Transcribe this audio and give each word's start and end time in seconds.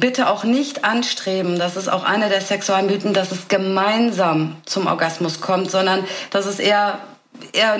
bitte 0.00 0.28
auch 0.28 0.44
nicht 0.44 0.84
anstreben, 0.84 1.58
das 1.58 1.76
ist 1.76 1.88
auch 1.88 2.04
einer 2.04 2.28
der 2.28 2.40
Sexualmythen, 2.40 3.14
dass 3.14 3.32
es 3.32 3.48
gemeinsam 3.48 4.56
zum 4.64 4.86
Orgasmus 4.86 5.40
kommt, 5.40 5.70
sondern 5.70 6.04
dass 6.30 6.46
es 6.46 6.58
eher 6.58 7.00
eher 7.52 7.78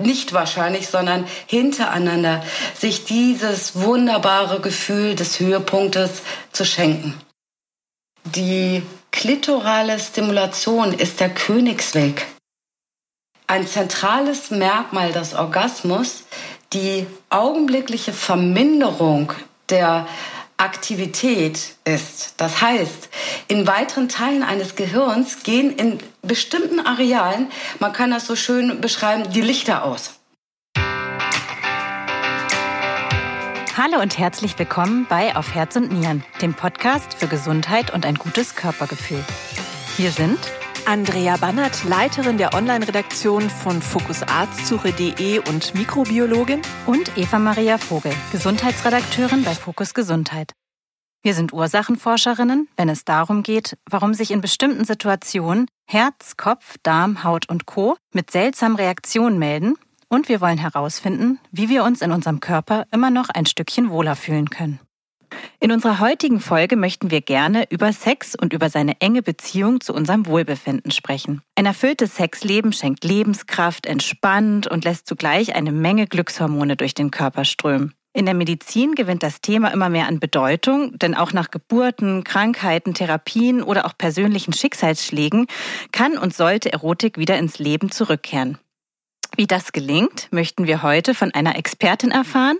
nicht 0.00 0.32
wahrscheinlich, 0.32 0.88
sondern 0.88 1.26
hintereinander 1.46 2.44
sich 2.78 3.04
dieses 3.04 3.76
wunderbare 3.76 4.60
Gefühl 4.60 5.14
des 5.14 5.40
Höhepunktes 5.40 6.22
zu 6.52 6.64
schenken. 6.64 7.20
Die 8.24 8.82
klitorale 9.10 9.98
Stimulation 9.98 10.94
ist 10.94 11.20
der 11.20 11.30
Königsweg. 11.30 12.26
Ein 13.46 13.66
zentrales 13.66 14.50
Merkmal 14.50 15.12
des 15.12 15.34
Orgasmus, 15.34 16.24
die 16.72 17.06
augenblickliche 17.30 18.12
Verminderung 18.12 19.32
der 19.70 20.06
Aktivität 20.60 21.74
ist. 21.84 22.34
Das 22.36 22.60
heißt, 22.60 23.08
in 23.48 23.66
weiteren 23.66 24.10
Teilen 24.10 24.42
eines 24.42 24.76
Gehirns 24.76 25.42
gehen 25.42 25.74
in 25.74 25.98
bestimmten 26.20 26.80
Arealen, 26.80 27.50
man 27.78 27.94
kann 27.94 28.10
das 28.10 28.26
so 28.26 28.36
schön 28.36 28.80
beschreiben, 28.80 29.32
die 29.32 29.40
Lichter 29.40 29.84
aus. 29.84 30.20
Hallo 33.76 34.02
und 34.02 34.18
herzlich 34.18 34.58
willkommen 34.58 35.06
bei 35.08 35.34
Auf 35.34 35.54
Herz 35.54 35.76
und 35.76 35.90
Nieren, 35.90 36.22
dem 36.42 36.52
Podcast 36.52 37.14
für 37.14 37.28
Gesundheit 37.28 37.94
und 37.94 38.04
ein 38.04 38.16
gutes 38.16 38.54
Körpergefühl. 38.54 39.24
Wir 39.96 40.10
sind 40.10 40.38
Andrea 40.86 41.36
Bannert, 41.36 41.84
Leiterin 41.84 42.38
der 42.38 42.54
Online-Redaktion 42.54 43.48
von 43.50 43.80
fokusarztsuche.de 43.82 45.38
und 45.48 45.74
Mikrobiologin. 45.74 46.62
Und 46.86 47.16
Eva 47.16 47.38
Maria 47.38 47.78
Vogel, 47.78 48.12
Gesundheitsredakteurin 48.32 49.44
bei 49.44 49.54
Fokus 49.54 49.94
Gesundheit. 49.94 50.52
Wir 51.22 51.34
sind 51.34 51.52
Ursachenforscherinnen, 51.52 52.68
wenn 52.76 52.88
es 52.88 53.04
darum 53.04 53.42
geht, 53.42 53.76
warum 53.88 54.14
sich 54.14 54.30
in 54.30 54.40
bestimmten 54.40 54.84
Situationen 54.84 55.66
Herz, 55.86 56.36
Kopf, 56.36 56.76
Darm, 56.82 57.24
Haut 57.24 57.48
und 57.48 57.66
Co. 57.66 57.96
mit 58.12 58.30
seltsamen 58.30 58.76
Reaktionen 58.76 59.38
melden. 59.38 59.74
Und 60.08 60.28
wir 60.28 60.40
wollen 60.40 60.58
herausfinden, 60.58 61.38
wie 61.52 61.68
wir 61.68 61.84
uns 61.84 62.02
in 62.02 62.10
unserem 62.10 62.40
Körper 62.40 62.86
immer 62.90 63.10
noch 63.10 63.28
ein 63.28 63.46
Stückchen 63.46 63.90
wohler 63.90 64.16
fühlen 64.16 64.50
können. 64.50 64.80
In 65.58 65.72
unserer 65.72 66.00
heutigen 66.00 66.40
Folge 66.40 66.76
möchten 66.76 67.10
wir 67.10 67.20
gerne 67.20 67.64
über 67.70 67.92
Sex 67.92 68.34
und 68.34 68.52
über 68.52 68.70
seine 68.70 69.00
enge 69.00 69.22
Beziehung 69.22 69.80
zu 69.80 69.92
unserem 69.92 70.26
Wohlbefinden 70.26 70.90
sprechen. 70.90 71.42
Ein 71.54 71.66
erfülltes 71.66 72.16
Sexleben 72.16 72.72
schenkt 72.72 73.04
Lebenskraft, 73.04 73.86
entspannt 73.86 74.66
und 74.66 74.84
lässt 74.84 75.06
zugleich 75.06 75.54
eine 75.54 75.72
Menge 75.72 76.06
Glückshormone 76.06 76.76
durch 76.76 76.94
den 76.94 77.10
Körper 77.10 77.44
strömen. 77.44 77.94
In 78.12 78.24
der 78.24 78.34
Medizin 78.34 78.96
gewinnt 78.96 79.22
das 79.22 79.40
Thema 79.40 79.68
immer 79.68 79.88
mehr 79.88 80.08
an 80.08 80.18
Bedeutung, 80.18 80.98
denn 80.98 81.14
auch 81.14 81.32
nach 81.32 81.52
Geburten, 81.52 82.24
Krankheiten, 82.24 82.92
Therapien 82.92 83.62
oder 83.62 83.86
auch 83.86 83.96
persönlichen 83.96 84.52
Schicksalsschlägen 84.52 85.46
kann 85.92 86.18
und 86.18 86.34
sollte 86.34 86.72
Erotik 86.72 87.18
wieder 87.18 87.38
ins 87.38 87.60
Leben 87.60 87.92
zurückkehren. 87.92 88.58
Wie 89.40 89.46
das 89.46 89.72
gelingt, 89.72 90.28
möchten 90.32 90.66
wir 90.66 90.82
heute 90.82 91.14
von 91.14 91.32
einer 91.32 91.56
Expertin 91.56 92.10
erfahren. 92.10 92.58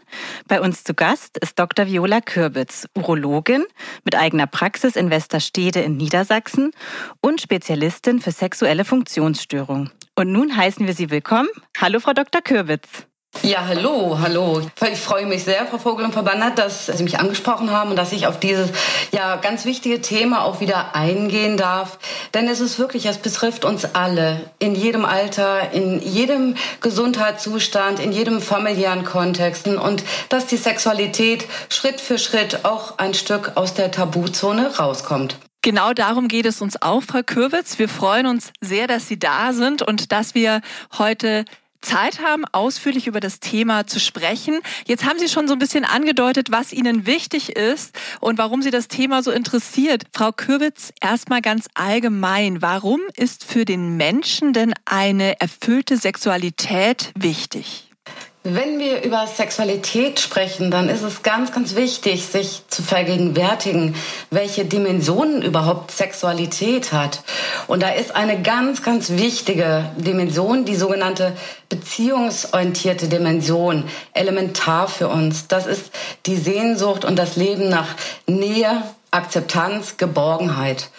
Bei 0.49 0.63
uns 0.63 0.83
zu 0.83 0.95
Gast 0.95 1.37
ist 1.37 1.59
Dr. 1.59 1.87
Viola 1.87 2.23
Kürbitz, 2.23 2.89
Urologin 2.97 3.67
mit 4.07 4.15
eigener 4.17 4.47
Praxis 4.47 4.97
in 4.97 5.11
Westerstede 5.11 5.83
in 5.83 5.99
Niedersachsen 5.99 6.71
und 7.21 7.43
Spezialistin 7.43 8.19
für 8.19 8.31
sexuelle 8.31 8.87
Funktionsstörungen. 8.87 9.91
Und 10.15 10.33
nun 10.33 10.57
heißen 10.57 10.87
wir 10.87 10.95
Sie 10.95 11.11
willkommen. 11.11 11.51
Hallo, 11.79 12.01
Frau 12.01 12.15
Dr. 12.15 12.41
Kürbitz. 12.41 13.10
Ja, 13.43 13.67
hallo, 13.67 14.19
hallo. 14.21 14.61
Ich 14.93 15.01
freue 15.01 15.25
mich 15.25 15.45
sehr, 15.45 15.65
Frau 15.67 15.79
Vogel 15.79 16.05
und 16.05 16.13
Frau 16.13 16.23
Bannert, 16.23 16.59
dass 16.59 16.87
Sie 16.87 17.03
mich 17.03 17.19
angesprochen 17.19 17.71
haben 17.71 17.91
und 17.91 17.97
dass 17.97 18.13
ich 18.13 18.27
auf 18.27 18.39
dieses 18.39 18.71
ja 19.13 19.37
ganz 19.37 19.65
wichtige 19.65 20.03
Thema 20.03 20.45
auch 20.45 20.61
wieder 20.61 20.95
eingehen 20.95 21.57
darf. 21.57 21.99
Denn 22.35 22.49
es 22.49 22.61
ist 22.61 22.79
wirklich, 22.79 23.07
es 23.07 23.19
betrifft 23.19 23.65
uns 23.65 23.95
alle 23.95 24.51
in 24.59 24.75
jedem 24.75 25.05
Alter, 25.05 25.73
in 25.73 26.03
jedem 26.03 26.55
Gesundheitszustand, 26.81 27.99
in 27.99 28.13
jedem 28.13 28.43
familiären 28.43 29.05
Kontext 29.05 29.67
und 29.67 30.05
dass 30.29 30.47
die 30.47 30.57
Sexualität 30.57 31.47
Schritt 31.71 32.01
für 32.01 32.19
Schritt 32.19 32.65
auch 32.65 32.99
ein 32.99 33.15
Stück 33.15 33.53
aus 33.55 33.75
der 33.75 33.91
Tabuzone 33.91 34.77
rauskommt. 34.77 35.37
Genau 35.63 35.93
darum 35.93 36.29
geht 36.29 36.47
es 36.47 36.61
uns 36.61 36.81
auch, 36.81 37.03
Frau 37.03 37.23
Kürbitz. 37.25 37.79
Wir 37.79 37.89
freuen 37.89 38.27
uns 38.27 38.53
sehr, 38.61 38.87
dass 38.87 39.09
Sie 39.09 39.19
da 39.19 39.53
sind 39.53 39.83
und 39.83 40.13
dass 40.13 40.35
wir 40.35 40.61
heute 40.99 41.45
Zeit 41.81 42.21
haben, 42.21 42.45
ausführlich 42.53 43.07
über 43.07 43.21
das 43.21 43.41
Thema 43.41 43.87
zu 43.87 44.01
sprechen. 44.01 44.61
Jetzt 44.87 45.05
haben 45.05 45.19
Sie 45.19 45.29
schon 45.29 45.49
so 45.49 45.55
ein 45.55 45.59
bisschen 45.59 45.85
angedeutet, 45.85 46.51
was 46.51 46.73
Ihnen 46.73 47.07
wichtig 47.07 47.57
ist 47.57 47.99
und 48.21 48.39
warum 48.39 48.63
Sie 48.63 48.71
das 48.71 48.89
Thema 48.89 49.23
so 49.23 49.31
interessiert. 49.31 50.05
Frau 50.13 50.33
Kürbitz, 50.33 50.93
erstmal 51.01 51.43
ganz 51.43 51.69
allgemein. 51.75 52.63
Warum 52.63 53.01
ist 53.17 53.45
für 53.45 53.65
den 53.65 53.97
Menschen 53.97 54.53
denn 54.53 54.75
eine 54.85 55.41
erfüllte 55.41 55.97
Sexualität 55.97 57.13
wichtig? 57.17 57.90
Wenn 58.43 58.79
wir 58.79 59.03
über 59.03 59.27
Sexualität 59.27 60.19
sprechen, 60.19 60.71
dann 60.71 60.89
ist 60.89 61.03
es 61.03 61.23
ganz, 61.23 61.53
ganz 61.53 61.75
wichtig, 61.75 62.25
sich 62.25 62.63
zu 62.69 62.83
vergegenwärtigen, 62.83 63.95
welche 64.31 64.65
Dimensionen 64.65 65.43
überhaupt 65.43 65.91
Sexualität 65.91 66.91
hat. 66.91 67.23
Und 67.67 67.83
da 67.83 67.91
ist 67.91 68.17
eine 68.17 68.41
ganz, 68.41 68.83
ganz 68.83 69.11
wichtige 69.11 69.91
Dimension, 69.99 70.65
die 70.65 70.75
sogenannte 70.75 71.37
beziehungsorientierte 71.69 73.09
Dimension, 73.09 73.85
elementar 74.15 74.89
für 74.89 75.09
uns. 75.09 75.47
Das 75.47 75.67
ist 75.67 75.91
die 76.25 76.37
Sehnsucht 76.37 77.05
und 77.05 77.17
das 77.19 77.37
Leben 77.37 77.69
nach 77.69 77.89
Nähe, 78.27 78.83
Akzeptanz, 79.11 79.97
Geborgenheit. 79.97 80.91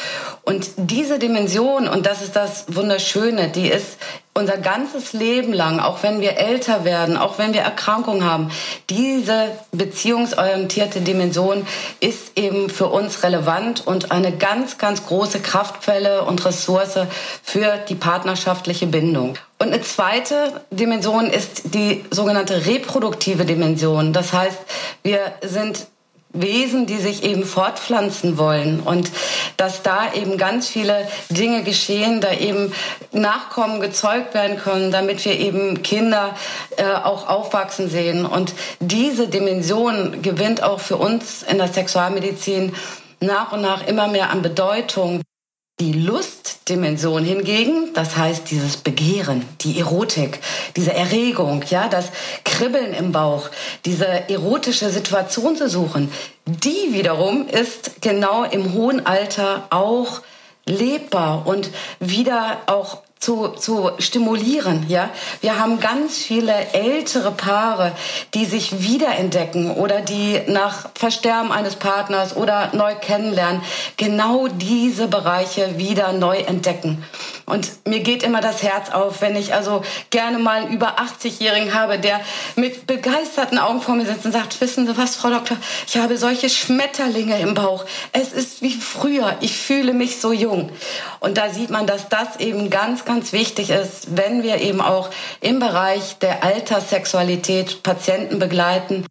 Und 0.44 0.70
diese 0.76 1.20
Dimension, 1.20 1.88
und 1.88 2.06
das 2.06 2.22
ist 2.22 2.36
das 2.36 2.66
Wunderschöne, 2.68 3.50
die 3.50 3.68
ist 3.68 3.98
unser 4.34 4.58
ganzes 4.58 5.12
Leben 5.12 5.52
lang, 5.52 5.80
auch 5.80 6.04
wenn 6.04 6.22
wir 6.22 6.38
älter 6.38 6.86
werden, 6.86 7.18
auch 7.18 7.38
wenn 7.38 7.54
wir 7.54 7.62
Erkrankungen 7.62 8.24
haben, 8.24 8.50
diese 8.90 9.50
beziehungsorientierte 9.72 11.02
Dimension 11.02 11.68
ist 12.00 12.38
eben 12.38 12.70
für 12.70 12.88
uns 12.88 13.24
relevant 13.24 13.86
und 13.86 14.12
eine 14.12 14.32
ganz, 14.32 14.78
ganz 14.78 15.06
große 15.06 15.42
Kraftquelle 15.42 16.24
und 16.24 16.46
Ressource 16.46 17.00
für 17.44 17.78
die 17.90 17.96
partnerschaftliche 17.96 18.88
Bindung. 18.88 19.38
Und 19.60 19.68
eine 19.68 19.82
zweite 19.82 20.62
Dimension 20.72 21.28
ist 21.28 21.74
die 21.76 22.06
sogenannte 22.10 22.66
reproduktive 22.66 23.46
Dimension. 23.46 24.14
Das 24.14 24.32
heißt, 24.34 24.58
wir 25.04 25.20
sind 25.44 25.88
Wesen, 26.34 26.86
die 26.86 26.98
sich 26.98 27.24
eben 27.24 27.44
fortpflanzen 27.44 28.38
wollen 28.38 28.80
und 28.80 29.12
dass 29.58 29.84
da 29.84 30.14
eben 30.14 30.38
ganz 30.38 30.68
viele 30.68 31.08
Dinge 31.30 31.64
geschehen, 31.64 32.22
da 32.22 32.32
eben 32.32 32.74
Nachkommen 33.12 33.82
gezeugt 33.82 34.34
werden 34.34 34.58
können, 34.58 34.92
damit 34.92 35.24
wir 35.26 35.38
eben 35.38 35.84
Kinder 35.84 36.36
äh, 36.78 36.86
auch 36.86 37.28
aufwachsen 37.28 37.90
sehen. 37.90 38.26
Und 38.26 38.54
diese 38.80 39.28
Dimension 39.28 40.22
gewinnt 40.22 40.64
auch 40.64 40.80
für 40.80 40.98
uns 40.98 41.44
in 41.44 41.58
der 41.58 41.68
Sexualmedizin 41.68 42.74
nach 43.20 43.52
und 43.52 43.62
nach 43.62 43.86
immer 43.86 44.08
mehr 44.08 44.30
an 44.30 44.42
Bedeutung. 44.42 45.22
Die 45.82 45.94
Lustdimension 45.94 47.24
hingegen, 47.24 47.92
das 47.96 48.16
heißt 48.16 48.52
dieses 48.52 48.78
Begehren, 48.78 49.44
die 49.62 49.80
Erotik, 49.80 50.40
diese 50.76 50.94
Erregung, 50.94 51.64
ja, 51.72 51.88
das 51.88 52.12
Kribbeln 52.44 52.94
im 52.94 53.12
Bauch, 53.12 53.50
diese 53.84 54.06
erotische 54.06 54.92
Situation 54.92 55.56
zu 55.56 55.68
suchen, 55.68 56.12
die 56.46 56.94
wiederum 56.94 57.48
ist 57.48 58.00
genau 58.00 58.44
im 58.44 58.74
hohen 58.74 59.08
Alter 59.08 59.66
auch 59.72 60.22
lebbar 60.68 61.48
und 61.48 61.72
wieder 62.00 62.62
auch 62.68 63.00
zu, 63.22 63.50
zu 63.50 63.92
stimulieren. 64.00 64.86
Ja, 64.90 65.12
wir 65.42 65.60
haben 65.60 65.80
ganz 65.80 66.18
viele 66.18 66.54
ältere 66.74 67.32
Paare, 67.32 67.94
die 68.34 68.46
sich 68.46 68.82
wiederentdecken 68.82 69.72
oder 69.72 70.02
die 70.02 70.42
nach 70.48 70.90
Versterben 70.96 71.52
eines 71.52 71.76
Partners 71.76 72.36
oder 72.36 72.72
neu 72.74 72.96
kennenlernen, 72.96 73.62
genau 73.96 74.48
diese 74.48 75.08
Bereiche 75.08 75.78
wieder 75.78 76.14
neu 76.14 76.40
entdecken. 76.40 77.06
Und 77.52 77.86
mir 77.86 78.00
geht 78.00 78.24
immer 78.24 78.40
das 78.40 78.64
Herz 78.64 78.92
auf, 78.92 79.22
wenn 79.22 79.36
ich 79.36 79.54
also 79.54 79.84
gerne 80.10 80.40
mal 80.40 80.62
einen 80.62 80.74
über 80.74 81.00
80-Jährigen 81.00 81.74
habe, 81.74 82.00
der 82.00 82.22
mit 82.56 82.88
begeisterten 82.88 83.58
Augen 83.58 83.82
vor 83.82 83.96
mir 83.96 84.06
sitzt 84.06 84.24
und 84.24 84.32
sagt, 84.32 84.62
wissen 84.62 84.88
Sie 84.88 84.98
was, 84.98 85.18
Frau 85.18 85.32
Doktor, 85.32 85.58
ich 85.86 85.98
habe 85.98 86.18
solche 86.18 86.50
Schmetterlinge 86.50 87.38
im 87.42 87.54
Bauch. 87.54 87.84
Es 88.14 88.32
ist 88.32 88.62
wie 88.62 88.74
früher. 88.74 89.36
Ich 89.42 89.58
fühle 89.58 89.94
mich 89.94 90.22
so 90.22 90.32
jung. 90.32 90.72
Und 91.20 91.38
da 91.38 91.50
sieht 91.50 91.72
man, 91.72 91.86
dass 91.86 92.08
das 92.08 92.38
eben 92.40 92.70
ganz, 92.70 93.04
ganz 93.04 93.34
wichtig 93.34 93.70
ist, 93.70 94.16
wenn 94.16 94.44
wir 94.44 94.62
eben 94.62 94.80
auch 94.80 95.10
im 95.42 95.60
Bereich 95.60 96.20
der 96.20 96.46
Alterssexualität 96.46 97.84
Patienten 97.84 98.40
begleiten. 98.40 99.06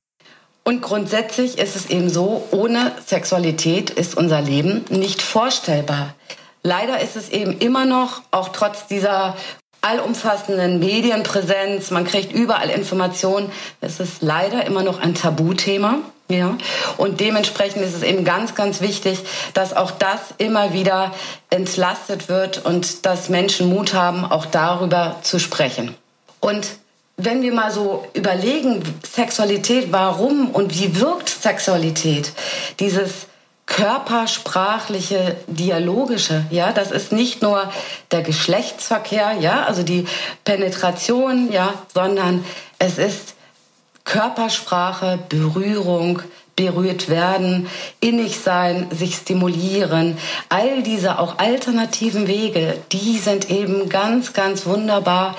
Und 0.64 0.81
grundsätzlich 0.81 1.58
ist 1.58 1.76
es 1.76 1.90
eben 1.90 2.08
so, 2.08 2.48
ohne 2.52 2.92
Sexualität 3.04 3.90
ist 3.90 4.16
unser 4.16 4.40
Leben 4.40 4.87
nicht 4.88 5.20
vorstellbar. 5.20 6.14
Leider 6.62 7.01
ist 7.01 7.17
es 7.17 7.31
eben 7.31 7.59
immer 7.59 7.87
noch, 7.87 8.23
auch 8.31 8.49
trotz 8.49 8.87
dieser 8.87 9.37
allumfassenden 9.83 10.79
Medienpräsenz, 10.79 11.91
man 11.91 12.05
kriegt 12.05 12.33
überall 12.33 12.69
Informationen, 12.69 13.51
es 13.81 13.99
ist 13.99 14.21
leider 14.21 14.67
immer 14.67 14.83
noch 14.83 15.01
ein 15.01 15.15
Tabuthema. 15.15 15.99
Ja, 16.29 16.57
und 16.97 17.19
dementsprechend 17.19 17.83
ist 17.83 17.97
es 17.97 18.05
eben 18.05 18.25
ganz, 18.25 18.55
ganz 18.55 18.81
wichtig, 18.81 19.19
dass 19.53 19.75
auch 19.75 19.91
das 19.91 20.21
immer 20.39 20.73
wieder 20.73 21.12
entlastet 21.51 22.29
wird 22.29 22.65
und 22.65 23.05
dass 23.05 23.29
Menschen 23.29 23.69
Mut 23.69 23.95
haben, 23.95 24.25
auch 24.25 24.47
darüber 24.47 25.17
zu 25.23 25.41
sprechen. 25.41 25.97
Und 26.39 26.69
wenn 27.17 27.43
wir 27.43 27.53
mal 27.53 27.73
so 27.73 28.07
überlegen, 28.15 28.83
Sexualität, 29.05 29.89
warum 29.91 30.51
und 30.51 30.79
wie 30.79 31.01
wirkt 31.01 31.29
Sexualität? 31.29 32.33
Dieses 32.79 33.27
körpersprachliche, 33.67 35.37
dialogische, 35.47 36.45
ja, 36.51 36.73
das 36.73 36.91
ist 36.91 37.12
nicht 37.12 37.41
nur 37.41 37.71
der 38.11 38.23
Geschlechtsverkehr, 38.23 39.35
ja, 39.41 39.62
also 39.65 39.83
die 39.83 40.07
Penetration, 40.45 41.53
ja, 41.53 41.75
sondern 41.95 42.45
es 42.79 42.99
ist 42.99 43.35
Körpersprache, 44.05 45.19
Berührung, 45.29 46.23
berührt 46.57 47.09
werden, 47.09 47.69
innig 48.01 48.41
sein, 48.41 48.89
sich 48.91 49.15
stimulieren. 49.15 50.19
All 50.49 50.83
diese 50.83 51.19
auch 51.19 51.39
alternativen 51.39 52.27
Wege, 52.27 52.77
die 52.93 53.19
sind 53.19 53.51
eben 53.51 53.89
ganz, 53.89 54.33
ganz 54.33 54.67
wunderbar 54.67 55.37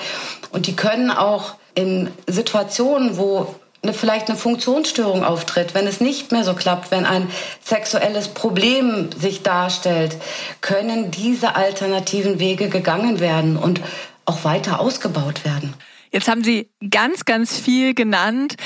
und 0.50 0.66
die 0.66 0.74
können 0.74 1.10
auch 1.10 1.54
in 1.74 2.10
Situationen, 2.26 3.16
wo 3.16 3.54
eine, 3.82 3.92
vielleicht 3.92 4.28
eine 4.28 4.38
Funktionsstörung 4.38 5.24
auftritt, 5.24 5.74
wenn 5.74 5.86
es 5.86 6.00
nicht 6.00 6.30
mehr 6.30 6.44
so 6.44 6.54
klappt, 6.54 6.90
wenn 6.90 7.04
ein 7.04 7.28
sexuelles 7.64 8.28
Problem 8.28 9.10
sich 9.18 9.42
darstellt, 9.42 10.16
können 10.60 11.10
diese 11.10 11.56
alternativen 11.56 12.38
Wege 12.38 12.68
gegangen 12.68 13.18
werden 13.20 13.56
und 13.56 13.80
auch 14.24 14.44
weiter 14.44 14.78
ausgebaut 14.78 15.44
werden. 15.44 15.74
Jetzt 16.12 16.28
haben 16.28 16.44
Sie 16.44 16.68
ganz, 16.90 17.24
ganz 17.24 17.58
viel 17.58 17.94
genannt, 17.94 18.56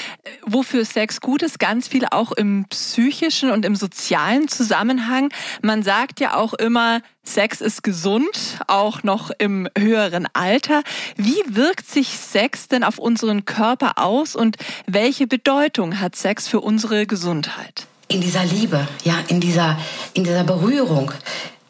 wofür 0.44 0.84
Sex 0.84 1.20
gut 1.20 1.42
ist, 1.42 1.60
ganz 1.60 1.86
viel 1.86 2.04
auch 2.10 2.32
im 2.32 2.66
psychischen 2.68 3.50
und 3.50 3.64
im 3.64 3.76
sozialen 3.76 4.48
Zusammenhang. 4.48 5.30
Man 5.62 5.84
sagt 5.84 6.18
ja 6.18 6.34
auch 6.34 6.54
immer, 6.54 7.02
Sex 7.22 7.60
ist 7.60 7.84
gesund, 7.84 8.58
auch 8.66 9.04
noch 9.04 9.30
im 9.38 9.68
höheren 9.78 10.26
Alter. 10.32 10.82
Wie 11.16 11.40
wirkt 11.46 11.88
sich 11.88 12.18
Sex 12.18 12.66
denn 12.66 12.82
auf 12.82 12.98
unseren 12.98 13.44
Körper 13.44 13.92
aus 13.98 14.34
und 14.34 14.56
welche 14.88 15.28
Bedeutung 15.28 16.00
hat 16.00 16.16
Sex 16.16 16.48
für 16.48 16.60
unsere 16.60 17.06
Gesundheit? 17.06 17.86
In 18.08 18.20
dieser 18.20 18.44
Liebe, 18.44 18.88
ja, 19.04 19.14
in 19.28 19.40
dieser, 19.40 19.78
in 20.14 20.24
dieser 20.24 20.44
Berührung, 20.44 21.12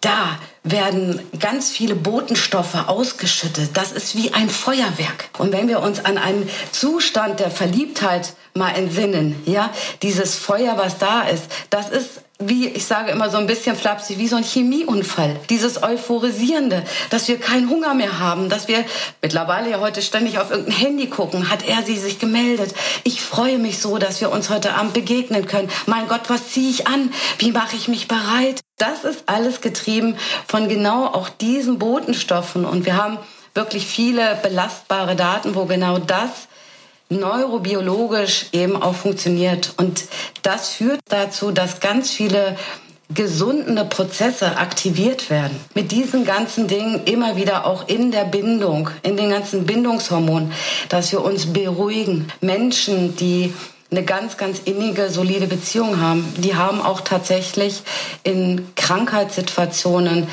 da 0.01 0.39
werden 0.67 1.21
ganz 1.39 1.71
viele 1.71 1.95
Botenstoffe 1.95 2.89
ausgeschüttet. 2.89 3.71
Das 3.75 3.93
ist 3.93 4.17
wie 4.17 4.35
ein 4.35 4.51
Feuerwerk. 4.51 5.31
Und 5.39 5.53
wenn 5.53 5.69
wir 5.69 5.81
uns 5.81 6.05
an 6.05 6.19
einen 6.19 6.49
Zustand 6.73 7.41
der 7.41 7.51
Verliebtheit 7.51 8.35
mal 8.55 8.71
entsinnen, 8.71 9.41
ja, 9.47 9.71
dieses 10.03 10.35
Feuer, 10.35 10.77
was 10.77 10.99
da 10.99 11.23
ist, 11.23 11.45
das 11.71 11.91
ist 11.91 12.21
wie 12.39 12.69
ich 12.69 12.85
sage 12.85 13.13
immer 13.13 13.31
so 13.31 13.39
ein 13.39 13.47
bisschen 13.47 13.77
flapsig, 13.77 14.19
wie 14.19 14.29
so 14.29 14.37
ein 14.37 14.45
Chemieunfall. 14.45 15.37
Dieses 15.49 15.83
Euphorisierende, 15.83 16.83
dass 17.09 17.29
wir 17.29 17.39
keinen 17.39 17.71
Hunger 17.71 17.95
mehr 17.95 18.19
haben, 18.19 18.51
dass 18.51 18.69
wir 18.69 18.85
mittlerweile 19.23 19.71
ja 19.71 19.81
heute 19.81 20.03
ständig 20.03 20.39
auf 20.39 20.51
irgendein 20.51 20.77
Handy 20.77 21.07
gucken. 21.07 21.49
Hat 21.51 21.67
er 21.67 21.83
sie 21.83 21.97
sich 21.97 22.19
gemeldet? 22.19 22.75
Ich 23.05 23.23
freue 23.23 23.59
mich 23.59 23.79
so, 23.79 23.97
dass 23.97 24.21
wir 24.21 24.31
uns 24.31 24.51
heute 24.51 24.75
Abend 24.75 24.93
begegnen 24.93 25.47
können. 25.47 25.71
Mein 25.87 26.09
Gott, 26.09 26.29
was 26.29 26.51
ziehe 26.51 26.69
ich 26.69 26.87
an? 26.87 27.11
Wie 27.39 27.53
mache 27.53 27.75
ich 27.75 27.89
mich 27.89 28.07
bereit? 28.07 28.66
Das 28.79 29.05
ist 29.05 29.25
alles 29.27 29.63
getrieben 29.63 30.17
von 30.47 30.69
genau 30.69 31.07
auch 31.07 31.31
diesen 31.31 31.79
Botenstoffen. 31.79 32.67
Und 32.67 32.85
wir 32.85 32.97
haben 32.97 33.19
wirklich 33.55 33.87
viele 33.87 34.39
belastbare 34.43 35.17
Daten, 35.17 35.55
wo 35.55 35.65
genau 35.65 35.99
das 35.99 36.49
neurobiologisch 37.09 38.47
eben 38.53 38.81
auch 38.81 38.95
funktioniert. 38.95 39.73
Und 39.79 40.05
das 40.43 40.71
führt 40.71 41.01
dazu, 41.09 41.53
dass 41.53 41.81
ganz 41.81 42.11
viele 42.11 42.57
gesundende 43.09 43.85
Prozesse 43.85 44.59
aktiviert 44.59 45.31
werden. 45.31 45.59
Mit 45.75 45.93
diesen 45.93 46.25
ganzen 46.25 46.67
Dingen 46.67 47.05
immer 47.05 47.37
wieder 47.37 47.65
auch 47.65 47.89
in 47.89 48.11
der 48.11 48.25
Bindung, 48.25 48.91
in 49.03 49.17
den 49.17 49.31
ganzen 49.31 49.65
Bindungshormonen, 49.65 50.53
dass 50.89 51.13
wir 51.13 51.25
uns 51.25 51.53
beruhigen. 51.53 52.29
Menschen, 52.41 53.17
die 53.17 53.55
eine 53.91 54.05
ganz, 54.05 54.37
ganz 54.37 54.61
innige, 54.65 55.11
solide 55.11 55.47
Beziehung 55.47 56.01
haben, 56.01 56.25
die 56.39 56.57
haben 56.57 56.81
auch 56.81 57.01
tatsächlich 57.01 57.83
in 58.23 58.67
Krankheitssituationen 58.75 60.29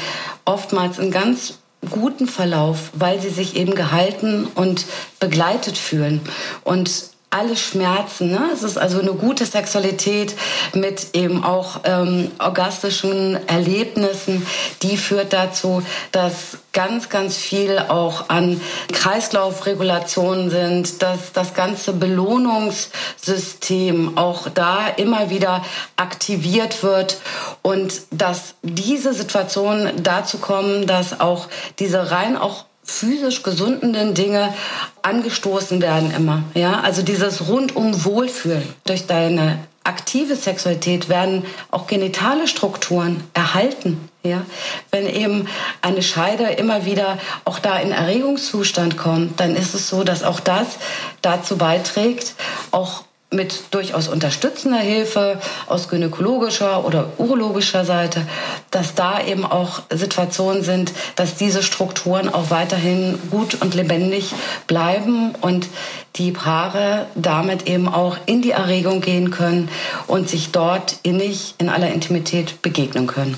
oftmals 0.45 0.99
ein 0.99 1.11
ganz 1.11 1.59
guten 1.89 2.27
Verlauf, 2.27 2.91
weil 2.93 3.19
sie 3.19 3.29
sich 3.29 3.55
eben 3.55 3.75
gehalten 3.75 4.47
und 4.55 4.85
begleitet 5.19 5.77
fühlen. 5.77 6.21
Und 6.63 7.12
alle 7.33 7.55
Schmerzen. 7.55 8.31
Ne? 8.31 8.49
Es 8.53 8.63
ist 8.63 8.77
also 8.77 8.99
eine 8.99 9.13
gute 9.13 9.45
Sexualität 9.45 10.35
mit 10.73 11.07
eben 11.13 11.41
auch 11.43 11.81
ähm, 11.83 12.31
orgastischen 12.39 13.37
Erlebnissen. 13.47 14.45
Die 14.81 14.97
führt 14.97 15.33
dazu, 15.33 15.83
dass 16.11 16.57
ganz, 16.73 17.07
ganz 17.09 17.37
viel 17.37 17.79
auch 17.79 18.29
an 18.29 18.59
Kreislaufregulationen 18.91 20.49
sind, 20.49 21.01
dass 21.01 21.31
das 21.33 21.53
ganze 21.53 21.93
Belohnungssystem 21.93 24.17
auch 24.17 24.49
da 24.49 24.87
immer 24.97 25.29
wieder 25.29 25.63
aktiviert 25.95 26.83
wird 26.83 27.21
und 27.61 27.93
dass 28.11 28.55
diese 28.63 29.13
Situationen 29.13 30.03
dazu 30.03 30.39
kommen, 30.39 30.87
dass 30.87 31.19
auch 31.19 31.47
diese 31.79 32.11
rein 32.11 32.35
auch 32.37 32.65
physisch 32.83 33.43
gesundenden 33.43 34.13
Dinge 34.13 34.53
angestoßen 35.01 35.81
werden 35.81 36.11
immer. 36.11 36.43
Ja, 36.53 36.81
also 36.81 37.01
dieses 37.01 37.47
rundum 37.47 38.05
Wohlfühlen 38.05 38.67
durch 38.85 39.07
deine 39.07 39.59
aktive 39.83 40.35
Sexualität 40.35 41.09
werden 41.09 41.45
auch 41.71 41.87
genitale 41.87 42.47
Strukturen 42.47 43.23
erhalten. 43.33 44.09
Ja, 44.23 44.45
wenn 44.91 45.05
eben 45.05 45.47
eine 45.81 46.01
Scheide 46.01 46.45
immer 46.45 46.85
wieder 46.85 47.17
auch 47.43 47.59
da 47.59 47.77
in 47.77 47.91
Erregungszustand 47.91 48.97
kommt, 48.97 49.39
dann 49.41 49.55
ist 49.55 49.73
es 49.73 49.89
so, 49.89 50.05
dass 50.05 50.23
auch 50.23 50.39
das 50.39 50.77
dazu 51.21 51.57
beiträgt, 51.57 52.35
auch 52.71 53.03
mit 53.33 53.63
durchaus 53.71 54.07
unterstützender 54.07 54.79
Hilfe 54.79 55.39
aus 55.67 55.89
gynäkologischer 55.89 56.85
oder 56.85 57.11
urologischer 57.17 57.85
Seite, 57.85 58.25
dass 58.71 58.95
da 58.95 59.21
eben 59.23 59.45
auch 59.45 59.81
Situationen 59.89 60.63
sind, 60.63 60.93
dass 61.15 61.35
diese 61.35 61.63
Strukturen 61.63 62.29
auch 62.29 62.49
weiterhin 62.49 63.19
gut 63.29 63.55
und 63.61 63.73
lebendig 63.75 64.33
bleiben 64.67 65.33
und 65.41 65.67
die 66.15 66.31
Paare 66.31 67.07
damit 67.15 67.67
eben 67.67 67.87
auch 67.87 68.17
in 68.25 68.41
die 68.41 68.51
Erregung 68.51 69.01
gehen 69.01 69.31
können 69.31 69.69
und 70.07 70.29
sich 70.29 70.51
dort 70.51 70.97
innig 71.03 71.55
in 71.57 71.69
aller 71.69 71.91
Intimität 71.91 72.61
begegnen 72.61 73.07
können. 73.07 73.37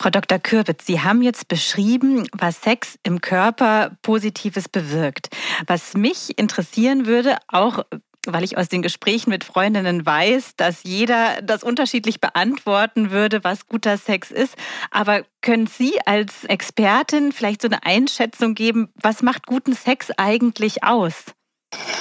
Frau 0.00 0.08
Dr. 0.08 0.38
Kürbitz, 0.38 0.86
Sie 0.86 1.00
haben 1.00 1.20
jetzt 1.20 1.46
beschrieben, 1.48 2.26
was 2.32 2.62
Sex 2.62 2.98
im 3.02 3.20
Körper 3.20 3.98
Positives 4.00 4.66
bewirkt. 4.66 5.28
Was 5.66 5.92
mich 5.92 6.38
interessieren 6.38 7.04
würde, 7.04 7.36
auch 7.48 7.84
weil 8.26 8.44
ich 8.44 8.58
aus 8.58 8.68
den 8.68 8.82
Gesprächen 8.82 9.30
mit 9.30 9.44
Freundinnen 9.44 10.04
weiß, 10.04 10.56
dass 10.56 10.82
jeder 10.82 11.40
das 11.42 11.62
unterschiedlich 11.62 12.20
beantworten 12.20 13.10
würde, 13.10 13.44
was 13.44 13.66
guter 13.66 13.96
Sex 13.96 14.30
ist. 14.30 14.54
Aber 14.90 15.24
können 15.40 15.66
Sie 15.66 15.98
als 16.04 16.44
Expertin 16.44 17.32
vielleicht 17.32 17.62
so 17.62 17.68
eine 17.68 17.84
Einschätzung 17.84 18.54
geben, 18.54 18.90
was 18.94 19.22
macht 19.22 19.46
guten 19.46 19.74
Sex 19.74 20.10
eigentlich 20.16 20.84
aus? 20.84 21.14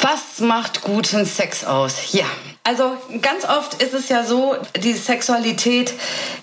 Was 0.02 0.40
macht 0.40 0.82
guten 0.82 1.26
Sex 1.26 1.64
aus? 1.64 2.14
Ja, 2.14 2.26
also 2.64 2.92
ganz 3.22 3.46
oft 3.46 3.82
ist 3.82 3.94
es 3.94 4.10
ja 4.10 4.24
so, 4.24 4.56
die 4.84 4.94
Sexualität 4.94 5.94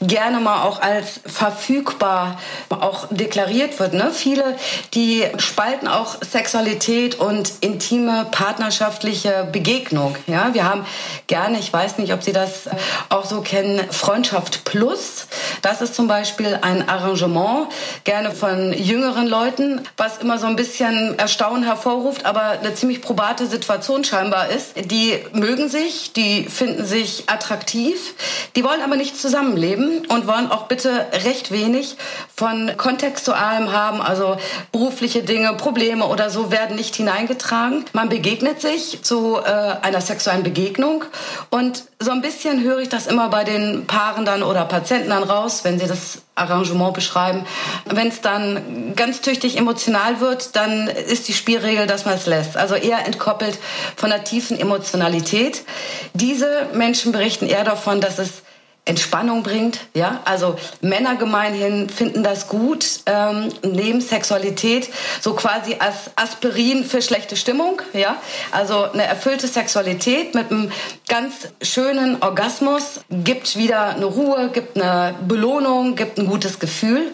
gerne 0.00 0.40
mal 0.40 0.64
auch 0.64 0.80
als 0.80 1.20
verfügbar 1.24 2.40
auch 2.68 3.06
deklariert 3.10 3.78
wird. 3.78 3.92
Ne? 3.92 4.10
Viele, 4.12 4.56
die 4.94 5.24
spalten 5.38 5.86
auch 5.86 6.16
Sexualität 6.22 7.16
und 7.16 7.52
intime 7.60 8.26
partnerschaftliche 8.30 9.46
Begegnung. 9.52 10.16
Ja, 10.26 10.52
wir 10.52 10.64
haben 10.64 10.84
gerne, 11.26 11.58
ich 11.58 11.72
weiß 11.72 11.98
nicht, 11.98 12.12
ob 12.12 12.22
Sie 12.22 12.32
das 12.32 12.68
auch 13.08 13.24
so 13.24 13.42
kennen, 13.42 13.80
Freundschaft 13.90 14.64
Plus. 14.64 15.28
Das 15.62 15.80
ist 15.80 15.94
zum 15.94 16.08
Beispiel 16.08 16.58
ein 16.60 16.88
Arrangement, 16.88 17.68
gerne 18.04 18.32
von 18.32 18.72
jüngeren 18.72 19.28
Leuten, 19.28 19.80
was 19.96 20.18
immer 20.18 20.38
so 20.38 20.46
ein 20.46 20.56
bisschen 20.56 21.18
Erstaunen 21.18 21.62
hervorruft, 21.62 22.24
aber 22.26 22.42
eine 22.42 22.74
ziemlich 22.74 23.00
probate 23.00 23.46
Situation 23.46 24.02
scheinbar 24.02 24.48
ist. 24.48 24.72
Die 24.90 25.18
mögen 25.32 25.68
sich, 25.68 26.05
die 26.12 26.44
finden 26.44 26.84
sich 26.84 27.24
attraktiv, 27.28 28.14
die 28.54 28.64
wollen 28.64 28.82
aber 28.82 28.96
nicht 28.96 29.20
zusammenleben 29.20 30.06
und 30.06 30.26
wollen 30.26 30.50
auch 30.50 30.64
bitte 30.68 31.06
recht 31.24 31.50
wenig 31.50 31.96
von 32.34 32.76
Kontextualem 32.76 33.72
haben, 33.72 34.00
also 34.00 34.36
berufliche 34.72 35.22
Dinge, 35.22 35.54
Probleme 35.54 36.06
oder 36.06 36.30
so 36.30 36.50
werden 36.50 36.76
nicht 36.76 36.96
hineingetragen. 36.96 37.84
Man 37.92 38.08
begegnet 38.08 38.60
sich 38.60 39.02
zu 39.02 39.36
äh, 39.36 39.48
einer 39.48 40.00
sexuellen 40.00 40.42
Begegnung 40.42 41.04
und 41.50 41.84
so 41.98 42.10
ein 42.10 42.20
bisschen 42.20 42.62
höre 42.62 42.78
ich 42.80 42.90
das 42.90 43.06
immer 43.06 43.30
bei 43.30 43.42
den 43.44 43.86
Paaren 43.86 44.26
dann 44.26 44.42
oder 44.42 44.66
Patienten 44.66 45.08
dann 45.10 45.22
raus, 45.22 45.64
wenn 45.64 45.78
sie 45.78 45.86
das 45.86 46.18
Arrangement 46.34 46.92
beschreiben. 46.92 47.46
Wenn 47.86 48.08
es 48.08 48.20
dann 48.20 48.94
ganz 48.94 49.22
tüchtig 49.22 49.56
emotional 49.56 50.20
wird, 50.20 50.56
dann 50.56 50.88
ist 50.88 51.26
die 51.28 51.32
Spielregel, 51.32 51.86
dass 51.86 52.04
man 52.04 52.14
es 52.14 52.26
lässt. 52.26 52.56
Also 52.58 52.74
eher 52.74 53.06
entkoppelt 53.06 53.58
von 53.96 54.10
der 54.10 54.24
tiefen 54.24 54.58
Emotionalität. 54.58 55.64
Diese 56.12 56.68
Menschen 56.74 57.12
berichten 57.12 57.46
eher 57.46 57.64
davon, 57.64 58.02
dass 58.02 58.18
es 58.18 58.42
Entspannung 58.86 59.42
bringt. 59.42 59.80
Ja, 59.94 60.20
also 60.24 60.56
Männer 60.80 61.16
gemeinhin 61.16 61.90
finden 61.90 62.22
das 62.22 62.48
gut, 62.48 63.00
ähm, 63.06 63.48
neben 63.62 64.00
Sexualität 64.00 64.88
so 65.20 65.34
quasi 65.34 65.76
als 65.78 66.10
Aspirin 66.14 66.84
für 66.84 67.02
schlechte 67.02 67.36
Stimmung. 67.36 67.82
Ja, 67.92 68.16
also 68.52 68.84
eine 68.84 69.04
erfüllte 69.04 69.48
Sexualität 69.48 70.34
mit 70.34 70.50
einem 70.50 70.70
ganz 71.08 71.48
schönen 71.60 72.22
Orgasmus 72.22 73.00
gibt 73.10 73.56
wieder 73.56 73.90
eine 73.90 74.06
Ruhe, 74.06 74.50
gibt 74.52 74.80
eine 74.80 75.14
Belohnung, 75.26 75.96
gibt 75.96 76.18
ein 76.18 76.26
gutes 76.26 76.60
Gefühl. 76.60 77.12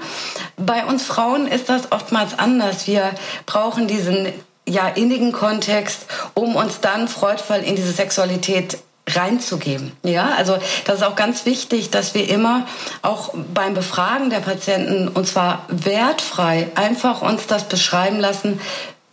Bei 0.58 0.84
uns 0.84 1.04
Frauen 1.04 1.46
ist 1.46 1.70
das 1.70 1.90
oftmals 1.90 2.38
anders. 2.38 2.86
Wir 2.86 3.10
brauchen 3.46 3.86
diesen 3.86 4.28
ja 4.68 4.88
innigen 4.88 5.32
Kontext, 5.32 6.06
um 6.34 6.54
uns 6.54 6.80
dann 6.80 7.08
freudvoll 7.08 7.58
in 7.58 7.76
diese 7.76 7.92
Sexualität 7.92 8.78
reinzugeben. 9.16 9.92
Ja, 10.02 10.35
also 10.37 10.59
das 10.85 10.97
ist 10.97 11.02
auch 11.02 11.16
ganz 11.16 11.47
wichtig, 11.47 11.90
dass 11.90 12.14
wir 12.14 12.28
immer 12.28 12.66
auch 13.02 13.35
beim 13.54 13.75
Befragen 13.75 14.31
der 14.31 14.40
Patienten 14.40 15.09
und 15.09 15.26
zwar 15.26 15.66
wertfrei 15.69 16.71
einfach 16.75 17.23
uns 17.23 17.47
das 17.47 17.69
beschreiben 17.69 18.21
lassen. 18.21 18.61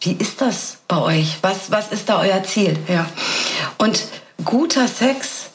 Wie 0.02 0.14
ist 0.14 0.42
das 0.42 0.78
bei 0.88 0.98
euch? 0.98 1.38
Was, 1.42 1.72
was 1.72 1.92
ist 1.92 2.10
da 2.10 2.20
euer 2.20 2.44
Ziel? 2.44 2.78
Ja. 2.88 3.06
Und 3.78 4.04
guter 4.46 4.88
Sex 4.88 5.50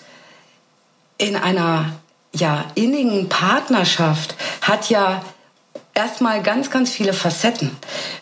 in 1.17 1.37
einer 1.37 1.93
ja, 2.35 2.65
innigen 2.75 3.29
Partnerschaft 3.29 4.35
hat 4.61 4.91
ja 4.91 5.23
erstmal 5.95 6.43
ganz, 6.43 6.71
ganz 6.71 6.91
viele 6.91 7.13
Facetten. 7.13 7.71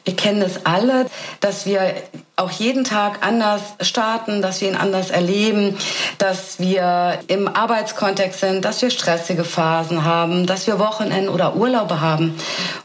Wir 0.05 0.15
kennen 0.15 0.43
es 0.43 0.67
alle, 0.67 1.07
dass 1.41 1.67
wir 1.67 1.95
auch 2.37 2.51
jeden 2.51 2.85
Tag 2.85 3.27
anders 3.27 3.63
starten, 3.81 4.43
dass 4.43 4.61
wir 4.61 4.69
ihn 4.69 4.77
anders 4.77 5.11
erleben, 5.11 5.77
dass 6.19 6.61
wir 6.61 7.21
im 7.29 7.49
Arbeitskontext 7.49 8.41
sind, 8.41 8.65
dass 8.65 8.83
wir 8.83 8.91
stressige 8.91 9.45
Phasen 9.45 10.05
haben, 10.05 10.47
dass 10.47 10.67
wir 10.67 10.79
Wochenenden 10.79 11.29
oder 11.29 11.57
Urlaube 11.57 12.01
haben. 12.01 12.39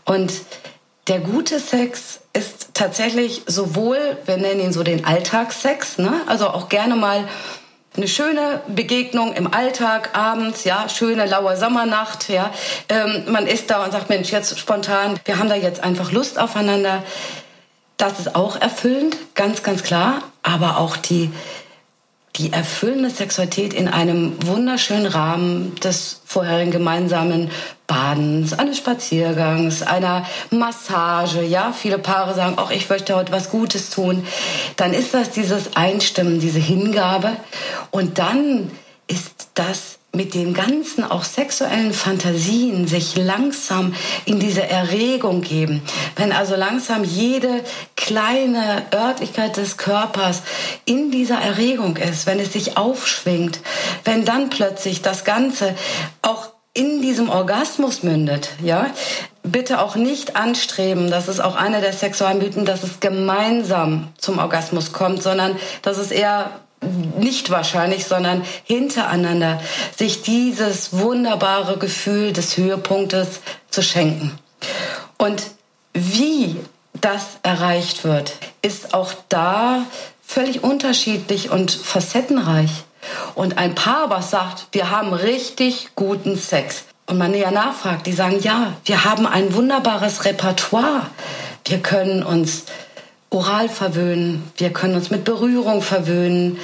Und 0.06 0.32
der 1.08 1.20
gute 1.20 1.60
Sex 1.60 2.20
ist 2.34 2.70
tatsächlich 2.74 3.44
sowohl, 3.48 4.18
wir 4.26 4.38
nennen 4.38 4.60
ihn 4.60 4.74
so 4.74 4.84
den 4.84 5.06
Alltagssex, 5.06 5.98
ne? 5.98 6.22
also 6.28 6.50
auch 6.50 6.70
gerne 6.70 6.96
mal 6.96 7.28
eine 7.98 8.08
schöne 8.08 8.62
Begegnung 8.68 9.34
im 9.34 9.54
Alltag 9.54 10.12
abends, 10.14 10.64
ja, 10.64 10.88
schöne 10.88 11.26
laue 11.26 11.58
Sommernacht, 11.58 12.30
ja. 12.30 12.52
Ähm, 12.90 13.24
man 13.28 13.48
ist 13.48 13.70
da 13.70 13.84
und 13.84 13.92
sagt, 13.92 14.10
Mensch, 14.10 14.32
jetzt 14.32 14.58
spontan, 14.60 15.20
wir 15.26 15.40
haben 15.40 15.50
da 15.50 15.56
jetzt 15.56 15.84
einfach 15.84 16.12
Lust 16.12 16.40
aufeinander. 16.40 17.04
Das 17.98 18.20
ist 18.20 18.36
auch 18.36 18.62
erfüllend, 18.62 19.18
ganz, 19.34 19.64
ganz 19.64 19.84
klar. 19.84 20.22
Aber 20.44 20.78
auch 20.78 20.96
die, 20.98 21.32
die 22.38 22.54
erfüllende 22.54 23.10
Sexualität 23.10 23.74
in 23.74 23.88
einem 23.88 24.34
wunderschönen 24.46 25.08
Rahmen 25.08 25.76
des 25.76 26.22
vorherigen 26.26 26.72
gemeinsamen 26.72 27.50
Badens, 27.88 28.54
eines 28.54 28.78
Spaziergangs, 28.78 29.82
einer 29.82 30.26
Massage. 30.52 31.42
Ja, 31.42 31.72
viele 31.72 31.98
Paare 31.98 32.36
sagen, 32.36 32.56
ach, 32.58 32.70
ich 32.70 32.90
möchte 32.90 33.16
heute 33.16 33.32
was 33.32 33.50
Gutes 33.50 33.90
tun. 33.90 34.26
Dann 34.76 34.94
ist 34.94 35.14
das 35.14 35.32
dieses 35.32 35.76
Einstimmen, 35.76 36.40
diese 36.40 36.60
Hingabe. 36.60 37.32
Und 37.92 38.20
dann 38.20 38.72
ist 39.08 39.50
das 39.56 39.98
mit 40.18 40.34
den 40.34 40.54
ganzen 40.54 41.10
auch 41.10 41.24
sexuellen 41.24 41.94
Fantasien 41.94 42.88
sich 42.88 43.16
langsam 43.16 43.94
in 44.26 44.40
diese 44.40 44.68
Erregung 44.68 45.42
geben. 45.42 45.82
Wenn 46.16 46.34
also 46.34 46.56
langsam 46.56 47.04
jede 47.04 47.62
kleine 47.96 48.84
Örtlichkeit 48.94 49.56
des 49.56 49.78
Körpers 49.78 50.42
in 50.86 51.12
dieser 51.12 51.40
Erregung 51.40 51.96
ist, 51.98 52.26
wenn 52.26 52.40
es 52.40 52.52
sich 52.52 52.76
aufschwingt, 52.76 53.60
wenn 54.04 54.26
dann 54.26 54.50
plötzlich 54.50 55.02
das 55.02 55.24
Ganze 55.24 55.76
auch 56.22 56.50
in 56.74 57.02
diesem 57.02 57.30
Orgasmus 57.30 58.04
mündet, 58.04 58.50
ja, 58.62 58.88
bitte 59.44 59.82
auch 59.82 59.96
nicht 59.96 60.36
anstreben, 60.36 61.10
das 61.10 61.28
ist 61.28 61.40
auch 61.40 61.56
eine 61.56 61.80
der 61.82 61.94
Sexualmythen, 61.94 62.66
dass 62.66 62.84
es 62.84 63.00
gemeinsam 63.00 64.10
zum 64.18 64.40
Orgasmus 64.40 64.94
kommt, 64.94 65.24
sondern 65.24 65.56
dass 65.82 65.98
es 65.98 66.12
eher 66.12 66.52
nicht 66.82 67.50
wahrscheinlich, 67.50 68.06
sondern 68.06 68.44
hintereinander 68.64 69.60
sich 69.96 70.22
dieses 70.22 70.94
wunderbare 70.94 71.78
Gefühl 71.78 72.34
des 72.34 72.58
Höhepunktes 72.58 73.42
zu 73.70 73.82
schenken. 73.82 74.38
Und 75.18 75.44
wie 75.94 76.58
das 76.94 77.38
erreicht 77.44 78.04
wird, 78.04 78.34
ist 78.62 78.94
auch 78.94 79.14
da 79.30 79.84
völlig 80.26 80.64
unterschiedlich 80.64 81.50
und 81.50 81.72
facettenreich. 81.72 82.72
Und 83.36 83.58
ein 83.58 83.74
Paar, 83.74 84.10
was 84.10 84.32
sagt, 84.32 84.68
wir 84.72 84.92
haben 84.92 85.14
richtig 85.14 85.90
guten 85.96 86.38
Sex. 86.38 86.84
Und 87.06 87.18
man 87.18 87.32
näher 87.32 87.52
nachfragt, 87.52 88.06
die 88.06 88.12
sagen, 88.12 88.40
ja, 88.42 88.74
wir 88.84 89.06
haben 89.06 89.26
ein 89.26 89.54
wunderbares 89.54 90.26
Repertoire. 90.26 91.10
Wir 91.66 91.80
können 91.80 92.22
uns 92.22 92.64
oral 93.30 93.70
verwöhnen, 93.70 94.44
wir 94.58 94.72
können 94.72 94.96
uns 94.96 95.10
mit 95.10 95.24
Berührung 95.24 95.82
verwöhnen, 95.82 96.60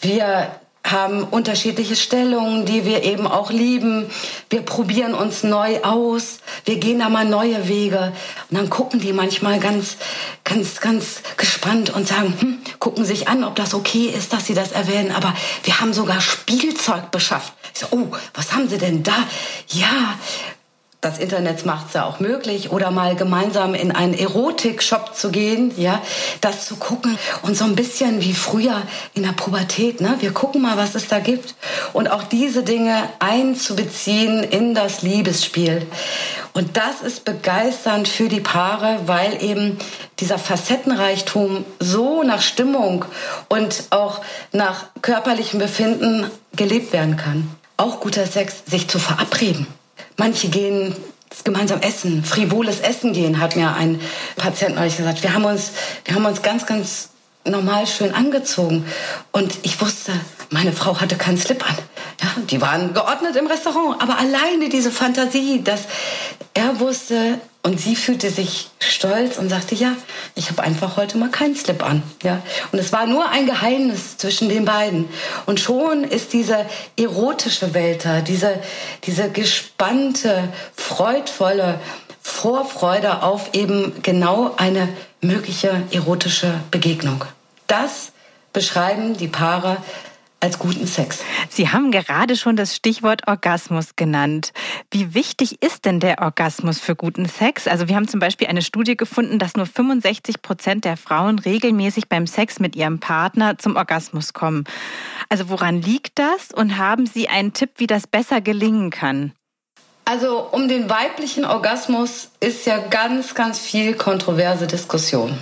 wir 0.00 0.50
haben 0.86 1.24
unterschiedliche 1.24 1.96
Stellungen, 1.96 2.66
die 2.66 2.84
wir 2.84 3.04
eben 3.04 3.26
auch 3.26 3.50
lieben. 3.50 4.10
Wir 4.50 4.60
probieren 4.60 5.14
uns 5.14 5.42
neu 5.42 5.80
aus. 5.82 6.40
Wir 6.66 6.76
gehen 6.76 6.98
da 6.98 7.08
mal 7.08 7.24
neue 7.24 7.68
Wege. 7.68 8.12
Und 8.50 8.58
dann 8.58 8.68
gucken 8.68 9.00
die 9.00 9.14
manchmal 9.14 9.60
ganz, 9.60 9.96
ganz, 10.44 10.80
ganz 10.80 11.22
gespannt 11.38 11.88
und 11.88 12.06
sagen, 12.06 12.34
hm, 12.38 12.58
gucken 12.80 13.06
sich 13.06 13.28
an, 13.28 13.44
ob 13.44 13.56
das 13.56 13.72
okay 13.72 14.12
ist, 14.14 14.34
dass 14.34 14.46
sie 14.46 14.54
das 14.54 14.72
erwähnen. 14.72 15.10
Aber 15.10 15.34
wir 15.62 15.80
haben 15.80 15.94
sogar 15.94 16.20
Spielzeug 16.20 17.10
beschafft. 17.10 17.54
Ich 17.72 17.80
so, 17.80 17.86
oh, 17.90 18.08
was 18.34 18.52
haben 18.52 18.68
sie 18.68 18.78
denn 18.78 19.02
da? 19.02 19.16
Ja, 19.68 20.18
das 21.04 21.18
Internet 21.18 21.66
macht 21.66 21.88
es 21.88 21.94
ja 21.94 22.06
auch 22.06 22.18
möglich 22.18 22.70
oder 22.70 22.90
mal 22.90 23.14
gemeinsam 23.14 23.74
in 23.74 23.92
einen 23.92 24.14
Erotik-Shop 24.14 25.14
zu 25.14 25.30
gehen, 25.30 25.72
ja, 25.76 26.00
das 26.40 26.66
zu 26.66 26.76
gucken 26.76 27.18
und 27.42 27.56
so 27.56 27.64
ein 27.64 27.76
bisschen 27.76 28.22
wie 28.22 28.32
früher 28.32 28.82
in 29.12 29.22
der 29.22 29.32
Pubertät, 29.32 30.00
ne? 30.00 30.16
Wir 30.20 30.32
gucken 30.32 30.62
mal, 30.62 30.78
was 30.78 30.94
es 30.94 31.08
da 31.08 31.18
gibt 31.18 31.54
und 31.92 32.10
auch 32.10 32.22
diese 32.22 32.62
Dinge 32.62 33.08
einzubeziehen 33.18 34.42
in 34.44 34.74
das 34.74 35.02
Liebesspiel. 35.02 35.86
Und 36.54 36.76
das 36.76 37.02
ist 37.02 37.24
begeisternd 37.24 38.08
für 38.08 38.28
die 38.28 38.40
Paare, 38.40 39.00
weil 39.06 39.42
eben 39.42 39.76
dieser 40.20 40.38
Facettenreichtum 40.38 41.64
so 41.80 42.22
nach 42.22 42.40
Stimmung 42.40 43.04
und 43.48 43.84
auch 43.90 44.22
nach 44.52 44.86
körperlichem 45.02 45.58
Befinden 45.58 46.30
gelebt 46.56 46.92
werden 46.92 47.16
kann. 47.16 47.50
Auch 47.76 48.00
guter 48.00 48.26
Sex, 48.26 48.62
sich 48.66 48.88
zu 48.88 48.98
verabreden 48.98 49.66
Manche 50.16 50.48
gehen 50.48 50.94
gemeinsam 51.42 51.80
essen, 51.80 52.24
frivoles 52.24 52.80
Essen 52.80 53.12
gehen, 53.12 53.40
hat 53.40 53.56
mir 53.56 53.74
ein 53.74 54.00
Patient 54.36 54.76
neulich 54.76 54.96
gesagt. 54.96 55.22
Wir 55.22 55.34
haben 55.34 55.44
uns, 55.44 55.72
wir 56.04 56.14
haben 56.14 56.24
uns 56.24 56.42
ganz, 56.42 56.66
ganz 56.66 57.08
normal 57.44 57.86
schön 57.86 58.14
angezogen. 58.14 58.86
Und 59.32 59.52
ich 59.62 59.80
wusste, 59.80 60.12
meine 60.50 60.72
Frau 60.72 61.00
hatte 61.00 61.16
keinen 61.16 61.38
Slip 61.38 61.68
an. 61.68 61.76
Ja, 62.22 62.28
die 62.48 62.60
waren 62.60 62.94
geordnet 62.94 63.36
im 63.36 63.46
Restaurant. 63.46 64.00
Aber 64.00 64.18
alleine 64.18 64.68
diese 64.68 64.90
Fantasie, 64.90 65.62
dass 65.62 65.82
er 66.54 66.78
wusste 66.78 67.40
und 67.64 67.80
sie 67.80 67.96
fühlte 67.96 68.30
sich 68.30 68.68
stolz 68.78 69.38
und 69.38 69.48
sagte, 69.48 69.74
ja, 69.74 69.96
ich 70.34 70.50
habe 70.50 70.62
einfach 70.62 70.98
heute 70.98 71.16
mal 71.16 71.30
keinen 71.30 71.56
Slip 71.56 71.82
an. 71.82 72.02
Ja, 72.22 72.42
und 72.72 72.78
es 72.78 72.92
war 72.92 73.06
nur 73.06 73.30
ein 73.30 73.46
Geheimnis 73.46 74.18
zwischen 74.18 74.50
den 74.50 74.66
beiden. 74.66 75.08
Und 75.46 75.60
schon 75.60 76.04
ist 76.04 76.34
diese 76.34 76.66
erotische 76.98 77.72
Welt 77.72 78.04
da, 78.04 78.20
diese, 78.20 78.60
diese 79.04 79.30
gespannte, 79.30 80.52
freudvolle 80.76 81.80
Vorfreude 82.20 83.22
auf 83.22 83.54
eben 83.54 84.02
genau 84.02 84.54
eine 84.58 84.86
mögliche 85.22 85.84
erotische 85.90 86.60
Begegnung. 86.70 87.24
Das 87.66 88.12
beschreiben 88.52 89.16
die 89.16 89.28
Paare 89.28 89.78
als 90.44 90.58
guten 90.58 90.86
Sex. 90.86 91.24
Sie 91.48 91.70
haben 91.70 91.90
gerade 91.90 92.36
schon 92.36 92.54
das 92.54 92.76
Stichwort 92.76 93.26
Orgasmus 93.26 93.96
genannt. 93.96 94.52
Wie 94.90 95.14
wichtig 95.14 95.62
ist 95.62 95.86
denn 95.86 96.00
der 96.00 96.20
Orgasmus 96.20 96.78
für 96.80 96.94
guten 96.94 97.26
Sex? 97.26 97.66
Also 97.66 97.88
wir 97.88 97.96
haben 97.96 98.08
zum 98.08 98.20
Beispiel 98.20 98.48
eine 98.48 98.60
Studie 98.60 98.94
gefunden, 98.94 99.38
dass 99.38 99.56
nur 99.56 99.64
65 99.64 100.42
Prozent 100.42 100.84
der 100.84 100.98
Frauen 100.98 101.38
regelmäßig 101.38 102.10
beim 102.10 102.26
Sex 102.26 102.60
mit 102.60 102.76
ihrem 102.76 103.00
Partner 103.00 103.56
zum 103.56 103.76
Orgasmus 103.76 104.34
kommen. 104.34 104.64
Also 105.30 105.48
woran 105.48 105.80
liegt 105.80 106.18
das 106.18 106.52
und 106.54 106.76
haben 106.76 107.06
Sie 107.06 107.28
einen 107.28 107.54
Tipp, 107.54 107.70
wie 107.78 107.86
das 107.86 108.06
besser 108.06 108.42
gelingen 108.42 108.90
kann? 108.90 109.32
Also 110.04 110.46
um 110.52 110.68
den 110.68 110.90
weiblichen 110.90 111.46
Orgasmus 111.46 112.28
ist 112.40 112.66
ja 112.66 112.76
ganz, 112.76 113.34
ganz 113.34 113.58
viel 113.58 113.94
kontroverse 113.94 114.66
Diskussion. 114.66 115.38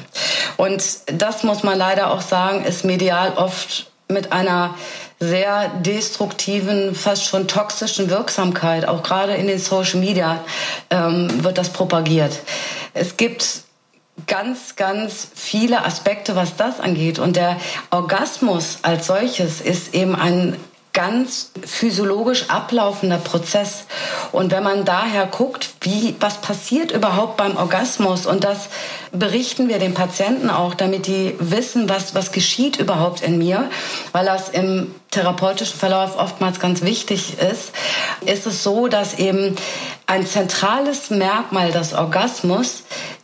Und 0.57 1.01
das 1.07 1.43
muss 1.43 1.65
man 1.65 1.77
leider 1.77 2.13
auch 2.13 2.21
sagen, 2.21 2.65
ist 2.65 2.85
medial 2.85 3.33
oft 3.33 3.92
mit 4.13 4.33
einer 4.33 4.75
sehr 5.21 5.69
destruktiven, 5.69 6.95
fast 6.95 7.25
schon 7.25 7.49
toxischen 7.49 8.11
Wirksamkeit. 8.11 8.87
Auch 8.87 9.03
gerade 9.03 9.35
in 9.35 9.47
den 9.47 9.59
Social 9.59 10.01
Media 10.01 10.45
ähm, 10.91 11.45
wird 11.45 11.59
das 11.59 11.71
propagiert. 11.71 12.41
Es 12.95 13.17
gibt 13.17 13.63
ganz, 14.27 14.77
ganz 14.77 15.29
viele 15.35 15.85
Aspekte, 15.85 16.37
was 16.37 16.57
das 16.57 16.81
angeht. 16.81 17.19
Und 17.19 17.37
der 17.37 17.57
Orgasmus 17.91 18.79
als 18.83 19.07
solches 19.07 19.61
ist 19.61 19.95
eben 19.95 20.15
ein 20.15 20.57
ganz 20.93 21.53
physiologisch 21.65 22.51
ablaufender 22.51 23.17
Prozess. 23.17 23.87
Und 24.31 24.51
wenn 24.53 24.63
man 24.63 24.85
daher 24.85 25.27
guckt, 25.27 25.71
wie, 25.81 26.15
was 26.21 26.43
passiert 26.43 26.91
überhaupt 26.91 27.39
beim 27.39 27.57
Orgasmus, 27.57 28.27
und 28.27 28.45
das 28.45 28.69
berichten 29.11 29.69
wir 29.69 29.79
den 29.79 29.95
Patienten 29.95 30.51
auch, 30.51 30.75
damit 30.75 31.07
die 31.07 31.35
wissen, 31.39 31.89
was, 31.89 32.15
was 32.15 32.31
geschieht 32.31 32.77
überhaupt 32.79 33.23
in 33.23 33.39
mir, 33.39 33.71
weil 34.13 34.27
das 34.27 34.51
im 34.51 34.95
therapeutischen 35.11 35.79
Verlauf 35.79 36.19
oftmals 36.19 36.61
ganz 36.61 36.83
wichtig 36.83 37.39
ist, 37.39 37.73
ist 38.27 38.47
es 38.47 38.63
so, 38.63 38.89
dass 38.89 39.19
eben 39.19 39.57
ein 40.07 40.27
zentrales 40.27 41.09
Merkmal 41.09 41.73
des 41.73 41.95
Orgasmus 41.95 42.83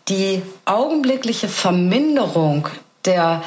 die 0.09 0.43
augenblickliche 0.65 1.49
Verminderung 1.49 2.69
der 3.05 3.43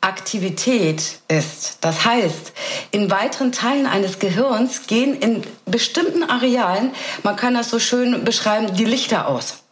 Aktivität 0.00 1.18
ist. 1.28 1.78
Das 1.80 2.04
heißt, 2.04 2.52
in 2.90 3.10
weiteren 3.10 3.52
Teilen 3.52 3.86
eines 3.86 4.18
Gehirns 4.18 4.86
gehen 4.86 5.18
in 5.18 5.42
bestimmten 5.64 6.22
Arealen, 6.22 6.92
man 7.22 7.36
kann 7.36 7.54
das 7.54 7.70
so 7.70 7.78
schön 7.78 8.24
beschreiben, 8.24 8.74
die 8.74 8.84
Lichter 8.84 9.28
aus. 9.28 9.62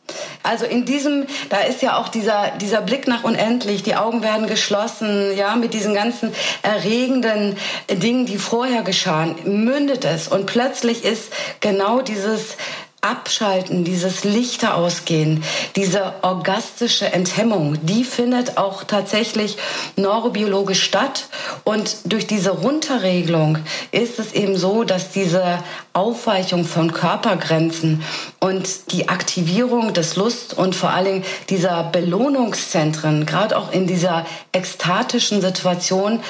Also 0.42 0.66
in 0.66 0.84
diesem, 0.84 1.26
da 1.48 1.60
ist 1.60 1.80
ja 1.80 1.96
auch 1.96 2.08
dieser, 2.08 2.50
dieser 2.60 2.82
Blick 2.82 3.08
nach 3.08 3.24
unendlich, 3.24 3.82
die 3.82 3.96
Augen 3.96 4.22
werden 4.22 4.46
geschlossen, 4.46 5.34
ja, 5.34 5.56
mit 5.56 5.72
diesen 5.72 5.94
ganzen 5.94 6.34
erregenden 6.62 7.56
Dingen, 7.88 8.26
die 8.26 8.36
vorher 8.36 8.82
geschahen, 8.82 9.64
mündet 9.64 10.04
es 10.04 10.28
und 10.28 10.44
plötzlich 10.44 11.04
ist 11.04 11.32
genau 11.60 12.02
dieses 12.02 12.58
Abschalten, 13.04 13.84
dieses 13.84 14.24
Lichter 14.24 14.76
ausgehen, 14.76 15.44
diese 15.76 16.14
orgastische 16.22 17.12
Enthemmung, 17.12 17.76
die 17.84 18.02
findet 18.02 18.56
auch 18.56 18.84
tatsächlich 18.84 19.58
neurobiologisch 19.96 20.82
statt. 20.82 21.28
Und 21.64 21.96
durch 22.04 22.26
diese 22.26 22.50
Runterregelung 22.50 23.58
ist 23.92 24.18
es 24.18 24.32
eben 24.32 24.56
so, 24.56 24.84
dass 24.84 25.10
diese 25.10 25.58
Aufweichung 25.92 26.64
von 26.64 26.92
Körpergrenzen 26.92 28.02
und 28.40 28.92
die 28.92 29.08
Aktivierung 29.08 29.92
des 29.92 30.16
Lust 30.16 30.54
und 30.56 30.74
vor 30.74 30.90
allen 30.90 31.04
Dingen 31.04 31.24
dieser 31.50 31.84
Belohnungszentren, 31.84 33.26
gerade 33.26 33.56
auch 33.58 33.70
in 33.70 33.86
dieser 33.86 34.24
ekstatischen 34.52 35.40
Situation, 35.40 36.20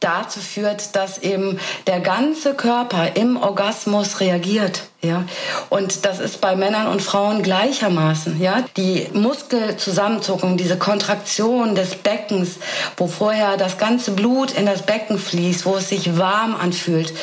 dazu 0.00 0.40
führt, 0.40 0.96
dass 0.96 1.18
eben 1.18 1.60
der 1.86 2.00
ganze 2.00 2.54
Körper 2.54 3.16
im 3.16 3.36
Orgasmus 3.36 4.20
reagiert. 4.20 4.84
Ja, 5.02 5.24
und 5.70 6.04
das 6.04 6.20
ist 6.20 6.42
bei 6.42 6.56
Männern 6.56 6.86
und 6.86 7.00
Frauen 7.00 7.42
gleichermaßen. 7.42 8.38
Ja, 8.38 8.64
die 8.76 9.08
Muskelzusammenzuckung, 9.14 10.58
diese 10.58 10.76
Kontraktion 10.76 11.74
des 11.74 11.94
Beckens, 11.94 12.56
wo 12.98 13.06
vorher 13.06 13.56
das 13.56 13.78
ganze 13.78 14.10
Blut 14.10 14.52
in 14.52 14.66
das 14.66 14.82
Becken 14.82 15.18
fließt, 15.18 15.64
wo 15.64 15.76
es 15.76 15.88
sich 15.88 16.18
warm 16.18 16.54
anfühlt, 16.54 17.14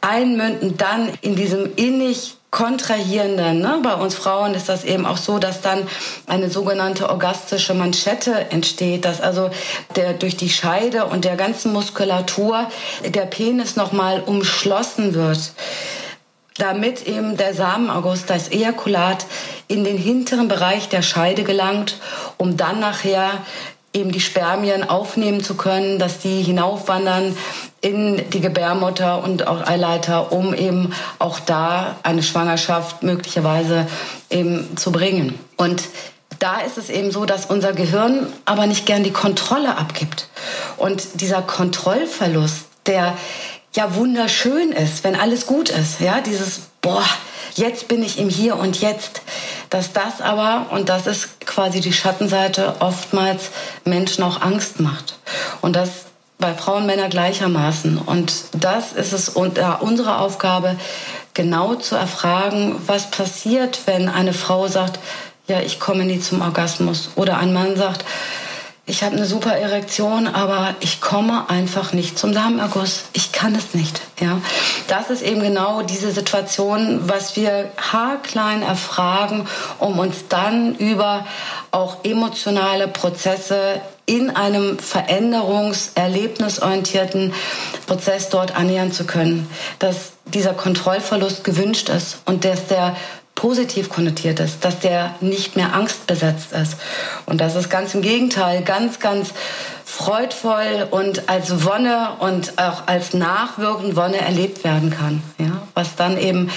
einmünden 0.00 0.78
dann 0.78 1.10
in 1.20 1.36
diesem 1.36 1.74
innig 1.76 2.35
kontrahierenden. 2.56 3.60
Ne? 3.60 3.80
Bei 3.82 3.92
uns 3.92 4.14
Frauen 4.14 4.54
ist 4.54 4.70
das 4.70 4.82
eben 4.82 5.04
auch 5.04 5.18
so, 5.18 5.38
dass 5.38 5.60
dann 5.60 5.86
eine 6.26 6.48
sogenannte 6.48 7.10
orgastische 7.10 7.74
Manschette 7.74 8.50
entsteht, 8.50 9.04
dass 9.04 9.20
also 9.20 9.50
der, 9.94 10.14
durch 10.14 10.38
die 10.38 10.48
Scheide 10.48 11.04
und 11.04 11.26
der 11.26 11.36
ganzen 11.36 11.74
Muskulatur 11.74 12.66
der 13.04 13.26
Penis 13.26 13.76
nochmal 13.76 14.22
umschlossen 14.24 15.14
wird 15.14 15.52
damit 16.58 17.06
eben 17.06 17.36
der 17.36 17.52
Samenaugust, 17.52 18.30
das 18.30 18.50
Ejakulat, 18.50 19.26
in 19.68 19.84
den 19.84 19.98
hinteren 19.98 20.48
Bereich 20.48 20.88
der 20.88 21.02
Scheide 21.02 21.44
gelangt, 21.44 21.98
um 22.38 22.56
dann 22.56 22.80
nachher 22.80 23.44
eben 23.92 24.10
die 24.10 24.22
Spermien 24.22 24.88
aufnehmen 24.88 25.44
zu 25.44 25.56
können, 25.56 25.98
dass 25.98 26.18
die 26.20 26.42
hinaufwandern 26.42 27.36
in 27.80 28.28
die 28.30 28.40
Gebärmutter 28.40 29.22
und 29.22 29.46
auch 29.46 29.66
Eileiter, 29.66 30.32
um 30.32 30.54
eben 30.54 30.92
auch 31.18 31.40
da 31.40 31.96
eine 32.02 32.22
Schwangerschaft 32.22 33.02
möglicherweise 33.02 33.86
eben 34.30 34.76
zu 34.76 34.92
bringen. 34.92 35.38
Und 35.56 35.84
da 36.38 36.60
ist 36.60 36.78
es 36.78 36.90
eben 36.90 37.10
so, 37.10 37.24
dass 37.24 37.46
unser 37.46 37.72
Gehirn 37.72 38.26
aber 38.44 38.66
nicht 38.66 38.86
gern 38.86 39.02
die 39.02 39.12
Kontrolle 39.12 39.76
abgibt. 39.76 40.28
Und 40.76 41.20
dieser 41.20 41.42
Kontrollverlust, 41.42 42.66
der 42.86 43.14
ja 43.74 43.94
wunderschön 43.94 44.72
ist, 44.72 45.04
wenn 45.04 45.16
alles 45.16 45.46
gut 45.46 45.68
ist, 45.68 46.00
ja, 46.00 46.20
dieses 46.20 46.62
boah, 46.80 47.04
jetzt 47.54 47.88
bin 47.88 48.02
ich 48.02 48.18
im 48.18 48.28
Hier 48.28 48.56
und 48.56 48.80
Jetzt, 48.80 49.22
dass 49.70 49.92
das 49.92 50.20
aber 50.20 50.66
und 50.70 50.88
das 50.88 51.06
ist 51.06 51.40
quasi 51.40 51.80
die 51.80 51.92
Schattenseite 51.92 52.76
oftmals 52.80 53.50
Menschen 53.84 54.24
auch 54.24 54.40
Angst 54.40 54.80
macht 54.80 55.18
und 55.60 55.74
das 55.74 56.05
bei 56.38 56.52
Frauen 56.54 56.82
und 56.82 56.86
Männern 56.86 57.10
gleichermaßen 57.10 57.98
und 57.98 58.32
das 58.52 58.92
ist 58.92 59.12
es 59.12 59.32
ja, 59.56 59.74
unsere 59.74 60.18
Aufgabe 60.18 60.76
genau 61.34 61.74
zu 61.74 61.96
erfragen, 61.96 62.76
was 62.86 63.10
passiert, 63.10 63.80
wenn 63.86 64.08
eine 64.08 64.32
Frau 64.32 64.68
sagt, 64.68 64.98
ja, 65.48 65.60
ich 65.60 65.80
komme 65.80 66.04
nie 66.04 66.20
zum 66.20 66.42
Orgasmus 66.42 67.10
oder 67.14 67.38
ein 67.38 67.52
Mann 67.52 67.76
sagt, 67.76 68.04
ich 68.88 69.02
habe 69.02 69.16
eine 69.16 69.26
super 69.26 69.50
Erektion, 69.50 70.28
aber 70.28 70.76
ich 70.78 71.00
komme 71.00 71.50
einfach 71.50 71.92
nicht 71.92 72.16
zum 72.16 72.32
Darmerguss. 72.32 73.06
Ich 73.14 73.32
kann 73.32 73.52
es 73.56 73.74
nicht. 73.74 74.00
Ja, 74.20 74.40
das 74.86 75.10
ist 75.10 75.22
eben 75.22 75.42
genau 75.42 75.82
diese 75.82 76.12
Situation, 76.12 77.00
was 77.08 77.34
wir 77.34 77.72
haarklein 77.78 78.62
erfragen, 78.62 79.48
um 79.80 79.98
uns 79.98 80.28
dann 80.28 80.76
über 80.76 81.26
auch 81.72 82.04
emotionale 82.04 82.86
Prozesse 82.86 83.80
in 84.06 84.30
einem 84.30 84.78
veränderungserlebnisorientierten 84.78 87.34
Prozess 87.86 88.30
dort 88.30 88.56
annähern 88.56 88.92
zu 88.92 89.04
können, 89.04 89.50
dass 89.80 90.12
dieser 90.26 90.54
Kontrollverlust 90.54 91.42
gewünscht 91.44 91.88
ist 91.88 92.18
und 92.24 92.44
dass 92.44 92.68
der 92.68 92.96
positiv 93.34 93.90
konnotiert 93.90 94.40
ist, 94.40 94.64
dass 94.64 94.80
der 94.80 95.14
nicht 95.20 95.56
mehr 95.56 95.74
angstbesetzt 95.74 96.52
ist. 96.52 96.76
Und 97.26 97.40
das 97.40 97.54
ist 97.54 97.68
ganz 97.68 97.94
im 97.94 98.02
Gegenteil, 98.02 98.62
ganz, 98.62 98.98
ganz 98.98 99.32
freudvoll 99.96 100.88
und 100.90 101.30
als 101.30 101.64
Wonne 101.64 102.16
und 102.18 102.58
auch 102.58 102.86
als 102.86 103.14
nachwirkend 103.14 103.96
Wonne 103.96 104.18
erlebt 104.18 104.62
werden 104.62 104.90
kann. 104.90 105.22
Ja? 105.38 105.62
Was 105.72 105.96
dann 105.96 106.18
eben 106.18 106.50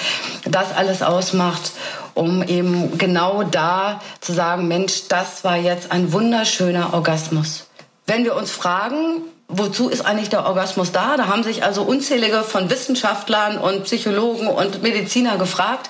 das 0.43 0.75
alles 0.75 1.01
ausmacht, 1.01 1.71
um 2.15 2.43
eben 2.43 2.97
genau 2.97 3.43
da 3.43 4.01
zu 4.19 4.33
sagen, 4.33 4.67
Mensch, 4.67 5.07
das 5.07 5.45
war 5.45 5.55
jetzt 5.55 5.93
ein 5.93 6.11
wunderschöner 6.11 6.93
Orgasmus. 6.93 7.67
Wenn 8.05 8.25
wir 8.25 8.35
uns 8.35 8.51
fragen, 8.51 9.21
Wozu 9.51 9.89
ist 9.89 10.05
eigentlich 10.05 10.29
der 10.29 10.45
Orgasmus 10.45 10.91
da? 10.91 11.17
Da 11.17 11.25
haben 11.25 11.41
sich 11.41 11.63
also 11.63 11.81
unzählige 11.81 12.43
von 12.43 12.69
Wissenschaftlern 12.69 13.57
und 13.57 13.85
Psychologen 13.85 14.45
und 14.45 14.83
Mediziner 14.83 15.39
gefragt. 15.39 15.89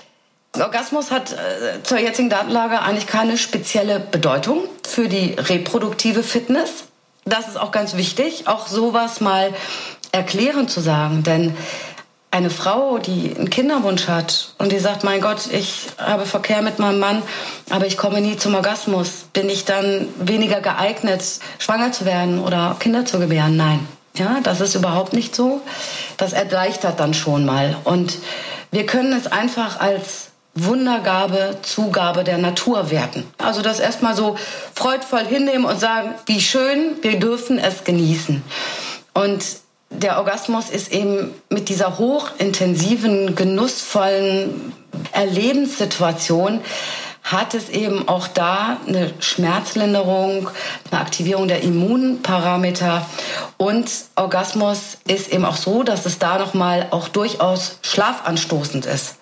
Orgasmus 0.57 1.11
hat 1.11 1.33
äh, 1.33 1.83
zur 1.83 1.99
jetzigen 1.99 2.29
Datenlage 2.29 2.81
eigentlich 2.81 3.05
keine 3.05 3.37
spezielle 3.37 3.99
Bedeutung 3.99 4.63
für 4.87 5.09
die 5.09 5.33
reproduktive 5.37 6.23
Fitness. 6.23 6.85
Das 7.29 7.47
ist 7.47 7.59
auch 7.59 7.71
ganz 7.71 7.95
wichtig, 7.95 8.47
auch 8.47 8.67
sowas 8.67 9.21
mal 9.21 9.53
erklären 10.11 10.67
zu 10.67 10.81
sagen, 10.81 11.23
denn 11.23 11.55
eine 12.31 12.49
Frau, 12.49 12.99
die 12.99 13.35
einen 13.35 13.49
Kinderwunsch 13.49 14.07
hat 14.07 14.53
und 14.57 14.71
die 14.71 14.79
sagt, 14.79 15.03
mein 15.03 15.21
Gott, 15.21 15.47
ich 15.51 15.87
habe 15.97 16.25
Verkehr 16.25 16.61
mit 16.61 16.79
meinem 16.79 16.99
Mann, 16.99 17.21
aber 17.69 17.85
ich 17.87 17.97
komme 17.97 18.21
nie 18.21 18.37
zum 18.37 18.55
Orgasmus, 18.55 19.25
bin 19.33 19.49
ich 19.49 19.65
dann 19.65 20.07
weniger 20.19 20.61
geeignet, 20.61 21.23
schwanger 21.57 21.91
zu 21.91 22.05
werden 22.05 22.39
oder 22.39 22.75
Kinder 22.79 23.05
zu 23.05 23.19
gebären? 23.19 23.57
Nein. 23.57 23.87
Ja, 24.15 24.39
das 24.43 24.59
ist 24.59 24.75
überhaupt 24.75 25.13
nicht 25.13 25.35
so. 25.35 25.61
Das 26.17 26.33
erleichtert 26.33 26.99
dann 26.99 27.13
schon 27.13 27.45
mal. 27.45 27.77
Und 27.83 28.17
wir 28.71 28.85
können 28.85 29.13
es 29.13 29.27
einfach 29.27 29.79
als 29.79 30.28
Wundergabe, 30.65 31.57
Zugabe 31.61 32.23
der 32.23 32.37
Natur 32.37 32.91
werten. 32.91 33.25
Also 33.37 33.61
das 33.61 33.79
erstmal 33.79 34.15
so 34.15 34.35
freudvoll 34.73 35.25
hinnehmen 35.25 35.65
und 35.65 35.79
sagen, 35.79 36.13
wie 36.25 36.41
schön, 36.41 36.95
wir 37.01 37.19
dürfen 37.19 37.59
es 37.59 37.83
genießen. 37.83 38.43
Und 39.13 39.43
der 39.89 40.17
Orgasmus 40.17 40.69
ist 40.69 40.91
eben 40.91 41.33
mit 41.49 41.69
dieser 41.69 41.97
hochintensiven, 41.97 43.35
genussvollen 43.35 44.73
Erlebenssituation 45.11 46.61
hat 47.23 47.53
es 47.53 47.69
eben 47.69 48.07
auch 48.07 48.27
da 48.27 48.77
eine 48.87 49.13
Schmerzlinderung, 49.19 50.49
eine 50.89 51.01
Aktivierung 51.01 51.47
der 51.47 51.61
Immunparameter 51.61 53.05
und 53.57 53.89
Orgasmus 54.15 54.97
ist 55.07 55.31
eben 55.31 55.45
auch 55.45 55.57
so, 55.57 55.83
dass 55.83 56.05
es 56.05 56.17
da 56.17 56.39
noch 56.39 56.53
mal 56.53 56.87
auch 56.91 57.07
durchaus 57.07 57.77
schlafanstoßend 57.83 58.85
ist. 58.87 59.17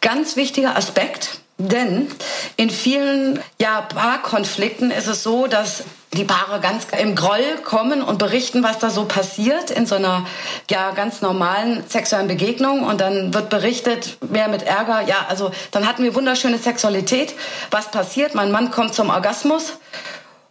Ganz 0.00 0.36
wichtiger 0.36 0.76
Aspekt, 0.76 1.40
Denn 1.68 2.08
in 2.56 2.70
vielen 2.70 3.38
ja, 3.60 3.82
Paarkonflikten 3.82 4.90
ist 4.90 5.06
es 5.06 5.22
so, 5.22 5.46
dass 5.46 5.84
die 6.14 6.24
Paare 6.24 6.58
ganz 6.60 6.86
im 6.98 7.14
Groll 7.14 7.58
kommen 7.64 8.02
und 8.02 8.18
berichten, 8.18 8.62
was 8.62 8.78
da 8.78 8.88
so 8.88 9.04
passiert 9.04 9.70
in 9.70 9.84
so 9.84 9.96
einer 9.96 10.26
ja 10.70 10.92
ganz 10.92 11.20
normalen 11.20 11.84
sexuellen 11.86 12.28
Begegnung 12.28 12.82
und 12.82 12.98
dann 13.00 13.34
wird 13.34 13.50
berichtet 13.50 14.16
mehr 14.30 14.48
mit 14.48 14.62
Ärger, 14.62 15.02
ja, 15.02 15.26
also 15.28 15.50
dann 15.70 15.86
hatten 15.86 16.02
wir 16.02 16.14
wunderschöne 16.14 16.56
Sexualität, 16.56 17.34
was 17.70 17.90
passiert? 17.90 18.34
Mein 18.34 18.50
Mann 18.50 18.70
kommt 18.70 18.94
zum 18.94 19.10
Orgasmus 19.10 19.74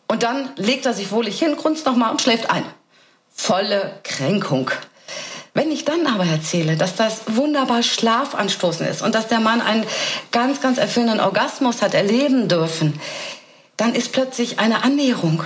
und 0.08 0.22
dann 0.22 0.50
legt 0.58 0.86
er 0.86 0.94
sich 0.94 1.12
wohlig 1.12 1.40
hin, 1.40 1.56
grunzt 1.58 1.88
nochmal 1.88 2.12
und 2.12 2.22
schläft 2.22 2.52
ein. 2.52 2.64
Volle 3.34 4.00
Kränkung. 4.04 4.70
Wenn 5.60 5.72
ich 5.72 5.84
dann 5.84 6.08
aber 6.08 6.24
erzähle, 6.24 6.78
dass 6.78 6.96
das 6.96 7.24
wunderbar 7.28 7.84
Schlafanstoßen 7.84 8.88
ist 8.88 9.02
und 9.02 9.14
dass 9.14 9.28
der 9.28 9.42
Mann 9.42 9.60
einen 9.60 9.86
ganz, 10.32 10.62
ganz 10.62 10.78
erfüllenden 10.78 11.20
Orgasmus 11.20 11.82
hat 11.82 11.94
erleben 11.94 12.48
dürfen, 12.48 12.98
dann 13.76 13.94
ist 13.94 14.14
plötzlich 14.14 14.60
eine 14.60 14.86
Annäherung. 14.86 15.44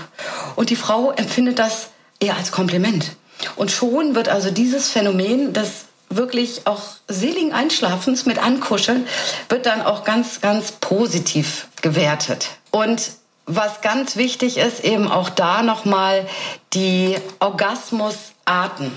Und 0.55 0.69
die 0.69 0.75
Frau 0.75 1.09
empfindet 1.13 1.57
das 1.57 1.87
eher 2.19 2.37
als 2.37 2.51
Kompliment. 2.51 3.15
Und 3.55 3.71
schon 3.71 4.13
wird 4.13 4.29
also 4.29 4.51
dieses 4.51 4.91
Phänomen 4.91 5.51
des 5.51 5.85
wirklich 6.09 6.67
auch 6.67 6.83
seligen 7.07 7.51
Einschlafens 7.51 8.27
mit 8.27 8.37
Ankuscheln, 8.37 9.07
wird 9.49 9.65
dann 9.65 9.81
auch 9.81 10.03
ganz, 10.03 10.41
ganz 10.41 10.73
positiv 10.73 11.69
gewertet. 11.81 12.49
Und 12.69 13.13
was 13.45 13.81
ganz 13.81 14.15
wichtig 14.15 14.57
ist, 14.57 14.83
eben 14.83 15.11
auch 15.11 15.29
da 15.29 15.63
nochmal 15.63 16.25
die 16.73 17.17
Orgasmusarten. 17.39 18.91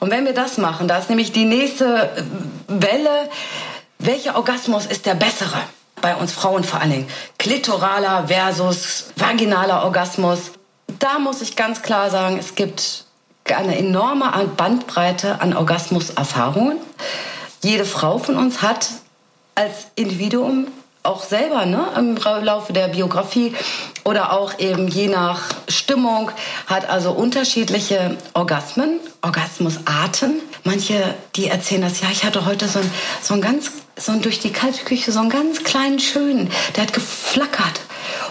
Und 0.00 0.10
wenn 0.10 0.24
wir 0.24 0.32
das 0.32 0.58
machen, 0.58 0.88
da 0.88 0.98
ist 0.98 1.10
nämlich 1.10 1.32
die 1.32 1.44
nächste 1.44 2.10
Welle, 2.68 3.28
welcher 3.98 4.36
Orgasmus 4.36 4.86
ist 4.86 5.06
der 5.06 5.14
bessere? 5.14 5.58
Bei 6.00 6.16
uns 6.16 6.32
Frauen 6.32 6.64
vor 6.64 6.80
allen 6.80 6.90
Dingen. 6.90 7.08
Klitoraler 7.38 8.26
versus 8.26 9.12
vaginaler 9.16 9.84
Orgasmus. 9.84 10.50
Da 10.98 11.18
muss 11.20 11.42
ich 11.42 11.54
ganz 11.54 11.82
klar 11.82 12.10
sagen, 12.10 12.38
es 12.38 12.56
gibt 12.56 13.04
eine 13.44 13.78
enorme 13.78 14.32
Bandbreite 14.56 15.40
an 15.40 15.56
Orgasmuserfahrungen. 15.56 16.78
Jede 17.62 17.84
Frau 17.84 18.18
von 18.18 18.36
uns 18.36 18.62
hat 18.62 18.88
als 19.54 19.86
Individuum 19.94 20.66
auch 21.02 21.24
selber 21.24 21.66
ne, 21.66 21.84
im 21.96 22.16
Laufe 22.16 22.72
der 22.72 22.88
Biografie 22.88 23.54
oder 24.04 24.32
auch 24.32 24.58
eben 24.58 24.88
je 24.88 25.08
nach 25.08 25.42
Stimmung 25.68 26.30
hat 26.66 26.88
also 26.88 27.12
unterschiedliche 27.12 28.16
Orgasmen, 28.34 29.00
Orgasmusarten. 29.22 30.40
Manche, 30.64 31.14
die 31.34 31.48
erzählen 31.48 31.82
das, 31.82 32.00
ja, 32.00 32.08
ich 32.12 32.24
hatte 32.24 32.46
heute 32.46 32.68
so 32.68 32.78
ein, 32.78 32.90
so 33.20 33.34
ein 33.34 33.40
ganz, 33.40 33.72
so 33.96 34.12
ein 34.12 34.22
durch 34.22 34.38
die 34.38 34.52
kalte 34.52 34.84
Küche, 34.84 35.10
so 35.10 35.20
einen 35.20 35.30
ganz 35.30 35.64
kleinen 35.64 35.98
schönen, 35.98 36.50
der 36.76 36.84
hat 36.84 36.92
geflackert. 36.92 37.80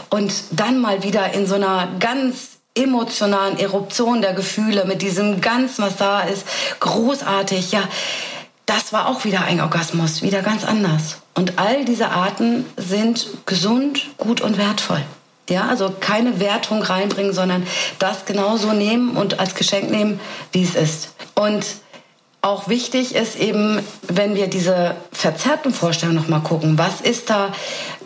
Und 0.10 0.34
dann 0.52 0.80
mal 0.80 1.04
wieder 1.04 1.34
in 1.34 1.46
so 1.46 1.56
einer 1.56 1.90
ganz 2.00 2.52
emotionalen 2.74 3.60
Eruption 3.60 4.22
der 4.22 4.34
Gefühle 4.34 4.86
mit 4.86 5.02
diesem 5.02 5.42
Ganzen, 5.42 5.84
was 5.84 5.98
da 5.98 6.22
ist, 6.22 6.46
großartig, 6.80 7.74
ja. 7.74 7.84
Das 8.66 8.94
war 8.94 9.08
auch 9.08 9.26
wieder 9.26 9.44
ein 9.44 9.60
Orgasmus, 9.62 10.22
wieder 10.22 10.42
ganz 10.42 10.64
anders. 10.64 11.18
Und 11.34 11.58
all 11.60 11.86
diese 11.86 12.10
Arten 12.10 12.66
sind 12.78 13.28
gesund, 13.46 14.10
gut 14.18 14.42
und 14.42 14.58
wertvoll. 14.58 15.04
Ja, 15.50 15.68
also 15.68 15.94
keine 16.00 16.40
Wertung 16.40 16.82
reinbringen, 16.82 17.34
sondern 17.34 17.66
das 18.00 18.26
genauso 18.26 18.72
nehmen 18.72 19.18
und 19.18 19.40
als 19.40 19.56
Geschenk 19.56 19.90
nehmen, 19.90 20.20
wie 20.52 20.64
es 20.64 20.76
ist. 20.76 21.10
Und 21.36 21.66
auch 22.42 22.70
wichtig 22.70 23.16
ist 23.16 23.36
eben, 23.36 23.82
wenn 24.08 24.36
wir 24.36 24.48
diese 24.48 24.96
verzerrten 25.12 25.74
Vorstellungen 25.74 26.18
noch 26.20 26.28
mal 26.28 26.40
gucken, 26.40 26.78
was 26.78 27.02
ist 27.02 27.30
da 27.30 27.52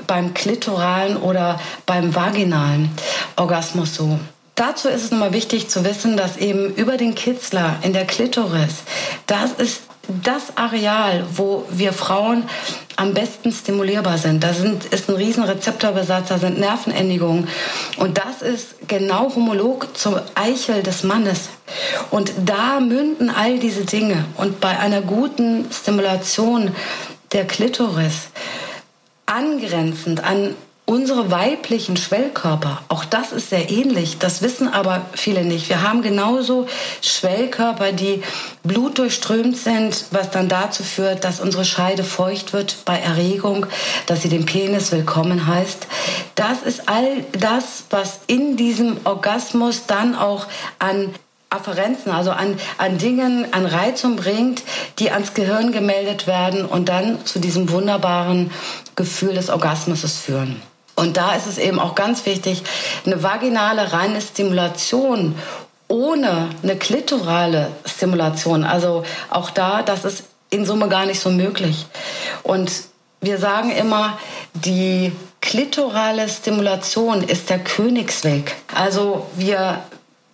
beim 0.08 0.34
klitoralen 0.34 1.18
oder 1.18 1.60
beim 1.86 2.14
vaginalen 2.16 2.90
Orgasmus 3.38 3.96
so? 3.96 4.20
Dazu 4.56 4.88
ist 4.90 5.04
es 5.04 5.12
nochmal 5.12 5.34
wichtig 5.34 5.70
zu 5.70 5.86
wissen, 5.86 6.18
dass 6.18 6.38
eben 6.38 6.74
über 6.76 6.98
den 6.98 7.16
Kitzler 7.16 7.78
in 7.82 7.94
der 7.94 8.06
Klitoris, 8.06 8.84
das 9.28 9.52
ist 9.52 9.82
das 10.24 10.58
Areal, 10.58 11.26
wo 11.36 11.66
wir 11.70 11.94
Frauen 11.94 12.44
am 12.96 13.14
besten 13.14 13.52
stimulierbar 13.52 14.18
sind. 14.18 14.44
Da 14.44 14.54
sind, 14.54 14.86
ist 14.86 15.10
ein 15.10 15.16
riesen 15.16 15.44
Rezeptorbesatz, 15.44 16.30
da 16.30 16.38
sind 16.38 16.60
Nervenendigungen. 16.60 17.48
Und 17.98 18.18
das 18.18 18.42
ist 18.42 18.88
genau 18.88 19.34
homolog 19.36 19.98
zur 19.98 20.24
Eichel 20.36 20.84
des 20.84 21.04
Mannes. 21.04 21.50
Und 22.12 22.32
da 22.46 22.80
münden 22.80 23.30
all 23.30 23.60
diese 23.60 23.86
Dinge. 23.86 24.26
Und 24.38 24.62
bei 24.62 24.78
einer 24.80 25.02
guten 25.02 25.70
Stimulation 25.72 26.72
der 27.32 27.46
Klitoris, 27.46 28.30
angrenzend 29.26 30.24
an 30.24 30.56
unsere 30.86 31.32
weiblichen 31.32 31.98
Schwellkörper, 31.98 32.82
auch 32.90 33.06
das 33.06 33.32
ist 33.32 33.50
sehr 33.50 33.72
ähnlich, 33.72 34.20
das 34.20 34.44
wissen 34.44 34.68
aber 34.68 35.02
viele 35.14 35.44
nicht. 35.44 35.68
Wir 35.68 35.82
haben 35.82 36.04
genauso 36.04 36.68
Schwellkörper, 37.02 37.92
die 37.92 38.22
blutdurchströmt 38.64 39.58
sind, 39.58 40.06
was 40.12 40.30
dann 40.30 40.48
dazu 40.48 40.84
führt, 40.84 41.24
dass 41.24 41.40
unsere 41.40 41.66
Scheide 41.66 42.04
feucht 42.04 42.54
wird 42.54 42.78
bei 42.86 43.00
Erregung, 43.00 43.66
dass 44.06 44.22
sie 44.22 44.30
den 44.30 44.46
Penis 44.46 44.92
willkommen 44.92 45.48
heißt. 45.48 45.88
Das 46.36 46.62
ist 46.62 46.88
all 46.88 47.26
das, 47.32 47.86
was 47.90 48.20
in 48.28 48.56
diesem 48.56 48.98
Orgasmus 49.06 49.88
dann 49.88 50.14
auch 50.16 50.46
an 50.78 51.16
Afferenzen, 51.50 52.12
also 52.12 52.32
an, 52.32 52.60
an 52.78 52.98
Dingen, 52.98 53.48
an 53.54 53.66
Reizung 53.66 54.18
bringt, 54.18 54.64
die 55.00 55.10
ans 55.12 55.34
Gehirn 55.34 55.72
gemeldet 55.72 56.28
werden 56.28 56.66
und 56.66 56.90
dann 56.90 57.26
zu 57.26 57.40
diesem 57.40 57.70
wunderbaren 57.70 58.52
Gefühl 58.96 59.34
des 59.34 59.50
Orgasmus 59.50 60.02
führen. 60.18 60.62
Und 60.96 61.18
da 61.18 61.34
ist 61.34 61.48
es 61.48 61.58
eben 61.58 61.80
auch 61.80 61.96
ganz 61.96 62.26
wichtig, 62.26 62.64
eine 63.06 63.22
vaginale 63.22 63.92
reine 63.92 64.22
Stimulation 64.22 65.36
ohne 65.88 66.50
eine 66.64 66.78
klitorale 66.78 67.72
Stimulation, 67.86 68.64
also 68.64 69.04
auch 69.30 69.52
da, 69.52 69.84
das 69.84 70.04
ist 70.04 70.24
in 70.50 70.66
Summe 70.66 70.90
gar 70.90 71.06
nicht 71.06 71.20
so 71.20 71.30
möglich. 71.30 71.86
Und 72.44 72.72
wir 73.22 73.38
sagen 73.38 73.72
immer, 73.72 74.18
die 74.54 75.12
klitorale 75.42 76.28
Stimulation 76.30 77.24
ist 77.24 77.50
der 77.50 77.60
Königsweg. 77.60 78.56
Also 78.74 79.28
wir 79.36 79.84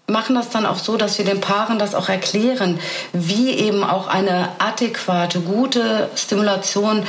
machen 0.08 0.36
das 0.36 0.50
dann 0.50 0.66
auch 0.66 0.78
so, 0.78 0.98
dass 0.98 1.18
wir 1.18 1.26
den 1.26 1.42
Paaren 1.42 1.80
das 1.80 1.96
auch 1.96 2.10
erklären, 2.10 2.80
wie 3.14 3.52
eben 3.52 3.84
auch 3.84 4.08
eine 4.08 4.50
adäquate, 4.60 5.40
gute 5.40 6.10
Stimulation 6.16 7.06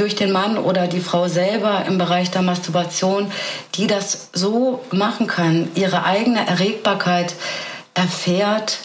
durch 0.00 0.16
den 0.16 0.32
Mann 0.32 0.56
oder 0.56 0.86
die 0.86 1.00
Frau 1.00 1.28
selber 1.28 1.84
im 1.86 1.98
Bereich 1.98 2.30
der 2.30 2.40
Masturbation, 2.40 3.30
die 3.74 3.86
das 3.86 4.30
so 4.32 4.82
machen 4.90 5.26
kann, 5.26 5.68
ihre 5.74 6.04
eigene 6.04 6.46
Erregbarkeit 6.46 7.34
erfährt 7.92 8.78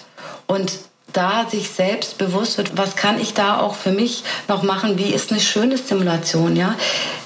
und 0.45 0.73
da 1.13 1.47
sich 1.49 1.69
selbst 1.69 2.17
bewusst 2.17 2.57
wird, 2.57 2.77
was 2.77 2.97
kann 2.97 3.21
ich 3.21 3.33
da 3.33 3.59
auch 3.59 3.75
für 3.75 3.91
mich 3.91 4.23
noch 4.49 4.63
machen, 4.63 4.97
wie 4.97 5.13
ist 5.13 5.31
eine 5.31 5.39
schöne 5.39 5.77
Stimulation, 5.77 6.57
ja? 6.57 6.75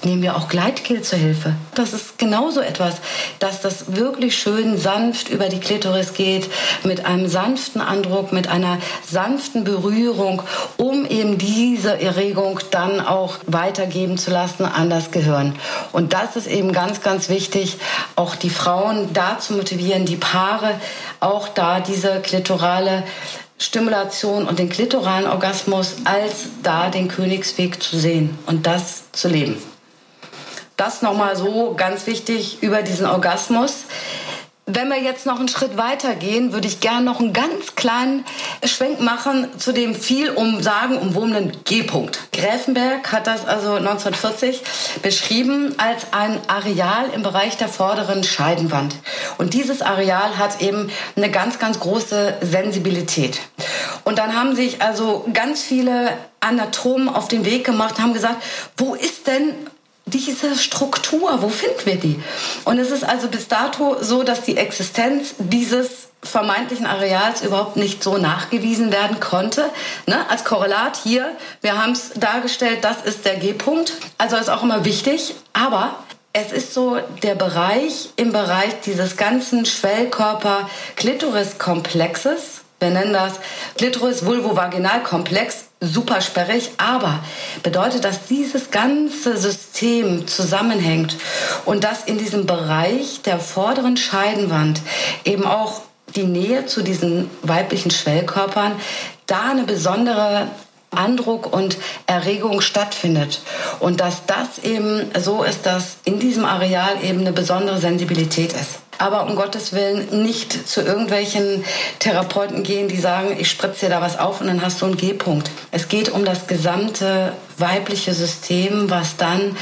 Nehmen 0.04 0.22
wir 0.22 0.36
auch 0.38 0.48
Gleitgel 0.48 1.02
zur 1.02 1.18
Hilfe. 1.18 1.56
Das 1.74 1.94
ist 1.94 2.20
genauso 2.20 2.62
etwas, 2.62 2.98
dass 3.40 3.62
das 3.62 3.96
wirklich 3.96 4.38
schön 4.38 4.78
sanft 4.78 5.30
über 5.30 5.50
die 5.50 5.60
Klitoris 5.60 6.14
geht, 6.14 6.50
mit 6.84 7.06
einem 7.06 7.28
sanften 7.28 7.82
Andruck, 7.82 8.32
mit 8.32 8.48
einer 8.48 8.78
sanften 9.10 9.64
Berührung, 9.64 10.44
um 10.78 11.06
eben 11.06 11.38
diese 11.38 12.00
Erregung 12.00 12.60
dann 12.70 13.02
auch 13.02 13.38
weitergeben 13.48 14.18
zu 14.18 14.30
lassen 14.30 14.66
an 14.66 14.90
das 14.90 15.10
Gehirn. 15.12 15.56
Und 15.92 16.14
das 16.14 16.36
ist 16.36 16.48
eben 16.48 16.74
ganz, 16.74 17.02
ganz 17.02 17.28
wichtig, 17.28 17.78
auch 18.16 18.36
die 18.36 18.52
Frauen 18.52 19.14
da 19.14 19.40
zu 19.40 19.54
motivieren, 19.54 20.06
die 20.06 20.16
Paare 20.16 20.76
auch 21.20 21.50
da 21.50 21.80
diese 21.80 22.22
klitorale 22.22 23.04
Stimulation 23.60 24.48
und 24.48 24.58
den 24.58 24.70
klitoralen 24.70 25.28
Orgasmus 25.28 25.98
als 26.06 26.48
da 26.64 26.90
den 26.90 27.10
Königsweg 27.10 27.84
zu 27.84 27.98
sehen 28.00 28.40
und 28.46 28.66
das 28.66 29.12
zu 29.12 29.28
leben. 29.28 29.62
Das 30.78 31.02
nochmal 31.02 31.36
so 31.36 31.74
ganz 31.76 32.08
wichtig 32.08 32.64
über 32.64 32.82
diesen 32.82 33.06
Orgasmus. 33.06 33.84
Wenn 34.72 34.88
wir 34.90 35.02
jetzt 35.02 35.26
noch 35.26 35.40
einen 35.40 35.48
Schritt 35.48 35.78
weiter 35.78 36.14
gehen, 36.14 36.54
würde 36.54 36.68
ich 36.68 36.80
gerne 36.80 37.04
noch 37.04 37.20
einen 37.20 37.34
ganz 37.34 37.74
kleinen 37.76 38.24
Schwenk 38.64 39.02
machen 39.02 39.48
zu 39.58 39.72
dem 39.72 39.96
viel 39.96 40.30
um 40.30 40.62
sagen 40.62 40.96
umwobenen 41.00 41.52
G-Punkt. 41.64 42.32
Gräfenberg 42.32 43.12
hat 43.12 43.26
das 43.26 43.48
also 43.48 43.74
1940 43.74 44.62
beschrieben 45.02 45.74
als 45.80 46.14
ein 46.14 46.40
Areal 46.48 47.10
im 47.16 47.24
Bereich 47.24 47.58
der 47.58 47.68
vorderen 47.68 48.24
Scheidenwand. 48.24 48.94
Und 49.40 49.56
dieses 49.56 49.82
Areal 49.82 50.38
hat 50.38 50.62
eben 50.62 50.92
eine 51.16 51.32
ganz, 51.32 51.58
ganz 51.58 51.80
große 51.80 52.36
Sensibilität. 52.42 53.40
Und 54.04 54.20
dann 54.20 54.36
haben 54.36 54.56
sich 54.56 54.84
also 54.84 55.26
ganz 55.34 55.64
viele 55.64 56.12
Anatomen 56.42 57.10
auf 57.10 57.28
den 57.28 57.44
Weg 57.44 57.66
gemacht, 57.66 58.00
haben 58.00 58.14
gesagt, 58.14 58.44
wo 58.78 58.94
ist 58.94 59.26
denn 59.26 59.56
diese 60.10 60.56
Struktur, 60.56 61.42
wo 61.42 61.50
finden 61.50 61.86
wir 61.86 61.96
die? 61.96 62.22
Und 62.66 62.78
es 62.80 62.92
ist 62.92 63.04
also 63.04 63.28
bis 63.28 63.48
dato 63.48 63.98
so, 64.02 64.24
dass 64.24 64.42
die 64.42 64.58
Existenz 64.58 65.36
dieses 65.38 66.10
vermeintlichen 66.22 66.86
Areals 66.86 67.42
überhaupt 67.42 67.78
nicht 67.78 68.04
so 68.04 68.18
nachgewiesen 68.18 68.92
werden 68.92 69.22
konnte. 69.22 69.70
Ne? 70.06 70.30
Als 70.30 70.44
Korrelat 70.44 70.98
hier, 70.98 71.32
wir 71.62 71.82
haben 71.82 71.94
es 71.94 72.12
dargestellt, 72.16 72.84
das 72.84 73.04
ist 73.04 73.24
der 73.26 73.38
G-Punkt. 73.38 73.94
Also 74.18 74.36
ist 74.36 74.50
auch 74.50 74.64
immer 74.64 74.84
wichtig. 74.84 75.34
Aber 75.54 75.96
es 76.34 76.52
ist 76.52 76.74
so 76.74 76.98
der 77.24 77.36
Bereich 77.36 78.10
im 78.18 78.34
Bereich 78.34 78.82
dieses 78.86 79.16
ganzen 79.18 79.66
Schwellkörper-Klitoris-Komplexes. 79.66 82.62
Wir 82.80 82.90
nennen 82.90 83.14
das 83.14 83.40
Klitoris-Vulvovaginal-Komplex. 83.78 85.69
Super 85.82 86.20
sperrig, 86.20 86.72
aber 86.78 87.24
bedeutet, 87.64 88.04
dass 88.04 88.26
dieses 88.26 88.70
ganze 88.70 89.38
System 89.38 90.28
zusammenhängt 90.28 91.16
und 91.64 91.86
dass 91.86 92.04
in 92.04 92.18
diesem 92.18 92.46
Bereich 92.46 93.22
der 93.22 93.40
vorderen 93.40 93.96
Scheidenwand 93.96 94.82
eben 95.24 95.46
auch 95.46 95.82
die 96.16 96.24
Nähe 96.24 96.66
zu 96.66 96.82
diesen 96.82 97.30
weiblichen 97.44 97.92
Schwellkörpern 97.92 98.74
da 99.26 99.52
eine 99.52 99.64
besondere 99.64 100.48
Andruck 100.92 101.54
und 101.54 101.78
Erregung 102.08 102.62
stattfindet. 102.62 103.42
Und 103.80 104.02
dass 104.02 104.26
das 104.26 104.60
eben 104.64 105.10
so 105.18 105.44
ist, 105.44 105.66
dass 105.66 105.98
in 106.04 106.20
diesem 106.20 106.46
Areal 106.46 107.04
eben 107.04 107.22
eine 107.22 107.32
besondere 107.32 107.80
Sensibilität 107.80 108.54
ist. 108.54 108.80
Aber 109.00 109.26
um 109.26 109.36
Gottes 109.36 109.72
Willen 109.72 110.24
nicht 110.24 110.68
zu 110.68 110.82
irgendwelchen 110.82 111.64
Therapeuten 112.00 112.64
gehen, 112.64 112.90
die 112.90 113.00
sagen, 113.00 113.36
ich 113.40 113.50
spritze 113.50 113.86
dir 113.86 113.94
da 113.94 114.02
was 114.02 114.20
auf 114.20 114.42
und 114.42 114.48
dann 114.48 114.62
hast 114.62 114.82
du 114.82 114.86
einen 114.86 114.98
G-Punkt. 114.98 115.50
Es 115.72 115.88
geht 115.88 116.10
um 116.10 116.26
das 116.26 116.48
gesamte 116.48 117.32
weibliche 117.58 118.14
System, 118.14 118.90
was 118.90 119.16
dann 119.16 119.56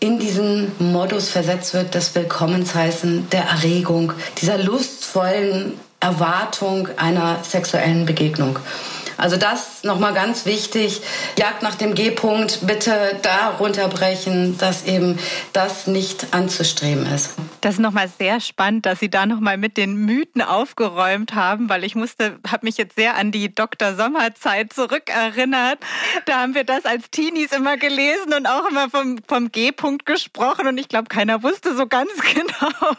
in 0.00 0.18
diesen 0.18 0.72
Modus 0.78 1.28
versetzt 1.28 1.74
wird, 1.74 1.94
des 1.94 2.14
Willkommensheißen, 2.14 3.28
der 3.30 3.44
Erregung, 3.44 4.14
dieser 4.40 4.56
lustvollen 4.56 5.74
Erwartung 6.00 6.88
einer 6.96 7.38
sexuellen 7.42 8.06
Begegnung. 8.06 8.58
Also 9.18 9.36
das 9.36 9.77
nochmal 9.84 10.14
ganz 10.14 10.46
wichtig. 10.46 11.00
Jagd 11.38 11.62
nach 11.62 11.74
dem 11.74 11.94
G-Punkt, 11.94 12.66
bitte 12.66 13.18
da 13.22 13.50
runterbrechen, 13.58 14.58
dass 14.58 14.84
eben 14.84 15.18
das 15.52 15.86
nicht 15.86 16.28
anzustreben 16.32 17.06
ist. 17.06 17.34
Das 17.60 17.74
ist 17.74 17.80
nochmal 17.80 18.08
sehr 18.18 18.40
spannend, 18.40 18.86
dass 18.86 19.00
Sie 19.00 19.10
da 19.10 19.26
nochmal 19.26 19.56
mit 19.56 19.76
den 19.76 19.96
Mythen 19.96 20.42
aufgeräumt 20.42 21.34
haben, 21.34 21.68
weil 21.68 21.84
ich 21.84 21.94
musste, 21.94 22.38
habe 22.46 22.66
mich 22.66 22.76
jetzt 22.76 22.96
sehr 22.96 23.16
an 23.16 23.32
die 23.32 23.54
Dr. 23.54 23.94
Sommerzeit 23.94 24.72
zurückerinnert. 24.72 25.78
Da 26.26 26.40
haben 26.40 26.54
wir 26.54 26.64
das 26.64 26.84
als 26.84 27.10
Teenies 27.10 27.52
immer 27.52 27.76
gelesen 27.76 28.32
und 28.34 28.46
auch 28.46 28.68
immer 28.68 28.90
vom, 28.90 29.18
vom 29.26 29.50
G-Punkt 29.50 30.06
gesprochen 30.06 30.66
und 30.66 30.78
ich 30.78 30.88
glaube, 30.88 31.08
keiner 31.08 31.42
wusste 31.42 31.76
so 31.76 31.86
ganz 31.86 32.10
genau, 32.34 32.96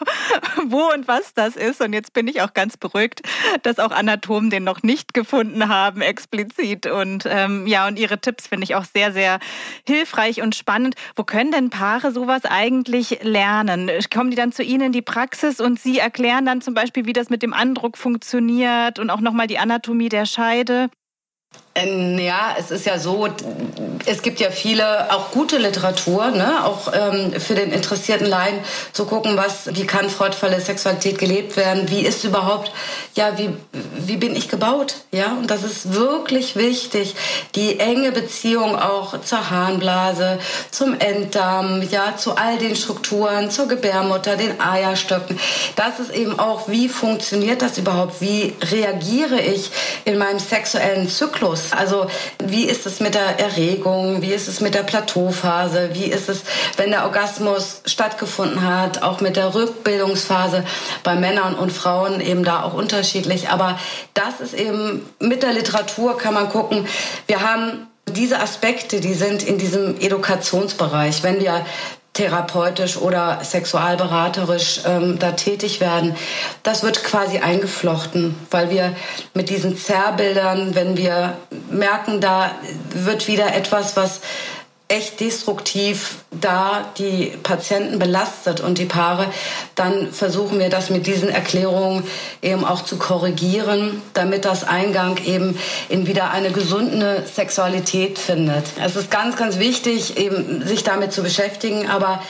wo 0.65 0.91
und 0.93 1.07
was 1.07 1.33
das 1.33 1.55
ist. 1.55 1.81
Und 1.81 1.93
jetzt 1.93 2.13
bin 2.13 2.27
ich 2.27 2.41
auch 2.41 2.53
ganz 2.53 2.77
beruhigt, 2.77 3.21
dass 3.63 3.79
auch 3.79 3.91
Anatomen 3.91 4.49
den 4.49 4.63
noch 4.63 4.83
nicht 4.83 5.13
gefunden 5.13 5.69
haben 5.69 6.01
explizit. 6.01 6.68
Und 6.75 7.25
ähm, 7.25 7.67
ja, 7.67 7.87
und 7.87 7.97
Ihre 7.97 8.19
Tipps 8.19 8.47
finde 8.47 8.63
ich 8.63 8.75
auch 8.75 8.85
sehr, 8.85 9.11
sehr 9.11 9.39
hilfreich 9.85 10.41
und 10.41 10.55
spannend. 10.55 10.95
Wo 11.15 11.23
können 11.23 11.51
denn 11.51 11.69
Paare 11.69 12.11
sowas 12.11 12.45
eigentlich 12.45 13.23
lernen? 13.23 13.89
Kommen 14.13 14.29
die 14.29 14.37
dann 14.37 14.51
zu 14.51 14.63
Ihnen 14.63 14.87
in 14.87 14.91
die 14.91 15.01
Praxis 15.01 15.59
und 15.59 15.79
Sie 15.79 15.99
erklären 15.99 16.45
dann 16.45 16.61
zum 16.61 16.73
Beispiel, 16.73 17.05
wie 17.05 17.13
das 17.13 17.29
mit 17.29 17.43
dem 17.43 17.53
Andruck 17.53 17.97
funktioniert 17.97 18.99
und 18.99 19.09
auch 19.09 19.21
nochmal 19.21 19.47
die 19.47 19.59
Anatomie 19.59 20.09
der 20.09 20.25
Scheide? 20.25 20.89
Ähm, 21.75 22.17
ja, 22.17 22.55
es 22.57 22.71
ist 22.71 22.87
ja 22.87 22.97
so, 22.97 23.27
es 24.05 24.23
gibt 24.23 24.39
ja 24.39 24.49
viele, 24.49 25.13
auch 25.13 25.29
gute 25.31 25.57
Literatur, 25.57 26.31
ne? 26.31 26.65
auch 26.65 26.91
ähm, 26.91 27.39
für 27.39 27.53
den 27.53 27.71
interessierten 27.71 28.27
Laien 28.27 28.59
zu 28.91 29.05
gucken, 29.05 29.37
was, 29.37 29.69
wie 29.75 29.85
kann 29.85 30.09
freudvolle 30.09 30.59
Sexualität 30.59 31.19
gelebt 31.19 31.57
werden, 31.57 31.89
wie 31.89 32.01
ist 32.01 32.23
überhaupt, 32.23 32.71
ja, 33.13 33.37
wie, 33.37 33.49
wie 33.97 34.17
bin 34.17 34.35
ich 34.35 34.49
gebaut, 34.49 34.95
ja, 35.11 35.33
und 35.33 35.51
das 35.51 35.63
ist 35.63 35.93
wirklich 35.93 36.55
wichtig, 36.55 37.15
die 37.53 37.79
enge 37.79 38.11
Beziehung 38.11 38.75
auch 38.75 39.21
zur 39.21 39.51
Harnblase, 39.51 40.39
zum 40.71 40.99
Enddarm, 40.99 41.83
ja, 41.91 42.17
zu 42.17 42.35
all 42.35 42.57
den 42.57 42.75
Strukturen, 42.75 43.51
zur 43.51 43.67
Gebärmutter, 43.67 44.37
den 44.37 44.59
Eierstöcken, 44.59 45.39
das 45.75 45.99
ist 45.99 46.11
eben 46.15 46.39
auch, 46.39 46.67
wie 46.67 46.89
funktioniert 46.89 47.61
das 47.61 47.77
überhaupt, 47.77 48.21
wie 48.21 48.55
reagiere 48.71 49.39
ich 49.39 49.69
in 50.05 50.17
meinem 50.17 50.39
sexuellen 50.39 51.07
Zyklus, 51.07 51.58
also 51.71 52.07
wie 52.43 52.65
ist 52.65 52.85
es 52.85 52.99
mit 52.99 53.15
der 53.15 53.39
Erregung? 53.39 54.21
Wie 54.21 54.33
ist 54.33 54.47
es 54.47 54.61
mit 54.61 54.75
der 54.75 54.83
Plateauphase? 54.83 55.89
Wie 55.93 56.05
ist 56.05 56.29
es, 56.29 56.41
wenn 56.77 56.91
der 56.91 57.05
Orgasmus 57.05 57.81
stattgefunden 57.85 58.61
hat? 58.67 59.03
Auch 59.03 59.21
mit 59.21 59.35
der 59.35 59.53
Rückbildungsphase 59.53 60.63
bei 61.03 61.15
Männern 61.15 61.55
und 61.55 61.71
Frauen 61.71 62.21
eben 62.21 62.43
da 62.43 62.63
auch 62.63 62.73
unterschiedlich. 62.73 63.49
Aber 63.49 63.79
das 64.13 64.39
ist 64.39 64.53
eben 64.53 65.07
mit 65.19 65.43
der 65.43 65.53
Literatur 65.53 66.17
kann 66.17 66.33
man 66.33 66.49
gucken. 66.49 66.87
Wir 67.27 67.41
haben 67.41 67.87
diese 68.07 68.39
Aspekte, 68.39 68.99
die 68.99 69.13
sind 69.13 69.43
in 69.43 69.57
diesem 69.57 69.99
Edukationsbereich. 69.99 71.23
Wenn 71.23 71.39
wir 71.39 71.65
therapeutisch 72.19 72.97
oder 72.97 73.39
sexualberaterisch 73.41 74.81
ähm, 74.85 75.17
da 75.19 75.31
tätig 75.31 75.79
werden. 75.79 76.17
Das 76.63 76.83
wird 76.83 77.01
quasi 77.05 77.37
eingeflochten, 77.37 78.35
weil 78.51 78.69
wir 78.69 78.93
mit 79.33 79.49
diesen 79.49 79.77
Zerrbildern, 79.77 80.75
wenn 80.75 80.97
wir 80.97 81.37
merken, 81.71 82.19
da 82.19 82.51
wird 82.89 83.29
wieder 83.29 83.55
etwas, 83.55 83.95
was 83.95 84.19
echt 84.89 85.19
destruktiv 85.19 86.15
da 86.31 86.91
die 86.97 87.37
Patienten 87.43 87.99
belastet 87.99 88.59
und 88.59 88.79
die 88.79 88.85
Paare, 88.85 89.27
dann 89.75 90.11
versuchen 90.11 90.59
wir 90.59 90.69
das 90.69 90.89
mit 90.89 91.05
diesen 91.05 91.29
Erklärungen 91.29 92.03
eben 92.41 92.65
auch 92.65 92.83
zu 92.83 92.97
korrigieren, 92.97 94.01
damit 94.13 94.45
das 94.45 94.63
Eingang 94.63 95.17
eben 95.23 95.57
in 95.89 96.07
wieder 96.07 96.31
eine 96.31 96.51
gesunde 96.51 97.23
Sexualität 97.31 98.17
findet. 98.17 98.65
Es 98.83 98.95
ist 98.95 99.11
ganz, 99.11 99.37
ganz 99.37 99.59
wichtig, 99.59 100.17
eben 100.17 100.65
sich 100.65 100.83
damit 100.83 101.13
zu 101.13 101.21
beschäftigen, 101.21 101.87
aber 101.87 102.21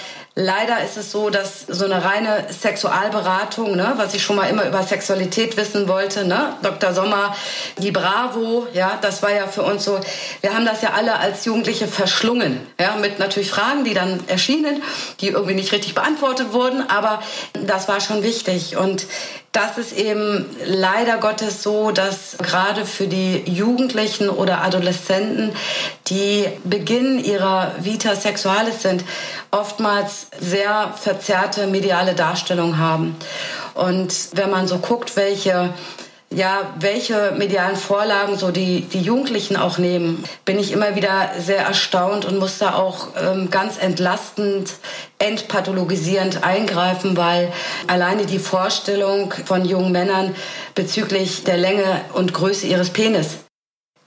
Leider 0.42 0.82
ist 0.86 0.96
es 0.96 1.12
so, 1.12 1.30
dass 1.30 1.66
so 1.68 1.84
eine 1.84 2.02
reine 2.06 2.46
Sexualberatung, 2.50 3.76
ne, 3.76 3.96
was 3.98 4.14
ich 4.14 4.24
schon 4.24 4.38
mal 4.38 4.50
immer 4.50 4.66
über 4.66 4.82
Sexualität 4.84 5.58
wissen 5.58 5.90
wollte, 5.90 6.26
ne, 6.26 6.56
Dr. 6.64 6.94
Sommer, 6.94 7.36
die 7.78 7.92
Bravo, 7.92 8.66
ja, 8.72 8.98
das 9.02 9.22
war 9.22 9.34
ja 9.34 9.48
für 9.48 9.64
uns 9.64 9.84
so, 9.84 10.00
wir 10.40 10.54
haben 10.54 10.66
das 10.66 10.82
ja 10.82 10.92
alle 10.96 11.20
als 11.20 11.44
Jugendliche 11.44 11.90
verschlungen, 11.90 12.66
ja, 12.80 12.96
mit 12.96 13.20
natürlich 13.20 13.52
Fragen, 13.52 13.84
die 13.84 13.94
dann 13.94 14.22
erschienen, 14.28 14.82
die 15.20 15.28
irgendwie 15.28 15.56
nicht 15.56 15.74
richtig 15.74 15.94
beantwortet 15.94 16.54
wurden, 16.54 16.90
aber 16.90 17.22
das 17.52 17.90
war 17.90 18.00
schon 18.00 18.24
wichtig 18.24 18.78
und 18.78 19.08
das 19.52 19.78
ist 19.80 19.94
eben 19.94 20.46
leider 20.64 21.18
Gottes 21.18 21.64
so, 21.64 21.92
dass 21.92 22.38
gerade 22.38 22.86
für 22.86 23.08
die 23.08 23.44
Jugendlichen 23.46 24.30
oder 24.30 24.62
Adoleszenten, 24.62 25.52
die 26.08 26.46
Beginn 26.64 27.24
ihrer 27.24 27.74
Vita 27.80 28.16
Sexualis 28.16 28.84
sind, 28.84 29.04
oftmals 29.50 30.28
sehr 30.40 30.94
verzerrte 30.96 31.66
mediale 31.66 32.14
Darstellung 32.14 32.78
haben. 32.78 33.16
Und 33.74 34.14
wenn 34.34 34.52
man 34.52 34.68
so 34.68 34.78
guckt, 34.78 35.16
welche 35.16 35.74
ja, 36.32 36.76
welche 36.80 37.34
medialen 37.38 37.76
Vorlagen 37.76 38.38
so 38.38 38.52
die, 38.52 38.82
die 38.82 39.02
Jugendlichen 39.02 39.58
auch 39.58 39.80
nehmen, 39.80 40.24
bin 40.46 40.60
ich 40.60 40.72
immer 40.72 40.96
wieder 40.96 41.32
sehr 41.40 41.66
erstaunt 41.66 42.26
und 42.26 42.38
muss 42.38 42.60
da 42.60 42.76
auch 42.76 43.10
ähm, 43.20 43.50
ganz 43.50 43.78
entlastend, 43.78 44.74
entpathologisierend 45.18 46.44
eingreifen, 46.44 47.18
weil 47.18 47.52
alleine 47.88 48.28
die 48.28 48.38
Vorstellung 48.38 49.34
von 49.46 49.66
jungen 49.66 49.92
Männern 49.92 50.36
bezüglich 50.76 51.46
der 51.46 51.58
Länge 51.58 52.02
und 52.14 52.34
Größe 52.34 52.68
ihres 52.68 52.92
Penis 52.92 53.38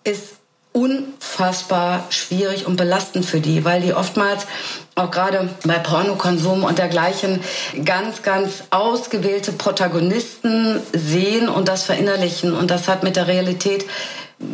ist 0.04 0.41
unfassbar 0.72 2.06
schwierig 2.10 2.66
und 2.66 2.76
belastend 2.76 3.26
für 3.26 3.40
die, 3.40 3.64
weil 3.64 3.82
die 3.82 3.92
oftmals 3.92 4.46
auch 4.94 5.10
gerade 5.10 5.48
bei 5.64 5.78
Pornokonsum 5.78 6.64
und 6.64 6.78
dergleichen 6.78 7.40
ganz, 7.84 8.22
ganz 8.22 8.64
ausgewählte 8.70 9.52
Protagonisten 9.52 10.80
sehen 10.92 11.48
und 11.48 11.68
das 11.68 11.84
verinnerlichen. 11.84 12.54
Und 12.54 12.70
das 12.70 12.88
hat 12.88 13.02
mit 13.02 13.16
der 13.16 13.26
Realität 13.26 13.84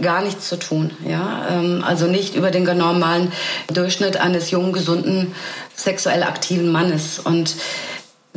gar 0.02 0.22
nichts 0.22 0.48
zu 0.48 0.58
tun. 0.58 0.90
Ja? 1.06 1.46
Ähm, 1.50 1.84
also 1.86 2.06
nicht 2.06 2.34
über 2.34 2.50
den 2.50 2.64
normalen 2.64 3.32
Durchschnitt 3.68 4.16
eines 4.16 4.50
jungen, 4.50 4.72
gesunden, 4.72 5.34
sexuell 5.74 6.22
aktiven 6.22 6.70
Mannes. 6.70 7.18
Und 7.18 7.54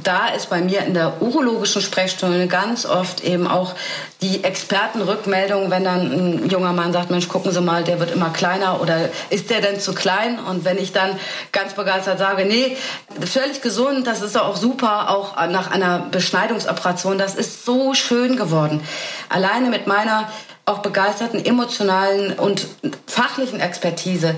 da 0.04 0.28
ist 0.28 0.50
bei 0.50 0.62
mir 0.62 0.82
in 0.82 0.94
der 0.94 1.22
urologischen 1.22 1.82
Sprechstunde 1.82 2.48
ganz 2.48 2.86
oft 2.86 3.24
eben 3.24 3.48
auch 3.48 3.76
die 4.22 4.44
Expertenrückmeldung, 4.44 5.72
wenn 5.72 5.84
dann 5.84 6.12
ein 6.12 6.50
junger 6.50 6.74
Mann 6.74 6.94
sagt, 6.94 7.10
Mensch, 7.12 7.28
gucken 7.28 7.52
Sie 7.52 7.62
mal, 7.62 7.84
der 7.84 8.00
wird 8.00 8.12
immer 8.12 8.30
kleiner 8.30 8.82
oder 8.82 9.10
ist 9.30 9.50
der 9.50 9.62
denn 9.62 9.80
zu 9.80 9.94
klein? 9.94 10.40
Und 10.40 10.66
wenn 10.66 10.78
ich 10.78 10.94
dann 10.94 11.20
ganz 11.52 11.74
begeistert 11.74 12.20
sage, 12.20 12.46
nee, 12.46 12.78
völlig 13.26 13.62
gesund, 13.62 14.08
das 14.08 14.22
ist 14.22 14.36
doch 14.36 14.46
auch 14.46 14.58
super, 14.58 15.10
auch 15.10 15.36
nach 15.48 15.72
einer 15.72 16.00
Beschneidungsoperation, 16.12 17.18
das 17.18 17.36
ist 17.36 17.66
so 17.66 17.94
schön 17.94 18.36
geworden. 18.36 18.82
Alleine 19.30 19.70
mit 19.70 19.88
meiner 19.88 20.30
auch 20.72 20.80
begeisterten 20.80 21.44
emotionalen 21.44 22.34
und 22.34 22.68
fachlichen 23.06 23.60
Expertise 23.60 24.36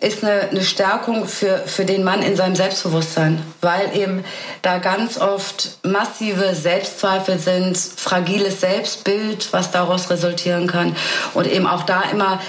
ist 0.00 0.24
eine, 0.24 0.48
eine 0.50 0.62
Stärkung 0.62 1.26
für, 1.26 1.58
für 1.58 1.84
den 1.84 2.04
Mann 2.04 2.22
in 2.22 2.36
seinem 2.36 2.56
Selbstbewusstsein, 2.56 3.42
weil 3.60 3.96
eben 3.96 4.24
da 4.62 4.78
ganz 4.78 5.18
oft 5.18 5.78
massive 5.82 6.54
Selbstzweifel 6.54 7.38
sind, 7.38 7.76
fragiles 7.76 8.60
Selbstbild, 8.60 9.52
was 9.52 9.70
daraus 9.70 10.10
resultieren 10.10 10.66
kann 10.66 10.96
und 11.34 11.46
eben 11.46 11.66
auch 11.66 11.84
da 11.84 12.02
immer 12.02 12.40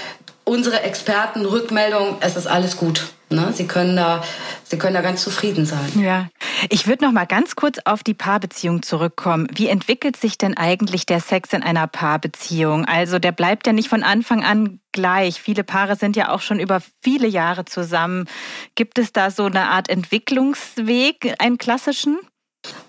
unsere 0.46 0.82
Experten 0.82 1.44
Rückmeldung, 1.44 2.16
es 2.20 2.36
ist 2.36 2.46
alles 2.46 2.76
gut. 2.76 3.08
Ne? 3.28 3.52
Sie 3.52 3.66
können 3.66 3.96
da, 3.96 4.22
Sie 4.62 4.78
können 4.78 4.94
da 4.94 5.02
ganz 5.02 5.22
zufrieden 5.22 5.66
sein. 5.66 5.92
Ja, 6.00 6.28
ich 6.70 6.86
würde 6.86 7.04
noch 7.04 7.12
mal 7.12 7.26
ganz 7.26 7.56
kurz 7.56 7.78
auf 7.84 8.04
die 8.04 8.14
Paarbeziehung 8.14 8.82
zurückkommen. 8.82 9.48
Wie 9.52 9.66
entwickelt 9.68 10.16
sich 10.16 10.38
denn 10.38 10.56
eigentlich 10.56 11.06
der 11.06 11.18
Sex 11.18 11.52
in 11.52 11.64
einer 11.64 11.88
Paarbeziehung? 11.88 12.84
Also 12.84 13.18
der 13.18 13.32
bleibt 13.32 13.66
ja 13.66 13.72
nicht 13.72 13.88
von 13.88 14.04
Anfang 14.04 14.44
an 14.44 14.80
gleich. 14.92 15.40
Viele 15.42 15.64
Paare 15.64 15.96
sind 15.96 16.14
ja 16.14 16.30
auch 16.30 16.40
schon 16.40 16.60
über 16.60 16.80
viele 17.02 17.26
Jahre 17.26 17.64
zusammen. 17.64 18.28
Gibt 18.76 19.00
es 19.00 19.12
da 19.12 19.32
so 19.32 19.46
eine 19.46 19.68
Art 19.70 19.88
Entwicklungsweg, 19.88 21.34
einen 21.40 21.58
klassischen? 21.58 22.18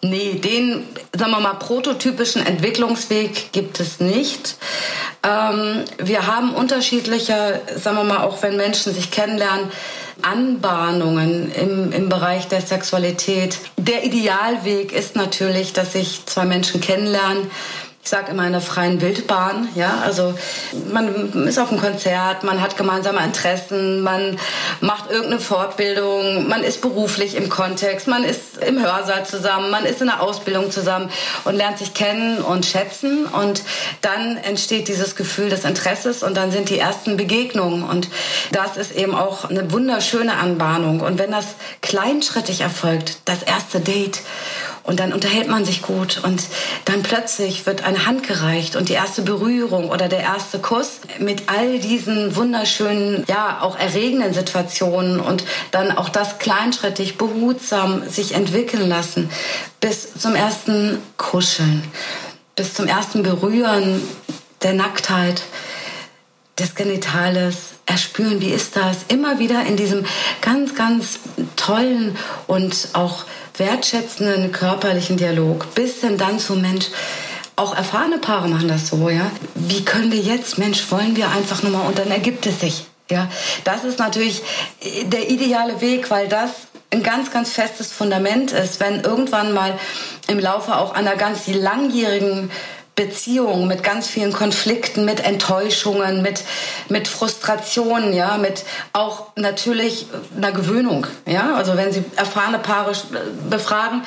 Nee, 0.02 0.36
den, 0.36 0.84
sagen 1.18 1.32
wir 1.32 1.40
mal, 1.40 1.56
prototypischen 1.56 2.46
Entwicklungsweg 2.46 3.52
gibt 3.52 3.80
es 3.80 4.00
nicht. 4.00 4.58
Ähm, 5.24 5.84
wir 5.98 6.28
haben 6.28 6.54
unterschiedliche, 6.54 7.62
sagen 7.76 7.98
wir 7.98 8.04
mal, 8.04 8.24
auch 8.24 8.42
wenn 8.44 8.58
Menschen 8.58 8.94
sich 8.94 9.10
kennenlernen, 9.10 9.72
Anbahnungen 10.22 11.52
im, 11.54 11.92
im 11.92 12.10
Bereich 12.10 12.48
der 12.48 12.62
Sexualität. 12.62 13.58
Der 13.78 14.04
Idealweg 14.04 14.92
ist 14.92 15.16
natürlich, 15.16 15.74
dass 15.74 15.94
sich 15.94 16.26
zwei 16.26 16.46
Menschen 16.46 16.82
kennenlernen, 16.82 17.50
ich 18.08 18.12
sage 18.12 18.32
immer 18.32 18.46
in 18.46 18.54
der 18.54 18.62
freien 18.62 19.02
Wildbahn. 19.02 19.68
Ja, 19.76 20.00
also 20.02 20.34
man 20.94 21.46
ist 21.46 21.60
auf 21.60 21.74
einem 21.74 21.82
Konzert, 21.82 22.46
man 22.46 22.62
hat 22.62 22.78
gemeinsame 22.78 23.22
Interessen, 23.22 24.00
man 24.00 24.40
macht 24.80 25.12
irgendeine 25.12 25.42
Fortbildung, 25.42 26.48
man 26.48 26.64
ist 26.64 26.80
beruflich 26.80 27.36
im 27.36 27.50
Kontext, 27.50 28.08
man 28.08 28.24
ist 28.24 28.64
im 28.66 28.82
Hörsaal 28.82 29.26
zusammen, 29.26 29.72
man 29.72 29.84
ist 29.84 30.00
in 30.00 30.08
der 30.08 30.22
Ausbildung 30.22 30.72
zusammen 30.72 31.10
und 31.44 31.56
lernt 31.56 31.80
sich 31.80 31.94
kennen 31.94 32.38
und 32.38 32.66
schätzen 32.66 33.26
und 33.26 33.64
dann 34.00 34.38
entsteht 34.38 34.88
dieses 34.88 35.18
Gefühl 35.18 35.50
des 35.50 35.66
Interesses 35.66 36.24
und 36.24 36.38
dann 36.38 36.50
sind 36.50 36.70
die 36.70 36.80
ersten 36.80 37.18
Begegnungen 37.18 37.84
und 37.84 38.08
das 38.54 38.78
ist 38.78 38.96
eben 38.96 39.16
auch 39.16 39.50
eine 39.50 39.70
wunderschöne 39.74 40.38
Anbahnung 40.38 41.02
und 41.02 41.20
wenn 41.20 41.32
das 41.32 41.48
kleinschrittig 41.82 42.62
erfolgt, 42.62 43.18
das 43.26 43.44
erste 43.44 43.82
Date 43.82 44.22
und 44.88 45.02
dann 45.02 45.14
unterhält 45.14 45.50
man 45.50 45.66
sich 45.66 45.82
gut 45.82 46.22
und 46.24 46.44
dann 46.86 47.04
plötzlich 47.04 47.66
wird 47.66 47.84
eine 47.84 48.06
Hand 48.06 48.26
gereicht 48.26 48.76
und 48.76 48.90
die 48.90 48.94
erste 48.94 49.22
Berührung 49.22 49.90
oder 49.90 50.08
der 50.08 50.22
erste 50.22 50.60
Kuss 50.60 51.02
mit 51.20 51.44
all 51.50 51.78
diesen 51.78 52.36
wunderschönen, 52.36 53.26
ja, 53.28 53.60
auch 53.62 53.78
erregenden 53.78 54.34
Situationen 54.34 55.20
und 55.20 55.44
dann 55.72 55.92
auch 55.92 56.08
das 56.08 56.40
kleinschrittig, 56.40 57.18
behutsam 57.18 58.10
sich 58.10 58.34
entwickeln 58.34 58.88
lassen 58.88 59.30
bis 59.82 60.14
zum 60.16 60.36
ersten 60.36 61.00
Kuscheln, 61.18 61.84
bis 62.56 62.74
zum 62.74 62.88
ersten 62.88 63.24
Berühren 63.24 64.02
der 64.64 64.74
Nacktheit, 64.74 65.42
des 66.58 66.74
Genitales, 66.74 67.77
erspüren, 67.88 68.42
wie 68.42 68.52
ist 68.52 68.76
das? 68.76 68.98
Immer 69.08 69.40
wieder 69.40 69.66
in 69.66 69.78
diesem 69.78 70.06
ganz, 70.42 70.76
ganz 70.76 71.20
tollen 71.56 72.16
und 72.46 72.90
auch 72.94 73.26
wertschätzenden 73.58 74.52
körperlichen 74.52 75.18
Dialog 75.18 75.74
bis 75.74 76.02
denn 76.02 76.18
dann 76.18 76.38
zum 76.38 76.62
Mensch. 76.62 76.86
Auch 77.56 77.76
erfahrene 77.76 78.20
Paare 78.20 78.48
machen 78.50 78.68
das 78.68 78.90
so, 78.90 79.10
ja. 79.10 79.32
Wie 79.56 79.84
können 79.84 80.12
wir 80.12 80.20
jetzt, 80.20 80.60
Mensch, 80.60 80.92
wollen 80.92 81.16
wir 81.16 81.32
einfach 81.32 81.64
nur 81.64 81.72
mal 81.72 81.88
und 81.88 81.98
dann 81.98 82.12
ergibt 82.12 82.46
es 82.46 82.60
sich. 82.60 82.86
Ja, 83.10 83.30
das 83.64 83.86
ist 83.86 84.00
natürlich 84.00 84.44
der 85.06 85.30
ideale 85.30 85.80
Weg, 85.82 86.12
weil 86.12 86.28
das 86.28 86.52
ein 86.92 87.04
ganz, 87.04 87.32
ganz 87.32 87.52
festes 87.52 87.92
Fundament 87.92 88.52
ist, 88.52 88.80
wenn 88.80 89.02
irgendwann 89.02 89.54
mal 89.54 89.78
im 90.28 90.40
Laufe 90.40 90.76
auch 90.76 90.94
einer 90.94 91.16
ganz 91.16 91.48
langjährigen 91.48 92.52
Beziehung 92.98 93.68
mit 93.68 93.84
ganz 93.84 94.08
vielen 94.08 94.34
Konflikten, 94.34 95.06
mit 95.06 95.24
Enttäuschungen, 95.24 96.24
mit, 96.24 96.44
mit 96.90 97.08
Frustrationen, 97.08 98.12
ja, 98.12 98.38
mit 98.38 98.66
auch 98.92 99.28
natürlich 99.36 100.08
einer 100.36 100.52
Gewöhnung, 100.52 101.06
ja. 101.28 101.56
Also 101.56 101.78
wenn 101.78 101.94
Sie 101.94 102.04
erfahrene 102.16 102.58
Paare 102.58 102.94
befragen, 103.50 104.02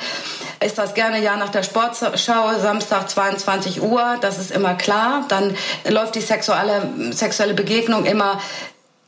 ist 0.63 0.77
das 0.77 0.93
gerne 0.93 1.23
ja 1.23 1.37
nach 1.37 1.49
der 1.49 1.63
Sportschau, 1.63 2.59
Samstag 2.61 3.09
22 3.09 3.81
Uhr, 3.81 4.17
das 4.19 4.37
ist 4.37 4.51
immer 4.51 4.75
klar. 4.75 5.23
Dann 5.29 5.55
läuft 5.87 6.15
die 6.15 6.21
sexuelle, 6.21 6.87
sexuelle 7.11 7.53
Begegnung 7.53 8.05
immer 8.05 8.41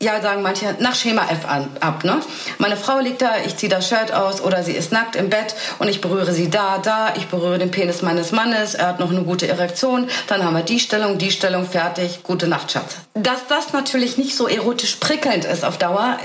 ja, 0.03 0.21
sagen 0.21 0.41
manche, 0.41 0.75
nach 0.79 0.95
Schema 0.95 1.23
F 1.29 1.45
an, 1.47 1.69
ab. 1.79 2.03
Ne? 2.03 2.19
Meine 2.57 2.77
Frau 2.77 2.99
liegt 2.99 3.21
da, 3.21 3.37
ich 3.45 3.55
ziehe 3.57 3.69
das 3.69 3.87
Shirt 3.87 4.13
aus 4.13 4.41
oder 4.41 4.63
sie 4.63 4.73
ist 4.73 4.91
nackt 4.91 5.15
im 5.15 5.29
Bett 5.29 5.55
und 5.79 5.87
ich 5.87 6.01
berühre 6.01 6.33
sie 6.33 6.49
da, 6.49 6.77
da, 6.77 7.13
ich 7.15 7.27
berühre 7.27 7.57
den 7.57 7.71
Penis 7.71 8.01
meines 8.01 8.31
Mannes, 8.31 8.75
er 8.75 8.87
hat 8.87 8.99
noch 8.99 9.09
eine 9.09 9.23
gute 9.23 9.47
Erektion, 9.47 10.09
dann 10.27 10.43
haben 10.43 10.55
wir 10.55 10.63
die 10.63 10.79
Stellung, 10.79 11.17
die 11.17 11.31
Stellung, 11.31 11.65
fertig, 11.65 12.23
gute 12.23 12.47
Nacht, 12.47 12.71
Schatz. 12.71 12.97
Dass 13.13 13.47
das 13.47 13.71
natürlich 13.73 14.17
nicht 14.17 14.35
so 14.35 14.47
erotisch 14.47 14.97
prickelnd 14.97 15.45
ist 15.45 15.63
auf 15.63 15.77
Dauer, 15.77 16.17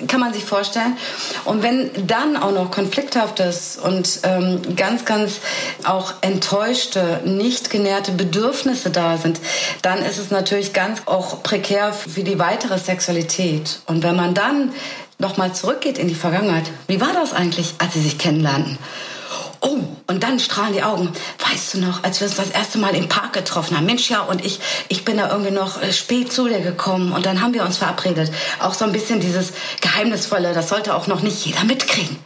äh, 0.00 0.06
kann 0.06 0.20
man 0.20 0.32
sich 0.32 0.44
vorstellen. 0.44 0.96
Und 1.44 1.62
wenn 1.62 1.90
dann 2.06 2.36
auch 2.36 2.52
noch 2.52 2.70
konflikthaftes 2.70 3.76
und 3.76 4.20
ähm, 4.22 4.62
ganz, 4.76 5.04
ganz 5.04 5.40
auch 5.84 6.14
enttäuschte, 6.22 7.20
nicht 7.24 7.70
genährte 7.70 8.12
Bedürfnisse 8.12 8.90
da 8.90 9.18
sind, 9.18 9.40
dann 9.82 10.02
ist 10.02 10.18
es 10.18 10.30
natürlich 10.30 10.72
ganz 10.72 11.02
auch 11.06 11.42
prekär 11.42 11.92
für 11.92 12.22
die 12.22 12.38
weitere 12.38 12.78
Sexualität 12.78 13.25
Realität. 13.26 13.80
Und 13.86 14.02
wenn 14.02 14.16
man 14.16 14.34
dann 14.34 14.72
nochmal 15.18 15.54
zurückgeht 15.54 15.98
in 15.98 16.08
die 16.08 16.14
Vergangenheit, 16.14 16.64
wie 16.86 17.00
war 17.00 17.12
das 17.12 17.32
eigentlich, 17.32 17.74
als 17.78 17.94
sie 17.94 18.00
sich 18.00 18.18
kennenlernten? 18.18 18.78
Oh, 19.60 19.78
und 20.06 20.22
dann 20.22 20.38
strahlen 20.38 20.74
die 20.74 20.82
Augen. 20.82 21.10
Weißt 21.50 21.74
du 21.74 21.78
noch, 21.78 22.04
als 22.04 22.20
wir 22.20 22.28
uns 22.28 22.36
das 22.36 22.50
erste 22.50 22.78
Mal 22.78 22.94
im 22.94 23.08
Park 23.08 23.32
getroffen 23.32 23.76
haben? 23.76 23.86
Mensch, 23.86 24.10
ja, 24.10 24.20
und 24.20 24.44
ich, 24.44 24.60
ich 24.88 25.04
bin 25.04 25.16
da 25.16 25.30
irgendwie 25.30 25.50
noch 25.50 25.82
äh, 25.82 25.92
spät 25.92 26.32
zu 26.32 26.46
dir 26.46 26.60
gekommen 26.60 27.12
und 27.12 27.26
dann 27.26 27.40
haben 27.40 27.54
wir 27.54 27.64
uns 27.64 27.78
verabredet. 27.78 28.30
Auch 28.60 28.74
so 28.74 28.84
ein 28.84 28.92
bisschen 28.92 29.18
dieses 29.18 29.52
Geheimnisvolle, 29.80 30.52
das 30.52 30.68
sollte 30.68 30.94
auch 30.94 31.06
noch 31.06 31.22
nicht 31.22 31.44
jeder 31.44 31.64
mitkriegen. 31.64 32.16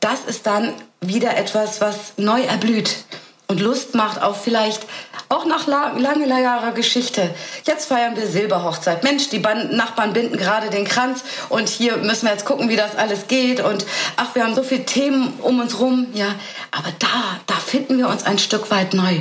Das 0.00 0.20
ist 0.26 0.46
dann 0.46 0.72
wieder 1.00 1.36
etwas, 1.36 1.80
was 1.80 2.14
neu 2.16 2.40
erblüht 2.40 3.04
und 3.46 3.60
Lust 3.60 3.94
macht 3.94 4.20
auf 4.22 4.42
vielleicht 4.42 4.82
auch 5.28 5.46
nach 5.46 5.66
lange 5.66 6.28
Jahre 6.28 6.72
Geschichte. 6.72 7.30
Jetzt 7.64 7.86
feiern 7.86 8.16
wir 8.16 8.26
Silberhochzeit. 8.26 9.04
Mensch, 9.04 9.28
die 9.28 9.38
Nachbarn 9.38 10.12
binden 10.12 10.36
gerade 10.36 10.70
den 10.70 10.84
Kranz 10.84 11.24
und 11.48 11.68
hier 11.68 11.96
müssen 11.98 12.26
wir 12.26 12.32
jetzt 12.32 12.44
gucken, 12.44 12.68
wie 12.68 12.76
das 12.76 12.96
alles 12.96 13.26
geht. 13.28 13.60
Und 13.60 13.86
ach, 14.16 14.34
wir 14.34 14.44
haben 14.44 14.54
so 14.54 14.62
viele 14.62 14.84
Themen 14.84 15.34
um 15.42 15.60
uns 15.60 15.80
rum. 15.80 16.08
Ja, 16.14 16.34
aber 16.70 16.88
da, 16.98 17.40
da 17.46 17.54
finden 17.54 17.98
wir 17.98 18.08
uns 18.08 18.24
ein 18.24 18.38
Stück 18.38 18.70
weit 18.70 18.94
neu. 18.94 19.20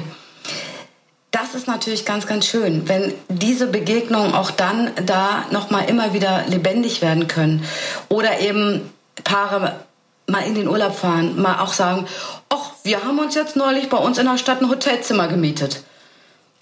Das 1.32 1.56
ist 1.56 1.68
natürlich 1.68 2.06
ganz, 2.06 2.28
ganz 2.28 2.46
schön, 2.46 2.88
wenn 2.88 3.12
diese 3.28 3.66
Begegnungen 3.66 4.36
auch 4.36 4.52
dann 4.52 4.92
da 5.04 5.46
nochmal 5.50 5.90
immer 5.90 6.14
wieder 6.14 6.44
lebendig 6.48 7.02
werden 7.02 7.28
können. 7.28 7.66
Oder 8.10 8.40
eben 8.40 8.94
Paare 9.24 9.80
mal 10.28 10.46
in 10.46 10.56
den 10.56 10.68
Urlaub 10.68 10.96
fahren, 10.96 11.42
mal 11.42 11.60
auch 11.60 11.74
sagen, 11.74 12.06
ach, 12.50 12.72
wir 12.84 13.04
haben 13.04 13.20
uns 13.20 13.36
jetzt 13.36 13.56
neulich 13.56 13.90
bei 13.90 13.98
uns 13.98 14.18
in 14.18 14.26
der 14.26 14.38
Stadt 14.38 14.62
ein 14.62 14.70
Hotelzimmer 14.70 15.28
gemietet. 15.28 15.84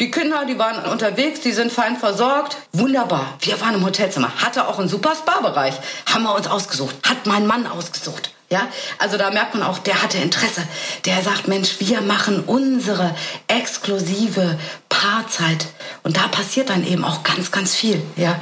Die 0.02 0.10
Kinder, 0.10 0.46
die 0.46 0.58
waren 0.58 0.84
unterwegs, 0.92 1.42
die 1.42 1.52
sind 1.52 1.72
fein 1.72 1.96
versorgt. 1.96 2.58
Wunderbar. 2.74 3.38
Wir 3.42 3.62
waren 3.62 3.76
im 3.76 3.86
Hotelzimmer. 3.86 4.32
Hatte 4.44 4.68
auch 4.68 4.80
einen 4.80 4.90
super 4.90 5.14
Spa-Bereich. 5.14 5.76
Haben 6.12 6.24
wir 6.24 6.34
uns 6.34 6.48
ausgesucht. 6.48 6.96
Hat 7.08 7.28
mein 7.28 7.46
Mann 7.46 7.68
ausgesucht. 7.68 8.34
Ja, 8.50 8.68
also 8.98 9.18
da 9.20 9.30
merkt 9.30 9.54
man 9.54 9.62
auch, 9.62 9.78
der 9.78 10.02
hatte 10.02 10.18
Interesse. 10.18 10.64
Der 11.06 11.22
sagt, 11.22 11.48
Mensch, 11.48 11.76
wir 11.78 12.02
machen 12.02 12.44
unsere 12.48 13.14
exklusive 13.48 14.58
Paarzeit. 14.90 15.68
Und 16.02 16.18
da 16.18 16.28
passiert 16.30 16.72
dann 16.72 16.84
eben 16.84 17.06
auch 17.06 17.22
ganz, 17.22 17.52
ganz 17.52 17.76
viel. 17.76 18.02
Ja, 18.16 18.42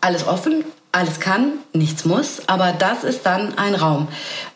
alles 0.00 0.26
offen, 0.26 0.64
alles 0.94 1.18
kann, 1.18 1.54
nichts 1.72 2.04
muss, 2.04 2.42
aber 2.46 2.72
das 2.72 3.02
ist 3.02 3.26
dann 3.26 3.58
ein 3.58 3.74
Raum, 3.74 4.08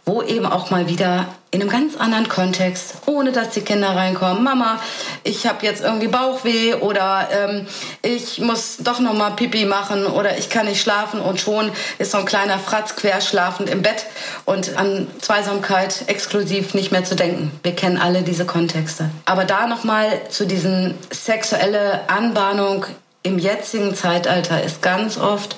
wo 0.04 0.22
eben 0.22 0.46
auch 0.46 0.70
mal 0.70 0.88
wieder 0.88 1.26
in 1.50 1.60
einem 1.60 1.70
ganz 1.70 1.96
anderen 1.96 2.28
Kontext, 2.28 2.94
ohne 3.06 3.32
dass 3.32 3.50
die 3.50 3.62
Kinder 3.62 3.96
reinkommen, 3.96 4.44
Mama, 4.44 4.78
ich 5.24 5.46
habe 5.46 5.64
jetzt 5.64 5.82
irgendwie 5.82 6.08
Bauchweh 6.08 6.74
oder 6.74 7.28
ähm, 7.32 7.66
ich 8.02 8.38
muss 8.38 8.76
doch 8.80 9.00
noch 9.00 9.14
mal 9.14 9.30
Pipi 9.30 9.64
machen 9.64 10.06
oder 10.06 10.38
ich 10.38 10.50
kann 10.50 10.66
nicht 10.66 10.80
schlafen 10.80 11.20
und 11.20 11.40
schon 11.40 11.72
ist 11.98 12.12
so 12.12 12.18
ein 12.18 12.26
kleiner 12.26 12.58
Fratz 12.58 12.96
querschlafend 12.96 13.70
im 13.70 13.82
Bett 13.82 14.06
und 14.44 14.76
an 14.76 15.08
Zweisamkeit 15.20 16.04
exklusiv 16.06 16.74
nicht 16.74 16.92
mehr 16.92 17.04
zu 17.04 17.16
denken. 17.16 17.50
Wir 17.62 17.74
kennen 17.74 17.96
alle 17.96 18.22
diese 18.22 18.44
Kontexte. 18.44 19.10
Aber 19.24 19.44
da 19.44 19.66
noch 19.66 19.84
mal 19.84 20.20
zu 20.28 20.46
diesen 20.46 20.94
sexuelle 21.10 22.08
Anbahnung 22.08 22.84
im 23.22 23.38
jetzigen 23.38 23.94
Zeitalter 23.94 24.62
ist 24.62 24.82
ganz 24.82 25.18
oft 25.18 25.56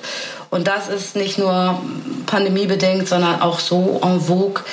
und 0.51 0.67
das 0.67 0.89
ist 0.89 1.15
nicht 1.15 1.39
nur 1.39 1.81
pandemiebedingt, 2.27 3.07
sondern 3.07 3.41
auch 3.41 3.59
so 3.59 3.99
en 4.03 4.21
vogue, 4.21 4.63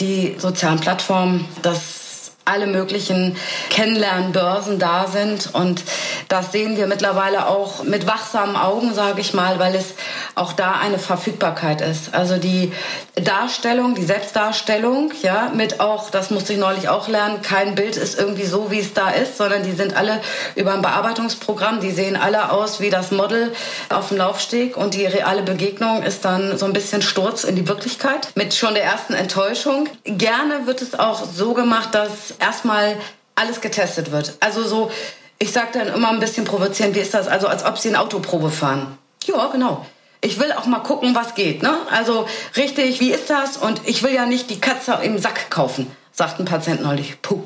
die 0.00 0.34
sozialen 0.38 0.80
Plattformen, 0.80 1.46
dass 1.62 2.05
alle 2.46 2.66
möglichen 2.66 3.36
Kennenlernbörsen 3.70 4.78
da 4.78 5.08
sind 5.08 5.50
und 5.52 5.82
das 6.28 6.52
sehen 6.52 6.76
wir 6.76 6.86
mittlerweile 6.86 7.48
auch 7.48 7.82
mit 7.82 8.06
wachsamen 8.06 8.56
Augen, 8.56 8.94
sage 8.94 9.20
ich 9.20 9.34
mal, 9.34 9.58
weil 9.58 9.74
es 9.74 9.94
auch 10.36 10.52
da 10.52 10.72
eine 10.72 10.98
Verfügbarkeit 10.98 11.80
ist. 11.80 12.14
Also 12.14 12.36
die 12.38 12.72
Darstellung, 13.16 13.94
die 13.94 14.04
Selbstdarstellung, 14.04 15.12
ja, 15.22 15.50
mit 15.54 15.80
auch, 15.80 16.10
das 16.10 16.30
musste 16.30 16.52
ich 16.52 16.58
neulich 16.58 16.88
auch 16.88 17.08
lernen, 17.08 17.42
kein 17.42 17.74
Bild 17.74 17.96
ist 17.96 18.18
irgendwie 18.18 18.46
so, 18.46 18.70
wie 18.70 18.78
es 18.80 18.94
da 18.94 19.10
ist, 19.10 19.36
sondern 19.36 19.64
die 19.64 19.72
sind 19.72 19.96
alle 19.96 20.20
über 20.54 20.72
ein 20.72 20.82
Bearbeitungsprogramm, 20.82 21.80
die 21.80 21.90
sehen 21.90 22.16
alle 22.16 22.52
aus 22.52 22.80
wie 22.80 22.90
das 22.90 23.10
Model 23.10 23.52
auf 23.88 24.08
dem 24.08 24.18
Laufsteg 24.18 24.76
und 24.76 24.94
die 24.94 25.06
reale 25.06 25.42
Begegnung 25.42 26.04
ist 26.04 26.24
dann 26.24 26.56
so 26.56 26.66
ein 26.66 26.72
bisschen 26.72 27.02
Sturz 27.02 27.42
in 27.42 27.56
die 27.56 27.66
Wirklichkeit 27.66 28.28
mit 28.36 28.54
schon 28.54 28.74
der 28.74 28.84
ersten 28.84 29.14
Enttäuschung. 29.14 29.88
Gerne 30.04 30.66
wird 30.66 30.82
es 30.82 30.96
auch 30.96 31.24
so 31.24 31.54
gemacht, 31.54 31.94
dass 31.94 32.35
erstmal 32.40 32.96
alles 33.34 33.60
getestet 33.60 34.10
wird. 34.10 34.34
Also 34.40 34.62
so, 34.64 34.90
ich 35.38 35.52
sage 35.52 35.68
dann 35.74 35.88
immer 35.88 36.10
ein 36.10 36.20
bisschen 36.20 36.44
provozierend, 36.44 36.94
wie 36.96 37.00
ist 37.00 37.14
das? 37.14 37.28
Also 37.28 37.46
als 37.46 37.64
ob 37.64 37.78
sie 37.78 37.88
eine 37.88 38.00
Autoprobe 38.00 38.50
fahren. 38.50 38.98
Ja, 39.24 39.46
genau. 39.48 39.84
Ich 40.20 40.40
will 40.40 40.52
auch 40.52 40.66
mal 40.66 40.80
gucken, 40.80 41.14
was 41.14 41.34
geht. 41.34 41.62
Ne? 41.62 41.76
Also 41.90 42.26
richtig, 42.56 43.00
wie 43.00 43.10
ist 43.10 43.28
das? 43.28 43.56
Und 43.56 43.80
ich 43.84 44.02
will 44.02 44.14
ja 44.14 44.26
nicht 44.26 44.50
die 44.50 44.60
Katze 44.60 44.98
im 45.02 45.18
Sack 45.18 45.50
kaufen, 45.50 45.90
sagt 46.12 46.40
ein 46.40 46.46
Patient 46.46 46.82
neulich. 46.82 47.20
Puh. 47.22 47.42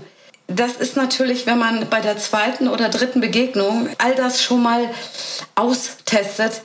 Das 0.47 0.73
ist 0.73 0.97
natürlich, 0.97 1.47
wenn 1.47 1.59
man 1.59 1.89
bei 1.89 2.01
der 2.01 2.19
zweiten 2.19 2.69
oder 2.69 2.89
dritten 2.89 3.21
Begegnung 3.21 3.89
all 3.99 4.15
das 4.15 4.43
schon 4.43 4.63
mal 4.63 4.91
austestet, 5.55 6.63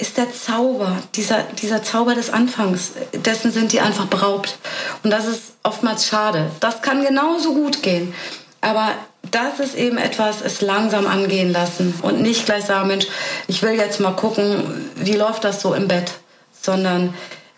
ist 0.00 0.16
der 0.16 0.32
Zauber, 0.32 0.96
dieser, 1.14 1.42
dieser 1.60 1.82
Zauber 1.82 2.14
des 2.14 2.30
Anfangs, 2.30 2.92
dessen 3.12 3.52
sind 3.52 3.72
die 3.72 3.80
einfach 3.80 4.06
beraubt. 4.06 4.58
Und 5.02 5.10
das 5.10 5.26
ist 5.26 5.42
oftmals 5.62 6.06
schade. 6.06 6.50
Das 6.60 6.82
kann 6.82 7.04
genauso 7.04 7.54
gut 7.54 7.82
gehen. 7.82 8.14
Aber 8.62 8.92
das 9.30 9.60
ist 9.60 9.76
eben 9.76 9.98
etwas, 9.98 10.40
es 10.42 10.60
langsam 10.60 11.06
angehen 11.06 11.52
lassen 11.52 11.94
und 12.02 12.20
nicht 12.20 12.46
gleich 12.46 12.64
sagen, 12.64 12.88
Mensch, 12.88 13.06
ich 13.46 13.62
will 13.62 13.72
jetzt 13.72 14.00
mal 14.00 14.12
gucken, 14.12 14.90
wie 14.96 15.14
läuft 15.14 15.44
das 15.44 15.60
so 15.60 15.74
im 15.74 15.88
Bett, 15.88 16.12
sondern 16.60 17.14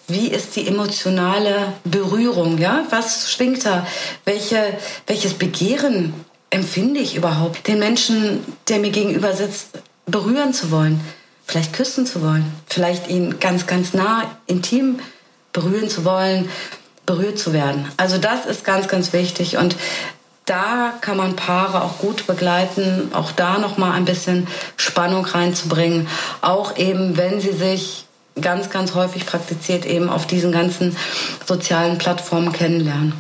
wie 0.09 0.29
ist 0.29 0.57
die 0.57 0.67
emotionale 0.67 1.73
Berührung, 1.85 2.59
ja? 2.59 2.85
Was 2.91 3.31
schwingt 3.33 3.65
da? 3.65 3.87
Welche, 4.25 4.77
welches 5.07 5.35
Begehren 5.35 6.13
empfinde 6.51 7.01
ich 7.01 7.15
überhaupt, 7.15 7.67
den 7.67 7.79
Menschen, 7.79 8.45
der 8.69 8.79
mir 8.79 8.91
gegenüber 8.91 9.33
sitzt, 9.33 9.69
berühren 10.07 10.53
zu 10.53 10.71
wollen, 10.71 11.01
vielleicht 11.53 11.75
küssen 11.75 12.07
zu 12.07 12.23
wollen, 12.23 12.51
vielleicht 12.67 13.09
ihn 13.09 13.39
ganz, 13.39 13.67
ganz 13.67 13.93
nah, 13.93 14.25
intim 14.47 15.01
berühren 15.53 15.91
zu 15.91 16.07
wollen, 16.07 16.49
berührt 17.05 17.39
zu 17.39 17.53
werden. 17.53 17.87
Also 17.99 18.17
das 18.17 18.47
ist 18.47 18.65
ganz, 18.65 18.89
ganz 18.89 19.13
wichtig 19.13 19.59
und 19.59 19.77
da 20.47 20.95
kann 21.03 21.19
man 21.19 21.37
Paare 21.37 21.83
auch 21.83 21.99
gut 21.99 22.27
begleiten, 22.27 23.11
auch 23.13 23.33
da 23.33 23.59
noch 23.59 23.77
mal 23.77 23.93
ein 23.93 24.07
bisschen 24.07 24.49
Spannung 24.79 25.27
reinzubringen, 25.27 26.09
auch 26.41 26.79
eben 26.79 27.19
wenn 27.19 27.39
sie 27.41 27.53
sich 27.53 28.07
ganz 28.41 28.71
ganz 28.71 28.95
häufig 28.95 29.27
praktiziert 29.27 29.85
eben 29.85 30.09
auf 30.09 30.27
diesen 30.27 30.53
ganzen 30.53 30.97
sozialen 31.47 31.99
Plattformen 31.99 32.53
kennenlernen. 32.53 33.13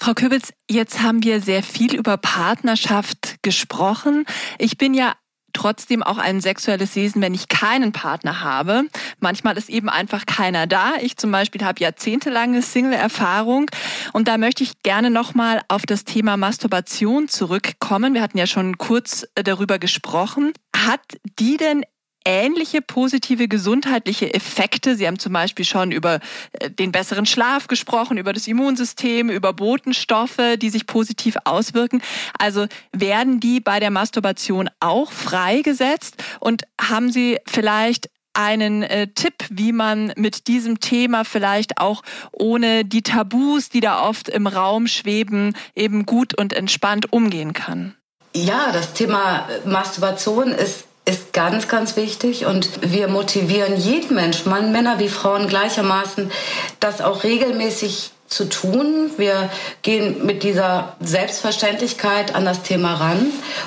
Frau 0.00 0.14
Köbitz, 0.14 0.54
jetzt 0.70 1.02
haben 1.02 1.22
wir 1.22 1.42
sehr 1.42 1.62
viel 1.62 1.94
über 1.94 2.16
Partnerschaft 2.16 3.36
gesprochen. 3.42 4.24
Ich 4.58 4.78
bin 4.78 4.94
ja 4.94 5.12
trotzdem 5.52 6.02
auch 6.02 6.18
ein 6.18 6.40
sexuelles 6.40 6.94
Wesen, 6.96 7.22
wenn 7.22 7.34
ich 7.34 7.48
keinen 7.48 7.92
Partner 7.92 8.40
habe. 8.40 8.84
Manchmal 9.20 9.56
ist 9.56 9.68
eben 9.68 9.88
einfach 9.88 10.26
keiner 10.26 10.66
da. 10.66 10.94
Ich 11.00 11.16
zum 11.16 11.30
Beispiel 11.30 11.64
habe 11.64 11.80
jahrzehntelange 11.80 12.62
Single-Erfahrung 12.62 13.70
und 14.12 14.28
da 14.28 14.38
möchte 14.38 14.62
ich 14.62 14.82
gerne 14.82 15.10
nochmal 15.10 15.60
auf 15.68 15.82
das 15.86 16.04
Thema 16.04 16.36
Masturbation 16.36 17.28
zurückkommen. 17.28 18.14
Wir 18.14 18.22
hatten 18.22 18.38
ja 18.38 18.46
schon 18.46 18.78
kurz 18.78 19.26
äh, 19.34 19.42
darüber 19.42 19.78
gesprochen. 19.78 20.52
Hat 20.74 21.00
die 21.38 21.56
denn 21.56 21.84
ähnliche 22.24 22.82
positive 22.82 23.48
gesundheitliche 23.48 24.32
Effekte. 24.34 24.96
Sie 24.96 25.06
haben 25.06 25.18
zum 25.18 25.32
Beispiel 25.32 25.64
schon 25.64 25.92
über 25.92 26.20
äh, 26.52 26.70
den 26.70 26.92
besseren 26.92 27.26
Schlaf 27.26 27.68
gesprochen, 27.68 28.18
über 28.18 28.32
das 28.32 28.46
Immunsystem, 28.46 29.30
über 29.30 29.52
Botenstoffe, 29.52 30.56
die 30.56 30.70
sich 30.70 30.86
positiv 30.86 31.36
auswirken. 31.44 32.02
Also 32.38 32.66
werden 32.92 33.40
die 33.40 33.60
bei 33.60 33.80
der 33.80 33.90
Masturbation 33.90 34.70
auch 34.80 35.12
freigesetzt? 35.12 36.22
Und 36.40 36.62
haben 36.80 37.10
Sie 37.10 37.38
vielleicht 37.46 38.08
einen 38.34 38.82
äh, 38.82 39.08
Tipp, 39.08 39.34
wie 39.50 39.72
man 39.72 40.12
mit 40.16 40.46
diesem 40.46 40.80
Thema 40.80 41.24
vielleicht 41.24 41.78
auch 41.78 42.02
ohne 42.32 42.84
die 42.84 43.02
Tabus, 43.02 43.68
die 43.68 43.80
da 43.80 44.02
oft 44.02 44.28
im 44.28 44.46
Raum 44.46 44.86
schweben, 44.86 45.54
eben 45.74 46.06
gut 46.06 46.38
und 46.38 46.52
entspannt 46.52 47.12
umgehen 47.12 47.52
kann? 47.52 47.94
Ja, 48.34 48.72
das 48.72 48.94
Thema 48.94 49.46
Masturbation 49.66 50.48
ist 50.48 50.86
ist 51.04 51.32
ganz, 51.32 51.66
ganz 51.68 51.96
wichtig 51.96 52.46
und 52.46 52.68
wir 52.92 53.08
motivieren 53.08 53.76
jeden 53.76 54.14
Mensch, 54.14 54.44
Mann, 54.44 54.70
Männer 54.70 54.98
wie 54.98 55.08
Frauen 55.08 55.48
gleichermaßen, 55.48 56.30
das 56.78 57.00
auch 57.00 57.24
regelmäßig 57.24 58.12
zu 58.32 58.48
tun. 58.48 59.10
Wir 59.16 59.50
gehen 59.82 60.24
mit 60.24 60.42
dieser 60.42 60.96
Selbstverständlichkeit 61.00 62.34
an 62.34 62.44
das 62.44 62.62
Thema 62.62 62.94
ran, 62.94 63.26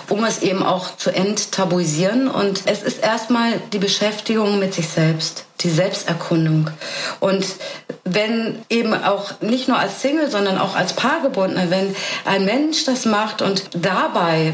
um 0.10 0.24
es 0.24 0.42
eben 0.42 0.64
auch 0.64 0.98
zu 0.98 1.12
enttabuisieren. 1.12 2.28
Und 2.28 2.64
es 2.66 2.82
ist 2.82 3.04
erstmal 3.04 3.62
die 3.74 3.80
Beschäftigung 3.80 4.60
mit 4.60 4.74
sich 4.74 4.90
selbst, 4.90 5.46
die 5.62 5.70
Selbsterkundung. 5.70 6.72
Und 7.20 7.46
wenn 8.04 8.64
eben 8.70 8.94
auch 8.94 9.42
nicht 9.42 9.68
nur 9.68 9.78
als 9.78 10.02
Single, 10.02 10.30
sondern 10.32 10.58
auch 10.58 10.76
als 10.76 10.94
Paargebundener, 10.94 11.70
wenn 11.70 11.96
ein 12.26 12.46
Mensch 12.46 12.86
das 12.86 13.06
macht 13.06 13.42
und 13.42 13.64
dabei 13.74 14.54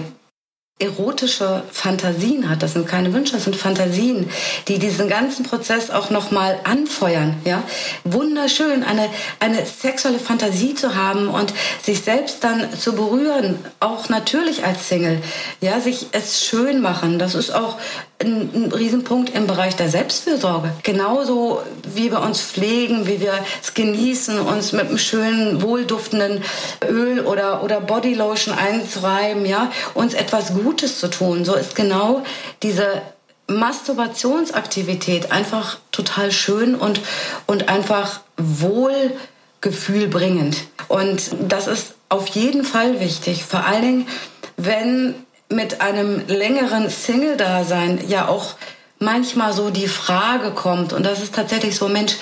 erotische 0.82 1.64
Fantasien 1.72 2.50
hat. 2.50 2.64
Das 2.64 2.74
sind 2.74 2.88
keine 2.88 3.14
Wünsche, 3.14 3.34
das 3.34 3.44
sind 3.46 3.56
Fantasien, 3.56 4.30
die 4.68 4.80
diesen 4.80 5.08
ganzen 5.08 5.44
Prozess 5.44 5.90
auch 5.90 6.10
noch 6.10 6.32
mal 6.32 6.60
anfeuern. 6.64 7.36
Ja, 7.46 7.64
wunderschön, 8.04 8.84
eine 8.84 9.10
eine 9.40 9.66
sexuelle 9.66 10.20
Fantasie 10.20 10.76
zu 10.76 10.96
haben 10.96 11.28
und 11.28 11.54
sich 11.84 12.02
selbst 12.02 12.44
dann 12.44 12.68
zu 12.78 12.94
berühren, 12.94 13.60
auch 13.80 14.10
natürlich 14.10 14.64
als 14.64 14.88
Single. 14.90 15.22
Ja, 15.60 15.80
sich 15.80 16.08
es 16.12 16.46
schön 16.46 16.82
machen. 16.82 17.20
Das 17.20 17.36
ist 17.36 17.54
auch 17.54 17.78
ein, 18.24 18.50
ein 18.54 18.72
Riesenpunkt 18.72 19.36
im 19.36 19.48
Bereich 19.48 19.76
der 19.76 19.90
Selbstfürsorge. 19.90 20.72
Genauso 20.84 21.62
wie 21.94 22.12
wir 22.12 22.22
uns 22.22 22.42
pflegen, 22.42 23.08
wie 23.08 23.20
wir 23.20 23.34
es 23.62 23.74
genießen, 23.74 24.40
uns 24.40 24.72
mit 24.72 24.88
einem 24.88 24.98
schönen, 24.98 25.62
wohlduftenden 25.62 26.42
Öl 26.88 27.20
oder, 27.22 27.64
oder 27.64 27.82
Bodylotion 27.82 28.56
einzureiben, 28.56 29.46
ja, 29.46 29.70
uns 29.94 30.14
etwas 30.14 30.54
Gutes 30.54 31.00
zu 31.00 31.10
tun. 31.10 31.44
So 31.46 31.56
ist 31.56 31.76
genau 31.76 32.24
diese 32.64 33.02
Masturbationsaktivität 33.48 35.32
einfach 35.32 35.80
total 35.92 36.32
schön 36.32 36.76
und, 36.76 37.02
und 37.48 37.70
einfach 37.70 38.22
wohlgefühlbringend. 38.38 40.58
Und 40.88 41.32
das 41.48 41.66
ist 41.68 41.94
auf 42.10 42.28
jeden 42.28 42.64
Fall 42.64 43.00
wichtig. 43.00 43.44
Vor 43.44 43.66
allen 43.66 43.82
Dingen, 43.82 44.08
wenn 44.58 45.16
mit 45.52 45.82
einem 45.82 46.24
längeren 46.28 46.90
Single-Dasein 46.90 48.00
ja 48.08 48.28
auch 48.28 48.56
manchmal 49.02 49.52
so 49.52 49.70
die 49.70 49.88
Frage 49.88 50.52
kommt, 50.52 50.94
und 50.94 51.04
das 51.06 51.22
ist 51.22 51.36
tatsächlich 51.36 51.76
so, 51.76 51.88
Mensch, 51.88 52.14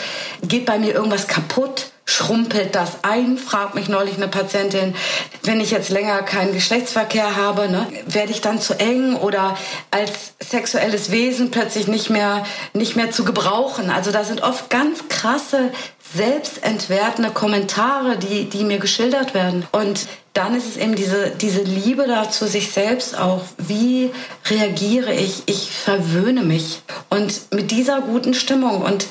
geht 0.42 0.66
bei 0.66 0.80
mir 0.80 0.94
irgendwas 0.94 1.28
kaputt? 1.28 1.92
Schrumpelt 2.06 2.74
das 2.74 3.04
ein? 3.04 3.38
Fragt 3.38 3.76
mich 3.76 3.88
neulich 3.88 4.16
eine 4.16 4.28
Patientin. 4.28 4.96
Wenn 5.44 5.62
ich 5.62 5.70
jetzt 5.70 5.90
länger 5.90 6.24
keinen 6.24 6.54
Geschlechtsverkehr 6.54 7.36
habe, 7.36 7.70
ne, 7.70 7.86
werde 8.08 8.32
ich 8.32 8.42
dann 8.42 8.60
zu 8.60 8.80
eng 8.80 9.16
oder 9.16 9.56
als 9.92 10.34
sexuelles 10.40 11.12
Wesen 11.12 11.52
plötzlich 11.52 11.88
nicht 11.88 12.10
mehr, 12.10 12.48
nicht 12.74 12.96
mehr 12.96 13.12
zu 13.12 13.26
gebrauchen? 13.26 13.92
Also 13.92 14.12
da 14.12 14.24
sind 14.24 14.42
oft 14.42 14.72
ganz 14.72 15.08
krasse 15.08 15.70
selbstentwertende 16.16 17.32
Kommentare, 17.32 18.18
die, 18.18 18.46
die 18.46 18.64
mir 18.64 18.80
geschildert 18.80 19.34
werden. 19.34 19.66
Und 19.72 20.08
dann 20.34 20.56
ist 20.56 20.68
es 20.68 20.78
eben 20.78 20.96
diese, 20.96 21.32
diese 21.32 21.62
Liebe 21.62 22.08
da 22.08 22.30
zu 22.30 22.48
sich 22.48 22.72
selbst 22.72 23.18
auch. 23.18 23.42
Wie 23.58 24.12
reagiere 24.50 25.14
ich? 25.14 25.44
Ich 25.46 25.72
verwöhne 25.72 26.42
mich. 26.42 26.82
Und 27.10 27.54
mit 27.54 27.72
dieser 27.72 28.02
guten 28.02 28.34
Stimmung. 28.34 28.82
Und 28.82 29.06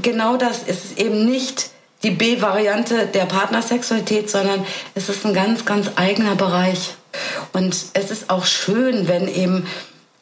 genau 0.00 0.36
das 0.36 0.62
ist 0.62 0.98
eben 0.98 1.26
nicht 1.26 1.70
die 2.02 2.10
B-Variante 2.10 3.06
der 3.06 3.24
Partnersexualität, 3.24 4.30
sondern 4.30 4.64
es 4.94 5.08
ist 5.08 5.26
ein 5.26 5.34
ganz, 5.34 5.64
ganz 5.64 5.90
eigener 5.96 6.36
Bereich. 6.36 6.94
Und 7.52 7.76
es 7.92 8.10
ist 8.10 8.30
auch 8.30 8.46
schön, 8.46 9.08
wenn 9.08 9.26
eben 9.26 9.66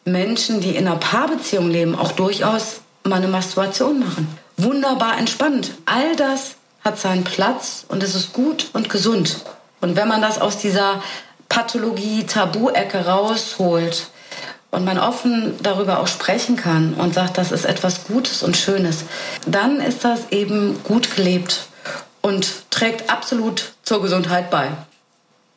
Menschen, 0.04 0.60
die 0.60 0.76
in 0.76 0.86
einer 0.86 0.96
Paarbeziehung 0.96 1.70
leben, 1.70 1.94
auch 1.94 2.12
durchaus 2.12 2.80
mal 3.04 3.16
eine 3.16 3.28
Masturbation 3.28 4.00
machen. 4.00 4.45
Wunderbar 4.56 5.18
entspannt. 5.18 5.72
All 5.84 6.16
das 6.16 6.56
hat 6.82 6.98
seinen 6.98 7.24
Platz 7.24 7.84
und 7.88 8.02
es 8.02 8.14
ist 8.14 8.32
gut 8.32 8.70
und 8.72 8.88
gesund. 8.88 9.44
Und 9.80 9.96
wenn 9.96 10.08
man 10.08 10.22
das 10.22 10.40
aus 10.40 10.58
dieser 10.58 11.02
Pathologie, 11.48 12.24
Tabu-Ecke 12.24 13.06
rausholt 13.06 14.08
und 14.70 14.84
man 14.84 14.98
offen 14.98 15.54
darüber 15.62 16.00
auch 16.00 16.06
sprechen 16.06 16.56
kann 16.56 16.94
und 16.94 17.14
sagt, 17.14 17.38
das 17.38 17.52
ist 17.52 17.64
etwas 17.64 18.04
Gutes 18.04 18.42
und 18.42 18.56
Schönes, 18.56 19.04
dann 19.46 19.80
ist 19.80 20.04
das 20.04 20.30
eben 20.30 20.82
gut 20.84 21.14
gelebt 21.14 21.66
und 22.22 22.70
trägt 22.70 23.10
absolut 23.10 23.72
zur 23.82 24.02
Gesundheit 24.02 24.50
bei. 24.50 24.68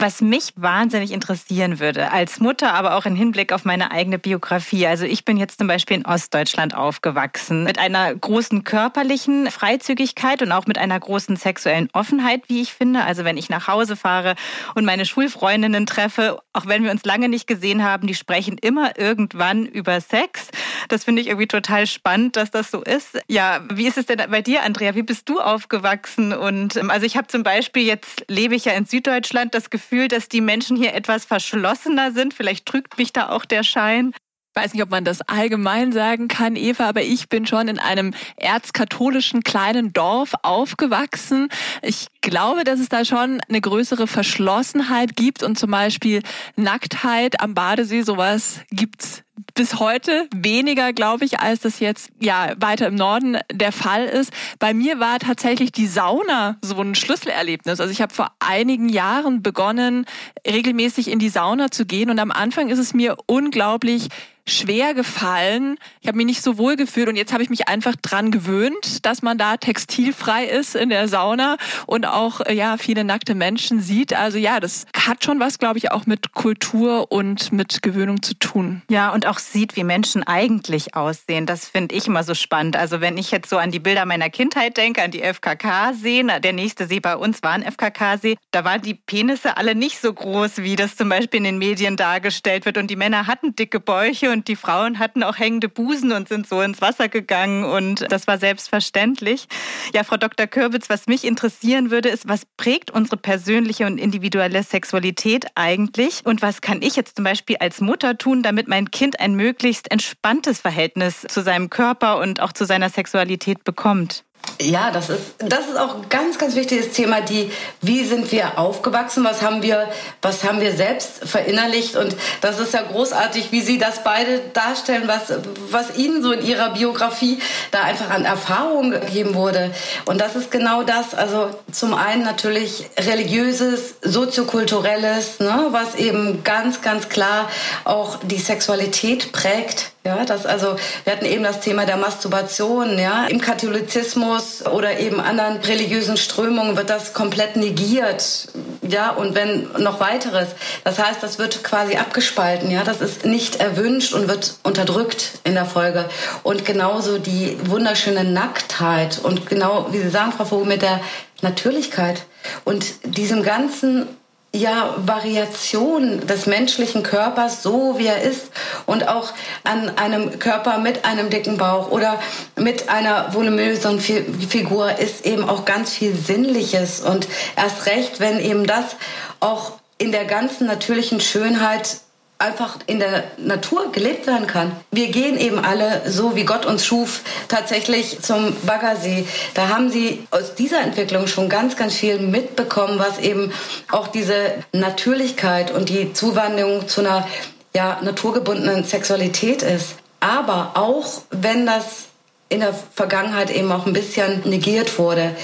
Was 0.01 0.21
mich 0.21 0.53
wahnsinnig 0.55 1.11
interessieren 1.11 1.81
würde, 1.81 2.13
als 2.13 2.39
Mutter, 2.39 2.73
aber 2.73 2.95
auch 2.95 3.05
im 3.05 3.17
Hinblick 3.17 3.51
auf 3.51 3.65
meine 3.65 3.91
eigene 3.91 4.17
Biografie. 4.17 4.87
Also 4.87 5.03
ich 5.03 5.25
bin 5.25 5.35
jetzt 5.35 5.59
zum 5.59 5.67
Beispiel 5.67 5.97
in 5.97 6.05
Ostdeutschland 6.05 6.73
aufgewachsen, 6.73 7.65
mit 7.65 7.79
einer 7.79 8.15
großen 8.15 8.63
körperlichen 8.63 9.51
Freizügigkeit 9.51 10.41
und 10.41 10.53
auch 10.53 10.67
mit 10.67 10.77
einer 10.77 10.97
großen 10.97 11.35
sexuellen 11.35 11.89
Offenheit, 11.91 12.43
wie 12.47 12.61
ich 12.61 12.73
finde. 12.73 13.03
Also 13.03 13.25
wenn 13.25 13.35
ich 13.35 13.49
nach 13.49 13.67
Hause 13.67 13.97
fahre 13.97 14.35
und 14.73 14.85
meine 14.85 15.05
Schulfreundinnen 15.05 15.85
treffe, 15.85 16.39
auch 16.53 16.65
wenn 16.65 16.85
wir 16.85 16.91
uns 16.91 17.03
lange 17.03 17.27
nicht 17.27 17.45
gesehen 17.45 17.83
haben, 17.83 18.07
die 18.07 18.15
sprechen 18.15 18.57
immer 18.57 18.97
irgendwann 18.97 19.65
über 19.65 19.99
Sex. 19.99 20.47
Das 20.87 21.03
finde 21.03 21.21
ich 21.21 21.27
irgendwie 21.27 21.47
total 21.47 21.87
spannend, 21.87 22.37
dass 22.37 22.51
das 22.51 22.71
so 22.71 22.81
ist. 22.83 23.19
Ja, 23.27 23.65
wie 23.69 23.87
ist 23.87 23.97
es 23.97 24.05
denn 24.05 24.21
bei 24.31 24.41
dir, 24.41 24.63
Andrea? 24.63 24.95
Wie 24.95 25.03
bist 25.03 25.27
du 25.27 25.41
aufgewachsen? 25.41 26.31
Und 26.31 26.77
ähm, 26.77 26.89
also 26.89 27.05
ich 27.05 27.17
habe 27.17 27.27
zum 27.27 27.43
Beispiel 27.43 27.83
jetzt 27.83 28.23
lebe 28.29 28.55
ich 28.55 28.63
ja 28.63 28.71
in 28.71 28.85
Süddeutschland 28.85 29.53
das 29.53 29.69
Gefühl, 29.69 29.88
Gefühl, 29.89 30.07
dass 30.07 30.29
die 30.29 30.41
Menschen 30.41 30.77
hier 30.77 30.93
etwas 30.93 31.25
verschlossener 31.25 32.11
sind. 32.11 32.35
Vielleicht 32.35 32.67
trügt 32.67 32.99
mich 32.99 33.11
da 33.11 33.29
auch 33.29 33.43
der 33.43 33.63
Schein. 33.63 34.13
Ich 34.53 34.63
weiß 34.63 34.73
nicht, 34.73 34.83
ob 34.83 34.91
man 34.91 35.03
das 35.03 35.21
allgemein 35.21 35.91
sagen 35.91 36.27
kann, 36.27 36.55
Eva, 36.55 36.87
aber 36.87 37.01
ich 37.01 37.27
bin 37.27 37.47
schon 37.47 37.67
in 37.67 37.79
einem 37.79 38.13
erzkatholischen 38.35 39.41
kleinen 39.41 39.91
Dorf 39.91 40.33
aufgewachsen. 40.43 41.49
Ich 41.81 42.07
glaube, 42.21 42.65
dass 42.65 42.79
es 42.79 42.89
da 42.89 43.03
schon 43.03 43.41
eine 43.49 43.61
größere 43.61 44.05
Verschlossenheit 44.05 45.15
gibt 45.15 45.41
und 45.41 45.57
zum 45.57 45.71
Beispiel 45.71 46.21
Nacktheit 46.55 47.41
am 47.41 47.55
Badesee, 47.55 48.03
sowas 48.03 48.59
gibt's 48.69 49.23
bis 49.53 49.79
heute 49.79 50.27
weniger, 50.33 50.93
glaube 50.93 51.25
ich, 51.25 51.39
als 51.39 51.61
das 51.61 51.79
jetzt 51.79 52.09
ja 52.19 52.53
weiter 52.57 52.87
im 52.87 52.95
Norden 52.95 53.37
der 53.51 53.71
Fall 53.71 54.05
ist. 54.05 54.31
Bei 54.59 54.73
mir 54.73 54.99
war 54.99 55.19
tatsächlich 55.19 55.71
die 55.71 55.87
Sauna 55.87 56.57
so 56.61 56.79
ein 56.81 56.95
Schlüsselerlebnis. 56.95 57.79
Also 57.79 57.91
ich 57.91 58.01
habe 58.01 58.13
vor 58.13 58.31
einigen 58.39 58.89
Jahren 58.89 59.41
begonnen, 59.41 60.05
regelmäßig 60.47 61.09
in 61.09 61.19
die 61.19 61.29
Sauna 61.29 61.71
zu 61.71 61.85
gehen 61.85 62.09
und 62.09 62.19
am 62.19 62.31
Anfang 62.31 62.69
ist 62.69 62.79
es 62.79 62.93
mir 62.93 63.17
unglaublich 63.27 64.09
schwer 64.49 64.93
gefallen. 64.93 65.77
Ich 66.01 66.07
habe 66.07 66.17
mich 66.17 66.25
nicht 66.25 66.41
so 66.41 66.57
wohl 66.57 66.75
gefühlt 66.75 67.07
und 67.07 67.15
jetzt 67.15 67.33
habe 67.33 67.43
ich 67.43 67.49
mich 67.49 67.67
einfach 67.67 67.95
dran 67.95 68.31
gewöhnt, 68.31 69.05
dass 69.05 69.21
man 69.21 69.37
da 69.37 69.57
textilfrei 69.57 70.45
ist 70.45 70.75
in 70.75 70.89
der 70.89 71.07
Sauna 71.07 71.57
und 71.85 72.05
auch 72.05 72.41
ja 72.49 72.77
viele 72.77 73.03
nackte 73.03 73.35
Menschen 73.35 73.81
sieht. 73.81 74.13
Also 74.13 74.37
ja, 74.37 74.59
das 74.59 74.85
hat 74.95 75.23
schon 75.23 75.39
was, 75.39 75.59
glaube 75.59 75.77
ich, 75.77 75.91
auch 75.91 76.05
mit 76.05 76.33
Kultur 76.33 77.11
und 77.11 77.51
mit 77.51 77.81
Gewöhnung 77.81 78.21
zu 78.21 78.33
tun. 78.33 78.81
Ja, 78.89 79.11
und 79.11 79.25
auch 79.25 79.39
sieht, 79.39 79.75
wie 79.75 79.83
Menschen 79.83 80.23
eigentlich 80.23 80.95
aussehen. 80.95 81.45
Das 81.45 81.67
finde 81.67 81.95
ich 81.95 82.07
immer 82.07 82.23
so 82.23 82.33
spannend. 82.33 82.75
Also 82.75 83.01
wenn 83.01 83.17
ich 83.17 83.31
jetzt 83.31 83.49
so 83.49 83.57
an 83.57 83.71
die 83.71 83.79
Bilder 83.79 84.05
meiner 84.05 84.29
Kindheit 84.29 84.77
denke, 84.77 85.03
an 85.03 85.11
die 85.11 85.21
FKK-Seen, 85.21 86.31
der 86.41 86.53
nächste 86.53 86.87
See 86.87 86.99
bei 86.99 87.15
uns 87.15 87.43
war 87.43 87.51
ein 87.51 87.63
FKK-See, 87.63 88.37
da 88.51 88.63
waren 88.63 88.81
die 88.81 88.93
Penisse 88.93 89.57
alle 89.57 89.75
nicht 89.75 89.99
so 89.99 90.13
groß, 90.13 90.57
wie 90.57 90.75
das 90.75 90.95
zum 90.95 91.09
Beispiel 91.09 91.39
in 91.39 91.43
den 91.43 91.57
Medien 91.57 91.95
dargestellt 91.95 92.65
wird. 92.65 92.77
Und 92.77 92.87
die 92.87 92.95
Männer 92.95 93.27
hatten 93.27 93.55
dicke 93.55 93.79
Bäuche 93.79 94.31
und 94.31 94.38
die 94.47 94.55
Frauen 94.55 94.99
hatten 94.99 95.23
auch 95.23 95.37
hängende 95.37 95.69
Busen 95.69 96.11
und 96.11 96.29
sind 96.29 96.47
so 96.47 96.61
ins 96.61 96.81
Wasser 96.81 97.09
gegangen 97.09 97.63
und 97.63 98.05
das 98.09 98.27
war 98.27 98.37
selbstverständlich. 98.37 99.47
Ja, 99.93 100.03
Frau 100.03 100.17
Dr. 100.17 100.47
Kürbitz, 100.47 100.89
was 100.89 101.07
mich 101.07 101.25
interessieren 101.25 101.91
würde, 101.91 102.09
ist, 102.09 102.27
was 102.27 102.45
prägt 102.57 102.91
unsere 102.91 103.17
persönliche 103.17 103.85
und 103.85 103.97
individuelle 103.97 104.63
Sexualität 104.63 105.47
eigentlich 105.55 106.21
und 106.25 106.41
was 106.41 106.61
kann 106.61 106.81
ich 106.81 106.95
jetzt 106.95 107.15
zum 107.15 107.25
Beispiel 107.25 107.57
als 107.57 107.81
Mutter 107.81 108.17
tun, 108.17 108.43
damit 108.43 108.67
mein 108.67 108.91
Kind 108.91 109.19
ein 109.19 109.35
möglichst 109.35 109.91
entspanntes 109.91 110.61
Verhältnis 110.61 111.25
zu 111.27 111.41
seinem 111.41 111.69
Körper 111.69 112.19
und 112.19 112.41
auch 112.41 112.53
zu 112.53 112.65
seiner 112.65 112.89
Sexualität 112.89 113.63
bekommt? 113.63 114.23
Ja, 114.61 114.91
das 114.91 115.09
ist, 115.09 115.21
das 115.37 115.67
ist 115.67 115.77
auch 115.77 115.95
ein 115.95 116.09
ganz, 116.09 116.37
ganz 116.37 116.53
wichtiges 116.53 116.91
Thema, 116.91 117.21
die, 117.21 117.49
wie 117.81 118.03
sind 118.03 118.29
wir 118.33 118.59
aufgewachsen, 118.59 119.23
was 119.23 119.41
haben 119.41 119.61
wir, 119.61 119.87
was 120.21 120.43
haben 120.43 120.59
wir 120.59 120.73
selbst 120.73 121.25
verinnerlicht 121.25 121.95
und 121.95 122.13
das 122.41 122.59
ist 122.59 122.73
ja 122.73 122.81
großartig, 122.81 123.53
wie 123.53 123.61
Sie 123.61 123.77
das 123.77 124.03
beide 124.03 124.41
darstellen, 124.51 125.03
was, 125.05 125.31
was 125.71 125.95
Ihnen 125.95 126.21
so 126.21 126.33
in 126.33 126.45
Ihrer 126.45 126.71
Biografie 126.71 127.39
da 127.71 127.83
einfach 127.83 128.09
an 128.09 128.25
Erfahrung 128.25 128.91
gegeben 128.91 129.33
wurde. 129.33 129.71
Und 130.05 130.19
das 130.19 130.35
ist 130.35 130.51
genau 130.51 130.83
das, 130.83 131.13
also 131.13 131.51
zum 131.71 131.93
einen 131.93 132.23
natürlich 132.23 132.89
religiöses, 132.99 133.95
soziokulturelles, 134.01 135.39
ne, 135.39 135.67
was 135.71 135.95
eben 135.95 136.43
ganz, 136.43 136.81
ganz 136.81 137.07
klar 137.07 137.49
auch 137.85 138.17
die 138.25 138.39
Sexualität 138.39 139.31
prägt 139.31 139.93
ja, 140.09 140.25
das 140.25 140.47
also, 140.47 140.75
wir 141.03 141.13
hatten 141.13 141.25
eben 141.25 141.43
das 141.43 141.59
Thema 141.59 141.85
der 141.85 141.97
Masturbation, 141.97 142.97
ja. 142.97 143.27
Im 143.27 143.39
Katholizismus 143.39 144.65
oder 144.65 144.99
eben 144.99 145.19
anderen 145.21 145.57
religiösen 145.57 146.17
Strömungen 146.17 146.75
wird 146.75 146.89
das 146.89 147.13
komplett 147.13 147.55
negiert, 147.55 148.47
ja, 148.81 149.11
und 149.11 149.35
wenn 149.35 149.67
noch 149.77 149.99
weiteres. 149.99 150.49
Das 150.83 150.97
heißt, 150.97 151.21
das 151.21 151.37
wird 151.37 151.63
quasi 151.63 151.95
abgespalten, 151.95 152.71
ja. 152.71 152.83
Das 152.83 153.01
ist 153.01 153.25
nicht 153.25 153.57
erwünscht 153.57 154.13
und 154.13 154.27
wird 154.27 154.55
unterdrückt 154.63 155.39
in 155.43 155.53
der 155.53 155.65
Folge. 155.65 156.05
Und 156.41 156.65
genauso 156.65 157.19
die 157.19 157.57
wunderschöne 157.65 158.23
Nacktheit 158.23 159.19
und 159.21 159.45
genau, 159.45 159.89
wie 159.91 159.99
Sie 159.99 160.09
sagen, 160.09 160.31
Frau 160.31 160.45
Vogel, 160.45 160.67
mit 160.67 160.81
der 160.81 160.99
Natürlichkeit 161.41 162.23
und 162.65 162.85
diesem 163.03 163.43
ganzen 163.43 164.07
ja, 164.53 164.95
Variation 164.97 166.25
des 166.25 166.47
menschlichen 166.47 167.03
Körpers, 167.03 167.61
so 167.61 167.99
wie 167.99 168.07
er 168.07 168.21
ist. 168.21 168.49
Und 168.85 169.07
auch 169.07 169.31
an 169.63 169.97
einem 169.97 170.39
Körper 170.39 170.79
mit 170.79 171.05
einem 171.05 171.29
dicken 171.29 171.57
Bauch 171.57 171.91
oder 171.91 172.19
mit 172.55 172.89
einer 172.89 173.33
voluminösen 173.33 173.99
Figur 173.99 174.97
ist 174.97 175.25
eben 175.25 175.47
auch 175.47 175.65
ganz 175.65 175.93
viel 175.93 176.15
Sinnliches. 176.15 177.01
Und 177.01 177.27
erst 177.55 177.85
recht, 177.85 178.19
wenn 178.19 178.39
eben 178.39 178.65
das 178.65 178.95
auch 179.39 179.73
in 179.99 180.11
der 180.11 180.25
ganzen 180.25 180.65
natürlichen 180.65 181.19
Schönheit 181.19 181.99
einfach 182.39 182.77
in 182.87 182.99
der 182.99 183.25
Natur 183.37 183.91
gelebt 183.91 184.25
werden 184.25 184.47
kann. 184.47 184.71
Wir 184.91 185.09
gehen 185.09 185.37
eben 185.37 185.59
alle 185.59 186.09
so, 186.09 186.37
wie 186.37 186.45
Gott 186.45 186.65
uns 186.65 186.85
schuf, 186.85 187.21
tatsächlich 187.49 188.21
zum 188.21 188.55
Baggersee. 188.65 189.27
Da 189.55 189.67
haben 189.67 189.89
sie 189.89 190.25
aus 190.31 190.55
dieser 190.55 190.79
Entwicklung 190.79 191.27
schon 191.27 191.49
ganz, 191.49 191.75
ganz 191.75 191.95
viel 191.95 192.17
mitbekommen, 192.17 192.97
was 192.97 193.19
eben 193.19 193.51
auch 193.91 194.07
diese 194.07 194.53
Natürlichkeit 194.71 195.71
und 195.71 195.89
die 195.89 196.13
Zuwandlung 196.13 196.87
zu 196.87 197.01
einer 197.01 197.27
ja, 197.75 197.99
naturgebundenen 198.01 198.85
Sexualität 198.85 199.61
ist. 199.61 199.95
Aber 200.21 200.71
auch 200.75 201.21
wenn 201.31 201.65
das 201.65 202.05
in 202.47 202.61
der 202.61 202.73
Vergangenheit 202.73 203.51
eben 203.51 203.69
auch 203.71 203.85
ein 203.85 203.93
bisschen 203.93 204.41
negiert 204.45 204.97
wurde, 204.97 205.35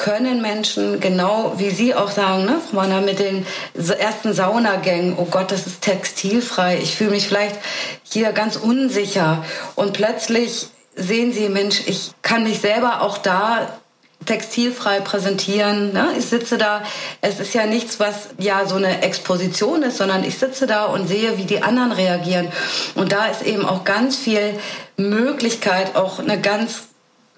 können 0.00 0.40
Menschen, 0.40 0.98
genau 0.98 1.52
wie 1.58 1.68
Sie 1.68 1.94
auch 1.94 2.10
sagen, 2.10 2.46
ne, 2.46 2.58
Frau 2.70 2.76
Manner, 2.76 3.02
mit 3.02 3.18
den 3.18 3.46
ersten 3.74 4.32
Saunagängen, 4.32 5.14
oh 5.18 5.26
Gott, 5.26 5.52
das 5.52 5.66
ist 5.66 5.82
textilfrei, 5.82 6.78
ich 6.82 6.96
fühle 6.96 7.10
mich 7.10 7.28
vielleicht 7.28 7.56
hier 8.02 8.32
ganz 8.32 8.56
unsicher 8.56 9.44
und 9.74 9.92
plötzlich 9.92 10.68
sehen 10.96 11.34
Sie, 11.34 11.50
Mensch, 11.50 11.82
ich 11.86 12.12
kann 12.22 12.44
mich 12.44 12.60
selber 12.60 13.02
auch 13.02 13.18
da 13.18 13.78
textilfrei 14.24 15.00
präsentieren. 15.00 15.92
Ne? 15.92 16.08
Ich 16.18 16.26
sitze 16.26 16.58
da, 16.58 16.82
es 17.20 17.40
ist 17.40 17.54
ja 17.54 17.66
nichts, 17.66 18.00
was 18.00 18.28
ja 18.38 18.66
so 18.66 18.76
eine 18.76 19.02
Exposition 19.02 19.82
ist, 19.82 19.96
sondern 19.96 20.24
ich 20.24 20.38
sitze 20.38 20.66
da 20.66 20.84
und 20.86 21.08
sehe, 21.08 21.38
wie 21.38 21.44
die 21.44 21.62
anderen 21.62 21.92
reagieren. 21.92 22.48
Und 22.94 23.12
da 23.12 23.26
ist 23.26 23.42
eben 23.42 23.64
auch 23.64 23.84
ganz 23.84 24.16
viel 24.16 24.58
Möglichkeit, 24.96 25.96
auch 25.96 26.18
eine 26.18 26.38
ganz 26.38 26.82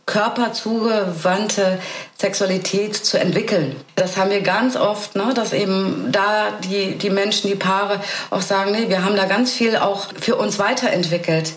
körperzugewandte 0.07 1.79
Sexualität 2.23 2.95
zu 2.95 3.19
entwickeln. 3.19 3.75
Das 3.97 4.17
haben 4.17 4.31
wir 4.31 4.43
ganz 4.43 4.77
oft, 4.77 5.17
ne, 5.17 5.33
dass 5.35 5.53
eben 5.53 6.09
da 6.13 6.53
die, 6.65 6.97
die 6.97 7.11
Menschen, 7.11 7.51
die 7.51 7.57
Paare 7.57 8.01
auch 8.31 8.41
sagen, 8.41 8.71
nee, 8.71 8.89
wir 8.89 9.05
haben 9.05 9.17
da 9.17 9.25
ganz 9.25 9.53
viel 9.53 9.77
auch 9.77 10.07
für 10.21 10.37
uns 10.37 10.61
weiterentwickelt. 10.61 11.55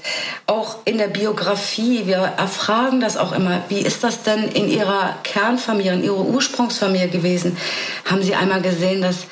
Auch 0.48 0.78
in 0.86 0.98
der 0.98 1.08
Biografie, 1.08 2.08
wir 2.08 2.18
erfragen 2.18 3.00
das 3.00 3.16
auch 3.16 3.32
immer, 3.32 3.62
wie 3.70 3.80
ist 3.80 4.04
das 4.04 4.24
denn 4.24 4.50
in 4.50 4.68
Ihrer 4.68 5.16
Kernfamilie, 5.22 5.94
in 5.94 6.04
Ihrer 6.04 6.26
Ursprungsfamilie 6.26 7.10
gewesen? 7.10 7.58
Haben 8.04 8.24
Sie 8.24 8.34
einmal 8.34 8.62
gesehen, 8.62 9.04
dass 9.04 9.28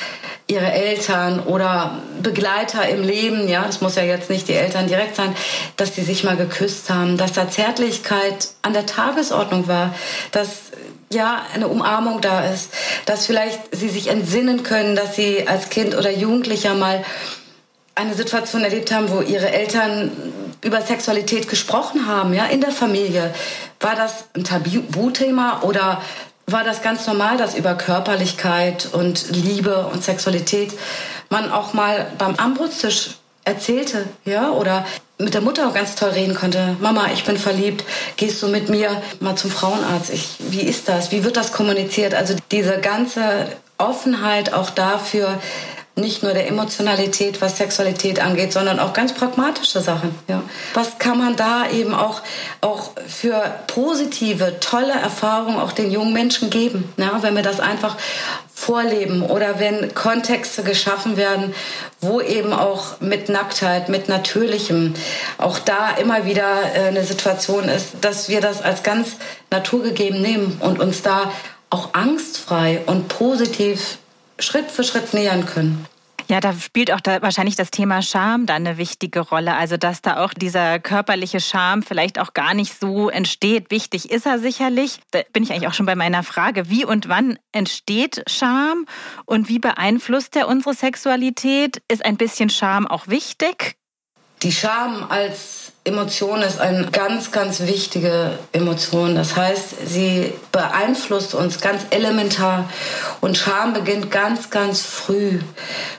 ihre 0.48 0.72
Eltern 0.72 1.40
oder 1.40 2.00
Begleiter 2.22 2.88
im 2.90 3.02
Leben, 3.02 3.48
ja, 3.48 3.66
das 3.66 3.80
muss 3.80 3.96
ja 3.96 4.04
jetzt 4.04 4.30
nicht 4.30 4.48
die 4.50 4.54
Eltern 4.54 4.88
direkt 4.88 5.16
sein, 5.16 5.34
dass 5.78 5.94
die 5.94 6.02
sich 6.02 6.26
mal 6.26 6.36
geküsst 6.36 6.90
haben, 6.90 7.18
dass 7.18 7.32
da 7.32 7.50
Zärtlichkeit 7.50 8.50
an 8.62 8.74
der 8.74 8.86
Tagesordnung 8.86 9.68
war, 9.68 9.96
dass 10.32 10.74
ja, 11.14 11.44
eine 11.54 11.68
Umarmung 11.68 12.22
da 12.22 12.46
ist, 12.46 12.72
dass 13.06 13.26
vielleicht 13.26 13.60
sie 13.76 13.90
sich 13.90 14.08
entsinnen 14.08 14.64
können, 14.64 14.96
dass 14.96 15.16
sie 15.16 15.48
als 15.48 15.70
Kind 15.70 15.96
oder 15.96 16.12
Jugendlicher 16.12 16.76
mal 16.76 17.04
eine 17.96 18.14
Situation 18.16 18.64
erlebt 18.64 18.92
haben, 18.92 19.10
wo 19.10 19.22
ihre 19.22 19.52
Eltern 19.52 20.12
über 20.62 20.82
Sexualität 20.82 21.48
gesprochen 21.48 22.08
haben, 22.08 22.34
ja, 22.34 22.46
in 22.46 22.62
der 22.62 22.72
Familie. 22.72 23.34
War 23.80 23.96
das 23.96 24.26
ein 24.36 24.44
Tabuthema 24.44 25.62
oder 25.62 26.02
war 26.48 26.64
das 26.64 26.82
ganz 26.82 27.06
normal, 27.08 27.38
dass 27.38 27.56
über 27.56 27.76
Körperlichkeit 27.76 28.90
und 28.92 29.30
Liebe 29.32 29.88
und 29.92 30.04
Sexualität 30.04 30.74
man 31.30 31.52
auch 31.52 31.74
mal 31.74 32.08
beim 32.18 32.36
Armbrutstisch 32.38 33.12
erzählte, 33.46 34.06
ja, 34.26 34.52
oder 34.52 34.86
mit 35.18 35.34
der 35.34 35.42
Mutter 35.42 35.72
ganz 35.72 35.96
toll 35.96 36.10
reden 36.10 36.36
konnte. 36.36 36.76
Mama, 36.80 37.08
ich 37.14 37.24
bin 37.24 37.38
verliebt. 37.38 37.84
Gehst 38.18 38.42
du 38.42 38.48
mit 38.48 38.70
mir 38.70 39.02
mal 39.20 39.36
zum 39.36 39.52
Frauenarzt? 39.52 40.10
Ich, 40.12 40.36
wie 40.40 40.62
ist 40.62 40.90
das? 40.90 41.12
Wie 41.12 41.24
wird 41.24 41.38
das 41.38 41.52
kommuniziert? 41.52 42.14
Also 42.14 42.36
diese 42.52 42.80
ganze 42.80 43.48
Offenheit 43.78 44.54
auch 44.54 44.70
dafür, 44.70 45.40
nicht 45.96 46.24
nur 46.24 46.34
der 46.34 46.48
Emotionalität, 46.48 47.40
was 47.40 47.58
Sexualität 47.58 48.20
angeht, 48.20 48.52
sondern 48.52 48.80
auch 48.80 48.94
ganz 48.94 49.14
pragmatische 49.14 49.80
Sachen. 49.80 50.16
Ja. 50.28 50.42
Was 50.74 50.98
kann 50.98 51.20
man 51.20 51.36
da 51.36 51.70
eben 51.70 51.94
auch, 51.94 52.22
auch 52.62 52.92
für 53.08 53.60
positive, 53.68 54.60
tolle 54.60 54.94
Erfahrungen 54.94 55.60
auch 55.60 55.72
den 55.72 55.92
jungen 55.92 56.14
Menschen 56.14 56.50
geben, 56.50 56.92
ja, 56.98 57.22
wenn 57.22 57.36
wir 57.36 57.44
das 57.44 57.60
einfach 57.60 57.96
vorleben 58.56 59.24
oder 59.24 59.60
wenn 59.60 59.94
Kontexte 59.94 60.64
geschaffen 60.64 61.18
werden, 61.18 61.54
wo 62.02 62.22
eben 62.22 62.54
auch 62.54 63.00
mit 63.00 63.30
Nacktheit, 63.30 63.90
mit 63.90 64.10
Natürlichem 64.10 64.96
auch 65.38 65.60
da 65.60 65.92
immer 65.92 66.26
wieder 66.26 66.62
äh, 66.74 66.88
eine 66.88 67.04
Situation 67.04 67.68
ist, 67.68 67.90
dass 68.02 68.30
wir 68.30 68.42
das 68.42 68.62
als 68.62 68.82
ganz 68.82 69.18
naturgegeben 69.52 70.22
nehmen 70.22 70.58
und 70.60 70.80
uns 70.80 71.02
da 71.02 71.32
auch 71.70 71.94
angstfrei 71.94 72.82
und 72.86 73.10
positiv 73.10 73.98
Schritt 74.44 74.70
für 74.70 74.84
Schritt 74.84 75.14
nähern 75.14 75.46
können. 75.46 75.86
Ja, 76.30 76.40
da 76.40 76.54
spielt 76.54 76.92
auch 76.92 77.02
da 77.02 77.22
wahrscheinlich 77.22 77.56
das 77.56 77.70
Thema 77.70 78.02
Scham 78.02 78.46
dann 78.46 78.66
eine 78.66 78.78
wichtige 78.78 79.20
Rolle. 79.20 79.56
Also, 79.56 79.78
dass 79.78 80.02
da 80.02 80.24
auch 80.24 80.34
dieser 80.34 80.80
körperliche 80.80 81.40
Scham 81.40 81.84
vielleicht 81.84 82.18
auch 82.18 82.34
gar 82.34 82.54
nicht 82.54 82.80
so 82.80 83.10
entsteht. 83.10 83.72
Wichtig 83.72 84.10
ist 84.10 84.26
er 84.26 84.40
sicherlich. 84.40 85.00
Da 85.12 85.22
bin 85.34 85.44
ich 85.44 85.52
eigentlich 85.52 85.68
auch 85.68 85.74
schon 85.74 85.86
bei 85.86 85.96
meiner 85.96 86.24
Frage. 86.24 86.70
Wie 86.70 86.86
und 86.86 87.10
wann 87.10 87.38
entsteht 87.52 88.24
Scham 88.28 88.86
und 89.26 89.50
wie 89.50 89.60
beeinflusst 89.60 90.36
er 90.36 90.48
unsere 90.48 90.74
Sexualität? 90.74 91.82
Ist 91.90 92.06
ein 92.06 92.18
bisschen 92.18 92.50
Scham 92.50 92.88
auch 92.88 93.08
wichtig? 93.08 93.76
Die 94.44 94.52
Scham 94.52 95.06
als 95.10 95.63
Emotion 95.86 96.42
ist 96.42 96.62
eine 96.62 96.86
ganz, 96.92 97.34
ganz 97.34 97.60
wichtige 97.62 98.40
Emotion. 98.54 99.16
Das 99.16 99.36
heißt, 99.36 99.86
sie 99.86 100.34
beeinflusst 100.54 101.36
uns 101.36 101.60
ganz 101.60 101.82
elementar. 101.90 102.70
Und 103.20 103.38
Scham 103.38 103.74
beginnt 103.74 104.10
ganz, 104.10 104.50
ganz 104.50 104.82
früh. 104.82 105.40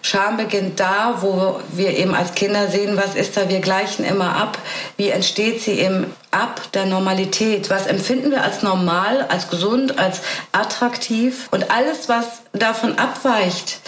Scham 0.00 0.38
beginnt 0.38 0.80
da, 0.80 1.18
wo 1.20 1.60
wir 1.70 1.90
eben 1.98 2.14
als 2.14 2.34
Kinder 2.34 2.68
sehen, 2.68 2.96
was 2.96 3.14
ist 3.14 3.36
da, 3.36 3.50
wir 3.50 3.60
gleichen 3.60 4.06
immer 4.06 4.36
ab. 4.36 4.56
Wie 4.96 5.10
entsteht 5.10 5.60
sie 5.60 5.72
eben 5.72 6.06
ab 6.34 6.60
der 6.74 6.86
Normalität? 6.86 7.70
Was 7.70 7.86
empfinden 7.86 8.30
wir 8.30 8.42
als 8.42 8.62
normal, 8.62 9.26
als 9.28 9.48
gesund, 9.48 9.98
als 9.98 10.20
attraktiv? 10.52 11.48
Und 11.50 11.70
alles, 11.70 12.08
was 12.08 12.42
davon 12.52 12.98
abweicht, 12.98 13.78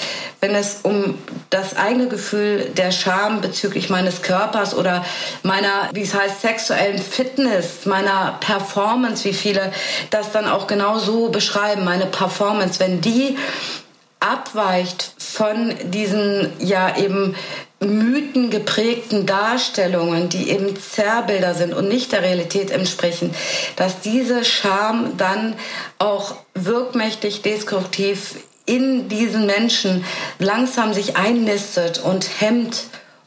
wenn 0.40 0.54
es 0.54 0.80
um 0.82 1.18
das 1.50 1.76
eigene 1.76 2.08
Gefühl 2.08 2.70
der 2.76 2.92
Scham 2.92 3.40
bezüglich 3.40 3.90
meines 3.90 4.22
Körpers 4.22 4.74
oder 4.74 5.04
meiner, 5.42 5.88
wie 5.92 6.02
es 6.02 6.14
heißt, 6.14 6.40
sexuellen 6.40 6.98
Fitness, 6.98 7.86
meiner 7.86 8.36
Performance, 8.40 9.24
wie 9.24 9.32
viele 9.34 9.72
das 10.10 10.32
dann 10.32 10.46
auch 10.46 10.66
genau 10.66 10.98
so 10.98 11.28
beschreiben, 11.30 11.84
meine 11.84 12.06
Performance, 12.06 12.80
wenn 12.80 13.00
die 13.00 13.36
abweicht 14.20 15.12
von 15.18 15.74
diesen 15.90 16.52
ja 16.58 16.96
eben 16.96 17.36
mythengeprägten 17.80 19.26
Darstellungen, 19.26 20.28
die 20.30 20.50
eben 20.50 20.74
Zerrbilder 20.80 21.54
sind 21.54 21.74
und 21.74 21.88
nicht 21.88 22.12
der 22.12 22.22
Realität 22.22 22.70
entsprechen, 22.70 23.34
dass 23.76 24.00
diese 24.00 24.44
Scham 24.44 25.16
dann 25.18 25.54
auch 25.98 26.36
wirkmächtig 26.54 27.42
destruktiv 27.42 28.36
in 28.64 29.08
diesen 29.08 29.46
Menschen 29.46 30.04
langsam 30.38 30.94
sich 30.94 31.16
einnistet 31.16 31.98
und 31.98 32.40
hemmt 32.40 32.84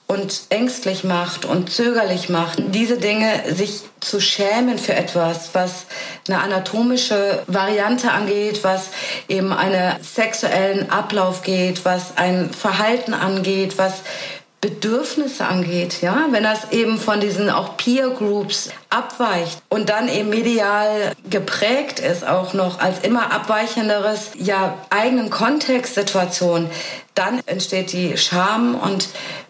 und 0.09 0.41
ängstlich 0.49 1.03
macht 1.03 1.45
und 1.45 1.71
zögerlich 1.71 2.29
macht, 2.29 2.57
diese 2.73 2.97
Dinge 2.97 3.29
sich 3.53 3.81
zu 3.99 4.19
schämen 4.19 4.79
für 4.79 4.95
etwas, 4.95 5.51
was 5.53 5.85
eine 6.27 6.41
anatomische 6.41 7.43
Variante 7.45 8.09
angeht, 8.11 8.63
was 8.63 8.87
eben 9.27 9.53
einen 9.53 10.01
sexuellen 10.03 10.89
Ablauf 10.89 11.43
geht, 11.43 11.85
was 11.85 12.17
ein 12.17 12.49
Verhalten 12.49 13.13
angeht, 13.13 13.77
was 13.77 14.01
Bedürfnisse 14.61 15.45
angeht, 15.45 16.01
ja, 16.01 16.25
wenn 16.31 16.43
das 16.43 16.71
eben 16.71 16.97
von 16.97 17.21
diesen 17.21 17.49
auch 17.51 17.77
Peer 17.77 18.09
Groups 18.09 18.71
abweicht 18.89 19.61
und 19.69 19.89
dann 19.89 20.09
eben 20.09 20.29
medial 20.29 21.13
geprägt 21.29 21.99
ist 21.99 22.27
auch 22.27 22.53
noch 22.53 22.79
als 22.79 22.99
immer 23.01 23.31
abweichenderes 23.31 24.31
ja 24.37 24.75
eigenen 24.89 25.29
Kontextsituation, 25.29 26.69
dann 27.13 27.41
entsteht 27.45 27.93
die 27.93 28.17
Scham 28.17 28.75
und 28.75 29.07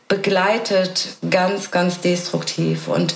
begleitet 0.09 1.07
ganz 1.29 1.71
ganz 1.71 2.01
destruktiv 2.01 2.89
und 2.89 3.15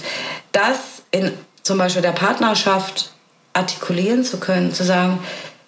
das 0.53 0.77
in 1.11 1.33
zum 1.63 1.77
Beispiel 1.77 2.01
der 2.01 2.11
Partnerschaft 2.11 3.11
artikulieren 3.53 4.23
zu 4.23 4.39
können, 4.39 4.73
zu 4.73 4.83
sagen, 4.83 5.19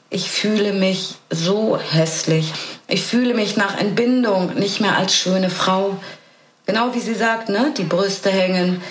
ich 0.10 0.30
fühle 0.30 0.74
mich 0.74 1.16
so 1.30 1.78
hässlich. 1.78 2.54
Ich 2.88 3.04
fühle 3.04 3.34
mich 3.34 3.58
nach 3.58 3.78
Entbindung 3.78 4.54
nicht 4.56 4.80
mehr 4.80 4.96
als 4.96 5.16
schöne 5.16 5.50
Frau. 5.50 5.98
Genau 6.66 6.94
wie 6.94 7.00
sie 7.00 7.16
sagt, 7.16 7.50
ne? 7.50 7.74
die 7.78 7.84
Brüste 7.84 8.30
hängen. 8.30 8.82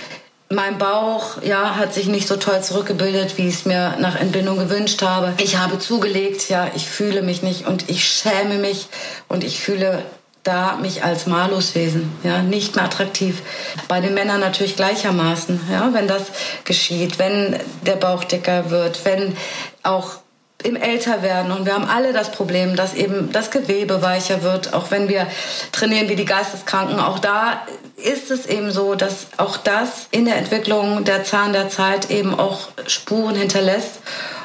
Mein 0.51 0.79
Bauch 0.79 1.43
ja, 1.43 1.77
hat 1.77 1.95
sich 1.95 2.07
nicht 2.07 2.29
so 2.29 2.37
toll 2.37 2.63
zurückgebildet, 2.63 3.39
wie 3.39 3.49
ich 3.49 3.55
es 3.55 3.65
mir 3.65 3.97
nach 3.99 4.17
Entbindung 4.17 4.59
gewünscht 4.59 5.03
habe. 5.03 5.33
Ich 5.39 5.57
habe 5.57 5.79
zugelegt, 5.79 6.49
ja, 6.49 6.71
ich 6.75 6.87
fühle 6.87 7.23
mich 7.23 7.43
nicht 7.43 7.67
und 7.67 7.89
ich 7.89 8.05
schäme 8.05 8.59
mich 8.59 8.89
und 9.29 9.43
ich 9.43 9.61
fühle 9.61 10.05
da 10.45 10.77
mich 10.77 11.03
als 11.03 11.27
Maluswesen, 11.27 12.13
ja, 12.23 12.43
nicht 12.43 12.77
mehr 12.77 12.85
attraktiv. 12.85 13.43
Bei 13.89 14.01
den 14.01 14.15
Männern 14.15 14.41
natürlich 14.41 14.77
gleichermaßen, 14.77 15.61
ja, 15.73 15.93
wenn 15.93 16.07
das 16.07 16.25
geschieht, 16.65 17.19
wenn 17.19 17.59
der 17.83 17.97
Bauch 17.97 18.25
dicker 18.25 18.71
wird, 18.71 19.05
wenn 19.05 19.37
auch 19.83 20.19
im 20.63 20.77
Älterwerden 20.77 21.53
und 21.53 21.67
wir 21.67 21.75
haben 21.75 21.85
alle 21.85 22.13
das 22.13 22.31
Problem, 22.31 22.75
dass 22.75 22.95
eben 22.95 23.33
das 23.33 23.51
Gewebe 23.51 24.01
weicher 24.01 24.43
wird, 24.43 24.73
auch 24.73 24.91
wenn 24.91 25.09
wir 25.09 25.27
trainieren 25.73 26.09
wie 26.09 26.17
die 26.17 26.25
Geisteskranken. 26.25 26.99
Auch 26.99 27.19
da 27.19 27.61
ist 27.97 28.31
es 28.31 28.47
eben 28.47 28.71
so, 28.71 28.95
dass 28.95 29.27
auch 29.37 29.59
das 29.59 30.09
in 30.11 30.25
der 30.25 30.37
Entwicklung 30.37 31.05
der 31.05 31.25
Zahn 31.25 31.53
der 31.53 31.69
Zeit 31.69 32.11
eben 32.11 32.39
auch 32.39 32.69
Spuren 32.87 33.35
hinterlässt. 33.35 34.01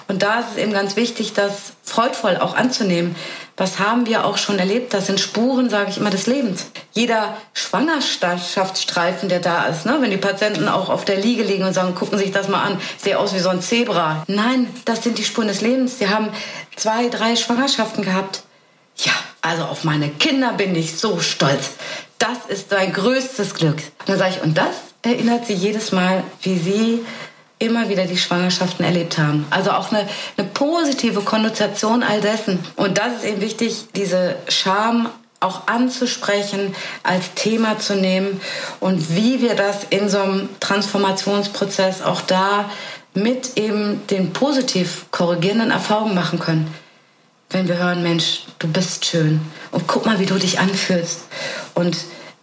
Und 0.09 0.21
da 0.21 0.39
ist 0.39 0.47
es 0.51 0.57
eben 0.57 0.73
ganz 0.73 0.97
wichtig, 0.97 1.33
das 1.33 1.73
freudvoll 1.83 2.35
auch 2.37 2.55
anzunehmen 2.55 3.15
was 3.59 3.77
haben 3.77 4.05
wir 4.05 4.25
auch 4.25 4.37
schon 4.37 4.57
erlebt? 4.57 4.93
Das 4.93 5.07
sind 5.07 5.19
Spuren, 5.19 5.69
sage 5.69 5.89
ich 5.89 5.97
immer, 5.97 6.09
des 6.09 6.27
Lebens. 6.27 6.67
Jeder 6.93 7.37
Schwangerschaftsstreifen, 7.53 9.27
der 9.27 9.41
da 9.41 9.65
ist, 9.65 9.85
ne? 9.85 9.97
wenn 9.99 10.11
die 10.11 10.17
Patienten 10.17 10.69
auch 10.69 10.89
auf 10.89 11.03
der 11.03 11.17
Liege 11.17 11.43
liegen 11.43 11.65
und 11.65 11.73
sagen, 11.73 11.93
gucken 11.93 12.17
sich 12.17 12.31
das 12.31 12.47
mal 12.47 12.63
an, 12.63 12.79
sehe 12.97 13.19
aus 13.19 13.33
wie 13.33 13.39
so 13.39 13.49
ein 13.49 13.61
Zebra. 13.61 14.23
Nein, 14.27 14.73
das 14.85 15.03
sind 15.03 15.17
die 15.17 15.25
Spuren 15.25 15.49
des 15.49 15.59
Lebens. 15.59 15.99
Sie 15.99 16.09
haben 16.09 16.29
zwei, 16.77 17.09
drei 17.09 17.35
Schwangerschaften 17.35 18.03
gehabt. 18.03 18.43
Ja, 18.95 19.11
also 19.41 19.63
auf 19.63 19.83
meine 19.83 20.09
Kinder 20.09 20.53
bin 20.53 20.73
ich 20.75 20.97
so 20.97 21.19
stolz. 21.19 21.71
Das 22.17 22.37
ist 22.47 22.71
dein 22.71 22.93
größtes 22.93 23.55
Glück. 23.55 23.77
Dann 24.05 24.17
sage 24.17 24.35
ich, 24.37 24.43
und 24.43 24.57
das 24.57 24.75
erinnert 25.01 25.45
sie 25.45 25.53
jedes 25.53 25.91
Mal, 25.91 26.23
wie 26.41 26.57
sie 26.57 27.05
immer 27.59 27.89
wieder 27.89 28.05
die 28.05 28.17
Schwangerschaften 28.17 28.85
erlebt 28.85 29.17
haben. 29.17 29.45
Also 29.49 29.71
auch 29.71 29.91
eine, 29.91 30.07
eine 30.37 30.47
positive 30.47 31.21
Konnotation 31.21 32.03
all 32.03 32.21
dessen. 32.21 32.59
Und 32.77 32.97
das 32.97 33.17
ist 33.17 33.25
eben 33.25 33.41
wichtig, 33.41 33.85
diese 33.95 34.37
Scham 34.47 35.09
auch 35.41 35.67
anzusprechen, 35.67 36.75
als 37.03 37.33
Thema 37.35 37.79
zu 37.79 37.95
nehmen 37.95 38.41
und 38.79 39.15
wie 39.15 39.41
wir 39.41 39.55
das 39.55 39.85
in 39.89 40.09
so 40.09 40.19
einem 40.19 40.49
Transformationsprozess 40.59 42.01
auch 42.01 42.21
da 42.21 42.69
mit 43.13 43.57
eben 43.57 44.05
den 44.07 44.33
positiv 44.33 45.05
korrigierenden 45.11 45.71
Erfahrungen 45.71 46.15
machen 46.15 46.39
können. 46.39 46.73
Wenn 47.49 47.67
wir 47.67 47.77
hören, 47.77 48.03
Mensch, 48.03 48.43
du 48.59 48.67
bist 48.67 49.05
schön 49.05 49.41
und 49.71 49.87
guck 49.87 50.05
mal, 50.05 50.19
wie 50.19 50.25
du 50.25 50.37
dich 50.37 50.59
anfühlst. 50.59 51.21
Und 51.73 51.97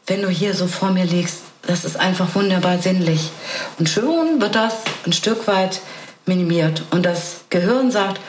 wenn 0.06 0.22
du 0.22 0.28
hier 0.28 0.54
so 0.54 0.66
vor 0.66 0.90
mir 0.90 1.04
liegst, 1.04 1.42
das 1.66 1.84
ist 1.84 1.98
einfach 1.98 2.34
wunderbar 2.34 2.78
sinnlich. 2.78 3.30
Und 3.78 3.88
schon 3.88 4.40
wird 4.40 4.54
das 4.54 4.74
ein 5.04 5.12
Stück 5.12 5.46
weit 5.46 5.80
minimiert. 6.24 6.82
Und 6.90 7.04
das 7.04 7.44
Gehirn 7.50 7.90
sagt, 7.90 8.20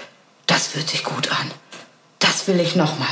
das 0.45 0.67
fühlt 0.67 0.89
sich 0.89 1.03
gut 1.03 1.31
an. 1.31 1.51
Das 2.19 2.47
will 2.47 2.59
ich 2.59 2.75
nochmal. 2.75 3.07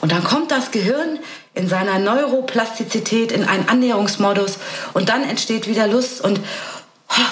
Und 0.00 0.12
dann 0.12 0.24
kommt 0.24 0.50
das 0.50 0.70
Gehirn 0.70 1.18
in 1.54 1.68
seiner 1.68 1.98
Neuroplastizität 1.98 3.32
in 3.32 3.44
einen 3.44 3.68
Annäherungsmodus 3.68 4.58
und 4.92 5.08
dann 5.08 5.24
entsteht 5.24 5.66
wieder 5.66 5.86
Lust 5.86 6.20
und 6.20 6.40
ha, 7.08 7.22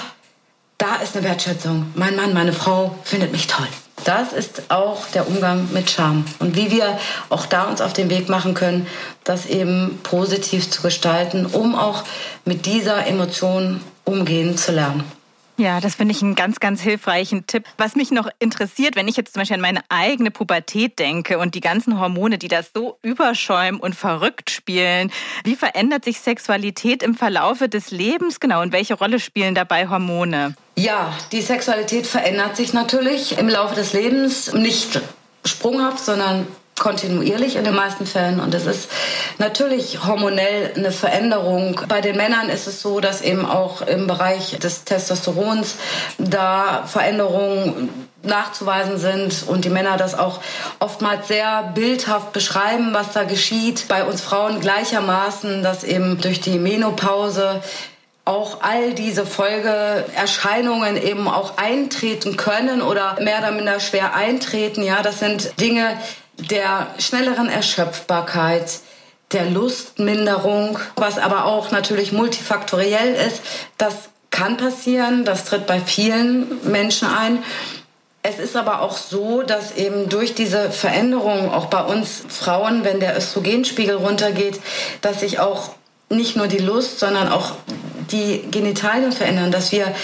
da 0.79 0.97
ist 0.97 1.17
eine 1.17 1.27
Wertschätzung. 1.27 1.93
Mein 1.95 2.17
Mann, 2.17 2.35
meine 2.35 2.53
Frau 2.53 2.99
findet 3.05 3.33
mich 3.33 3.47
toll. 3.47 3.69
Das 4.05 4.33
ist 4.33 4.71
auch 4.71 5.07
der 5.09 5.29
Umgang 5.29 5.69
mit 5.73 5.91
Scham 5.91 6.25
und 6.39 6.57
wie 6.57 6.71
wir 6.71 6.99
auch 7.29 7.47
da 7.47 7.65
uns 7.65 7.81
auf 7.81 7.93
den 7.93 8.11
Weg 8.11 8.29
machen 8.29 8.55
können, 8.55 8.87
das 9.25 9.47
eben 9.47 9.99
positiv 10.03 10.71
zu 10.71 10.83
gestalten, 10.83 11.47
um 11.47 11.75
auch 11.75 12.05
mit 12.45 12.67
dieser 12.67 13.07
Emotion 13.07 13.81
umgehen 14.05 14.57
zu 14.57 14.73
lernen. 14.73 15.05
Ja, 15.59 15.81
das 15.81 15.97
finde 15.97 16.15
ich 16.15 16.23
einen 16.23 16.37
ganz, 16.37 16.61
ganz 16.61 16.81
hilfreichen 16.81 17.49
Tipp. 17.49 17.65
Was 17.79 17.97
mich 17.97 18.13
noch 18.13 18.29
interessiert, 18.39 18.95
wenn 18.95 19.09
ich 19.09 19.17
jetzt 19.17 19.35
zum 19.35 19.41
Beispiel 19.41 19.57
an 19.57 19.61
meine 19.61 19.81
eigene 19.89 20.31
Pubertät 20.31 21.01
denke 21.01 21.37
und 21.39 21.57
die 21.57 21.61
ganzen 21.61 21.99
Hormone, 21.99 22.39
die 22.39 22.47
das 22.47 22.71
so 22.73 22.97
überschäumen 23.03 23.81
und 23.81 23.97
verrückt 23.97 24.51
spielen, 24.51 25.11
wie 25.43 25.57
verändert 25.57 26.05
sich 26.05 26.21
Sexualität 26.21 27.03
im 27.03 27.17
Verlaufe 27.17 27.69
des 27.69 27.91
Lebens 27.91 28.39
genau 28.39 28.63
und 28.63 28.71
welche 28.71 28.95
Rolle 28.95 29.19
spielen 29.19 29.57
dabei 29.57 29.89
Hormone? 29.89 30.55
Ja, 30.79 31.13
die 31.33 31.43
Sexualität 31.43 32.07
verändert 32.07 32.55
sich 32.55 32.73
natürlich 32.73 33.37
im 33.37 33.49
Laufe 33.49 33.75
des 33.75 33.95
Lebens, 33.95 34.53
nicht 34.53 35.01
sprunghaft, 35.45 36.05
sondern 36.05 36.47
kontinuierlich 36.79 37.57
in 37.57 37.65
den 37.65 37.75
meisten 37.75 38.07
Fällen. 38.07 38.39
Und 38.39 38.55
es 38.55 38.65
ist 38.65 38.89
natürlich 39.39 40.07
hormonell 40.07 40.71
eine 40.77 40.93
Veränderung. 40.93 41.81
Bei 41.89 42.01
den 42.01 42.17
Männern 42.17 42.49
ist 42.49 42.69
es 42.69 42.81
so, 42.81 43.01
dass 43.01 43.23
eben 43.23 43.45
auch 43.45 43.83
im 43.83 44.07
Bereich 44.07 44.57
des 44.61 44.85
Testosterons 44.85 45.75
da 46.19 46.85
Veränderungen 46.87 48.09
nachzuweisen 48.23 48.99
sind 48.99 49.49
und 49.49 49.65
die 49.65 49.71
Männer 49.71 49.97
das 49.97 50.17
auch 50.17 50.39
oftmals 50.79 51.27
sehr 51.27 51.73
bildhaft 51.75 52.33
beschreiben, 52.33 52.91
was 52.93 53.13
da 53.15 53.25
geschieht. 53.25 53.87
Bei 53.89 54.05
uns 54.05 54.21
Frauen 54.21 54.61
gleichermaßen, 54.61 55.65
dass 55.65 55.83
eben 55.83 56.21
durch 56.21 56.41
die 56.41 56.61
Menopause 56.61 57.63
auch 58.29 58.59
all 58.61 58.93
diese 58.93 59.25
Folgeerscheinungen 59.25 61.03
eben 61.03 61.27
auch 61.29 61.57
eintreten 61.57 62.37
können 62.37 62.83
oder 62.83 63.17
mehr 63.21 63.39
oder 63.39 63.53
minder 63.53 63.81
schwer 63.81 64.15
eintreten. 64.15 64.83
Ja, 64.83 65.03
das 65.03 65.19
sind 65.19 65.59
Dinge, 65.59 65.99
der 66.37 66.89
schnelleren 66.99 67.49
Erschöpfbarkeit, 67.49 68.81
der 69.33 69.47
Lustminderung, 69.47 70.79
was 70.95 71.19
aber 71.19 71.47
auch 71.47 71.71
natürlich 71.71 72.13
multifaktoriell 72.13 73.15
ist. 73.15 73.41
Das 73.79 73.95
kann 74.31 74.59
passieren, 74.59 75.25
das 75.25 75.47
tritt 75.47 75.67
bei 75.67 75.81
vielen 75.81 76.71
Menschen 76.71 77.09
ein. 77.09 77.43
Es 78.23 78.39
ist 78.39 78.57
aber 78.57 78.83
auch 78.83 78.99
so, 78.99 79.43
dass 79.43 79.75
eben 79.77 80.11
durch 80.11 80.35
diese 80.35 80.71
Veränderung 80.71 81.51
auch 81.51 81.67
bei 81.67 81.83
uns 81.83 82.25
Frauen, 82.29 82.85
wenn 82.85 83.01
der 83.01 83.17
Östrogenspiegel 83.17 83.97
runtergeht, 83.97 84.61
dass 85.01 85.21
sich 85.21 85.39
auch 85.39 85.71
nicht 86.09 86.37
nur 86.37 86.47
die 86.47 86.59
Lust, 86.59 86.99
sondern 86.99 87.29
auch 87.29 87.53
die 88.11 88.43
Genitalien 88.51 89.13
verändern, 89.13 89.53
dass 89.53 89.73
wir 89.73 89.95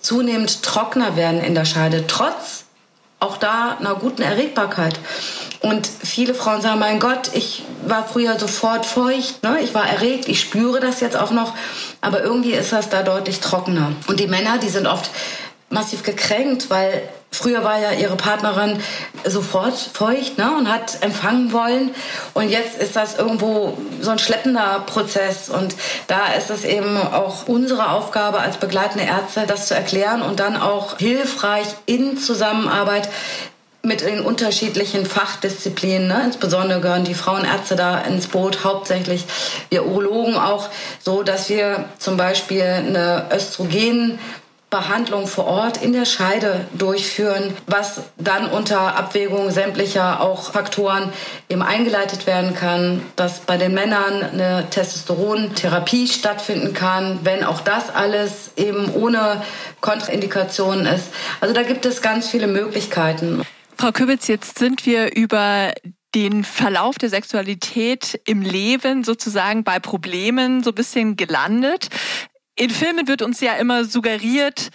zunehmend 0.00 0.62
trockener 0.62 1.16
werden 1.16 1.42
in 1.42 1.54
der 1.54 1.64
Scheide, 1.64 2.06
trotz 2.06 2.64
auch 3.20 3.36
da 3.36 3.76
einer 3.78 3.94
guten 3.94 4.22
Erregbarkeit. 4.22 4.98
Und 5.60 5.86
viele 5.86 6.34
Frauen 6.34 6.60
sagen, 6.60 6.80
mein 6.80 6.98
Gott, 6.98 7.30
ich 7.34 7.62
war 7.86 8.06
früher 8.06 8.36
sofort 8.38 8.84
feucht, 8.84 9.44
ne? 9.44 9.60
ich 9.62 9.74
war 9.74 9.88
erregt, 9.88 10.28
ich 10.28 10.40
spüre 10.40 10.80
das 10.80 11.00
jetzt 11.00 11.16
auch 11.16 11.30
noch, 11.30 11.54
aber 12.00 12.22
irgendwie 12.22 12.52
ist 12.52 12.72
das 12.72 12.88
da 12.88 13.04
deutlich 13.04 13.38
trockener. 13.38 13.92
Und 14.08 14.18
die 14.18 14.26
Männer, 14.26 14.58
die 14.58 14.68
sind 14.68 14.88
oft 14.88 15.10
massiv 15.70 16.02
gekränkt, 16.02 16.68
weil 16.68 17.08
früher 17.32 17.64
war 17.64 17.78
ja 17.78 17.92
ihre 17.92 18.16
Partnerin 18.16 18.80
sofort 19.24 19.76
feucht 19.76 20.38
ne, 20.38 20.50
und 20.56 20.70
hat 20.70 21.02
empfangen 21.02 21.52
wollen. 21.52 21.90
Und 22.34 22.50
jetzt 22.50 22.78
ist 22.78 22.94
das 22.94 23.18
irgendwo 23.18 23.76
so 24.00 24.10
ein 24.10 24.18
schleppender 24.18 24.84
Prozess. 24.86 25.48
Und 25.48 25.74
da 26.06 26.32
ist 26.38 26.50
es 26.50 26.64
eben 26.64 26.96
auch 26.96 27.48
unsere 27.48 27.90
Aufgabe 27.90 28.38
als 28.38 28.58
begleitende 28.58 29.04
Ärzte, 29.04 29.44
das 29.46 29.66
zu 29.66 29.74
erklären 29.74 30.22
und 30.22 30.38
dann 30.38 30.56
auch 30.60 30.98
hilfreich 30.98 31.66
in 31.86 32.18
Zusammenarbeit 32.18 33.08
mit 33.84 34.02
den 34.02 34.20
unterschiedlichen 34.20 35.06
Fachdisziplinen. 35.06 36.06
Ne? 36.06 36.22
Insbesondere 36.26 36.80
gehören 36.80 37.04
die 37.04 37.14
Frauenärzte 37.14 37.74
da 37.74 37.98
ins 37.98 38.28
Boot, 38.28 38.62
hauptsächlich 38.62 39.24
wir 39.70 39.86
Urologen 39.86 40.36
auch, 40.36 40.68
so 41.00 41.24
dass 41.24 41.48
wir 41.48 41.86
zum 41.98 42.16
Beispiel 42.16 42.62
eine 42.62 43.26
Östrogen 43.34 44.20
Behandlung 44.72 45.26
vor 45.26 45.44
Ort 45.44 45.82
in 45.82 45.92
der 45.92 46.06
Scheide 46.06 46.66
durchführen, 46.72 47.54
was 47.66 48.00
dann 48.16 48.46
unter 48.50 48.96
Abwägung 48.96 49.50
sämtlicher 49.50 50.22
auch 50.22 50.50
Faktoren 50.50 51.12
eben 51.50 51.62
eingeleitet 51.62 52.26
werden 52.26 52.54
kann, 52.54 53.02
dass 53.14 53.40
bei 53.40 53.58
den 53.58 53.74
Männern 53.74 54.22
eine 54.22 54.66
Testosterontherapie 54.70 56.08
stattfinden 56.08 56.72
kann, 56.72 57.20
wenn 57.22 57.44
auch 57.44 57.60
das 57.60 57.94
alles 57.94 58.52
eben 58.56 58.90
ohne 58.94 59.42
Kontraindikationen 59.82 60.86
ist. 60.86 61.08
Also 61.40 61.54
da 61.54 61.62
gibt 61.62 61.84
es 61.84 62.00
ganz 62.00 62.30
viele 62.30 62.46
Möglichkeiten. 62.46 63.42
Frau 63.76 63.92
Kübitz, 63.92 64.26
jetzt 64.26 64.58
sind 64.58 64.86
wir 64.86 65.14
über 65.14 65.72
den 66.14 66.44
Verlauf 66.44 66.96
der 66.96 67.10
Sexualität 67.10 68.20
im 68.26 68.40
Leben 68.42 69.04
sozusagen 69.04 69.64
bei 69.64 69.78
Problemen 69.80 70.62
so 70.62 70.70
ein 70.70 70.74
bisschen 70.74 71.16
gelandet. 71.16 71.88
In 72.56 72.70
Filmen 72.70 73.08
wird 73.08 73.22
uns 73.22 73.40
ja 73.40 73.54
immer 73.54 73.84
suggeriert, 73.84 74.70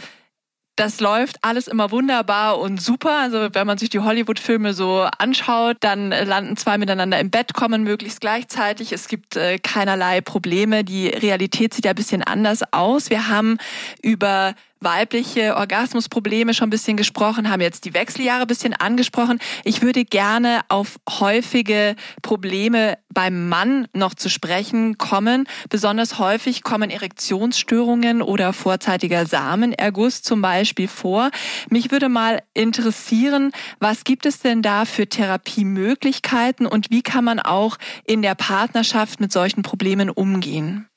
das 0.78 1.00
läuft 1.00 1.38
alles 1.42 1.68
immer 1.68 1.90
wunderbar 1.90 2.60
und 2.60 2.80
super. 2.80 3.20
Also 3.20 3.50
wenn 3.54 3.66
man 3.66 3.80
sich 3.80 3.90
die 3.90 4.00
Hollywood-Filme 4.00 4.74
so 4.74 5.08
anschaut, 5.18 5.78
dann 5.80 6.12
landen 6.12 6.56
zwei 6.56 6.78
miteinander 6.78 7.20
im 7.20 7.32
Bett, 7.32 7.56
kommen 7.56 7.84
möglichst 7.84 8.22
gleichzeitig. 8.22 8.94
Es 8.94 9.08
gibt 9.08 9.36
äh, 9.36 9.58
keinerlei 9.58 10.22
Probleme. 10.22 10.84
Die 10.84 11.08
Realität 11.08 11.74
sieht 11.74 11.86
ja 11.86 11.92
ein 11.92 11.96
bisschen 11.96 12.22
anders 12.22 12.62
aus. 12.72 13.10
Wir 13.10 13.28
haben 13.28 13.58
über 14.04 14.54
weibliche 14.80 15.56
Orgasmusprobleme 15.56 16.54
schon 16.54 16.68
ein 16.68 16.72
bisschen 16.72 16.98
gesprochen, 16.98 17.50
haben 17.50 17.62
jetzt 17.62 17.86
die 17.86 17.94
Wechseljahre 17.94 18.42
ein 18.42 18.48
bisschen 18.48 18.74
angesprochen. 18.74 19.40
Ich 19.64 19.82
würde 19.82 20.06
gerne 20.06 20.62
auf 20.70 20.98
häufige 21.10 21.96
Probleme 22.22 22.98
beim 23.14 23.50
Mann 23.50 23.88
noch 23.94 24.14
zu 24.14 24.30
sprechen 24.30 24.98
kommen. 24.98 25.48
Besonders 25.70 26.20
häufig 26.20 26.62
kommen 26.62 26.90
Erektionsstörungen 26.90 28.22
oder 28.22 28.54
vorzeitiger 28.54 29.26
Samenerguss 29.26 30.22
zum 30.22 30.42
Beispiel 30.42 30.88
vor. 30.88 31.32
Mich 31.70 31.92
würde 31.92 32.10
mal 32.10 32.44
interessieren, 32.54 33.52
was 33.80 34.04
gibt 34.04 34.26
es 34.26 34.40
denn 34.40 34.62
da 34.62 34.86
für 34.86 35.08
Therapiemöglichkeiten 35.08 36.68
und 36.68 36.92
wie 36.92 37.02
kann 37.02 37.24
man 37.24 37.40
auch 37.40 37.78
in 38.06 38.22
der 38.22 38.36
Partnerschaft 38.36 39.20
mit 39.20 39.32
solchen 39.32 39.64
Problemen 39.64 40.10
umgehen? 40.10 40.88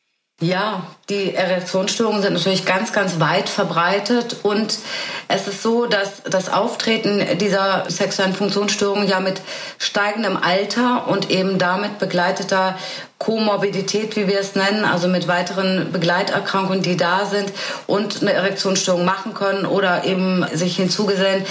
Ja, 0.42 0.86
die 1.10 1.34
Erektionsstörungen 1.34 2.22
sind 2.22 2.32
natürlich 2.32 2.64
ganz, 2.64 2.94
ganz 2.94 3.20
weit 3.20 3.50
verbreitet 3.50 4.36
und 4.42 4.78
es 5.28 5.46
ist 5.46 5.62
so, 5.62 5.84
dass 5.84 6.22
das 6.22 6.50
Auftreten 6.50 7.36
dieser 7.36 7.84
sexuellen 7.90 8.32
Funktionsstörungen 8.32 9.06
ja 9.06 9.20
mit 9.20 9.42
steigendem 9.78 10.38
Alter 10.38 11.08
und 11.08 11.30
eben 11.30 11.58
damit 11.58 11.98
begleiteter 11.98 12.78
Komorbidität, 13.18 14.16
wie 14.16 14.28
wir 14.28 14.40
es 14.40 14.54
nennen, 14.54 14.86
also 14.86 15.08
mit 15.08 15.28
weiteren 15.28 15.92
Begleiterkrankungen, 15.92 16.80
die 16.80 16.96
da 16.96 17.26
sind 17.26 17.52
und 17.86 18.22
eine 18.22 18.32
Erektionsstörung 18.32 19.04
machen 19.04 19.34
können 19.34 19.66
oder 19.66 20.04
eben 20.04 20.46
sich 20.54 20.76
hinzugesellen, 20.76 21.44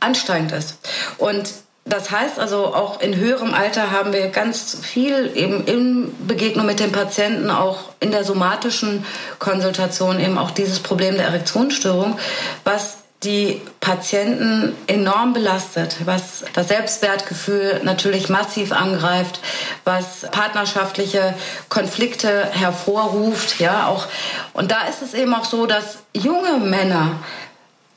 ansteigend 0.00 0.52
ist. 0.52 0.76
Und 1.16 1.63
das 1.86 2.10
heißt 2.10 2.38
also, 2.38 2.74
auch 2.74 3.00
in 3.00 3.14
höherem 3.16 3.52
Alter 3.52 3.90
haben 3.90 4.12
wir 4.14 4.28
ganz 4.28 4.78
viel 4.80 5.30
eben 5.34 5.64
in 5.66 6.26
Begegnung 6.26 6.64
mit 6.64 6.80
den 6.80 6.92
Patienten, 6.92 7.50
auch 7.50 7.90
in 8.00 8.10
der 8.10 8.24
somatischen 8.24 9.04
Konsultation 9.38 10.18
eben 10.18 10.38
auch 10.38 10.50
dieses 10.50 10.80
Problem 10.80 11.16
der 11.16 11.26
Erektionsstörung, 11.26 12.18
was 12.64 12.98
die 13.22 13.60
Patienten 13.80 14.74
enorm 14.86 15.34
belastet, 15.34 15.96
was 16.04 16.44
das 16.54 16.68
Selbstwertgefühl 16.68 17.80
natürlich 17.82 18.28
massiv 18.28 18.72
angreift, 18.72 19.40
was 19.84 20.26
partnerschaftliche 20.30 21.34
Konflikte 21.68 22.46
hervorruft, 22.46 23.60
ja, 23.60 23.88
auch. 23.88 24.06
Und 24.52 24.70
da 24.70 24.86
ist 24.88 25.02
es 25.02 25.14
eben 25.14 25.34
auch 25.34 25.44
so, 25.44 25.66
dass 25.66 25.98
junge 26.14 26.58
Männer 26.58 27.20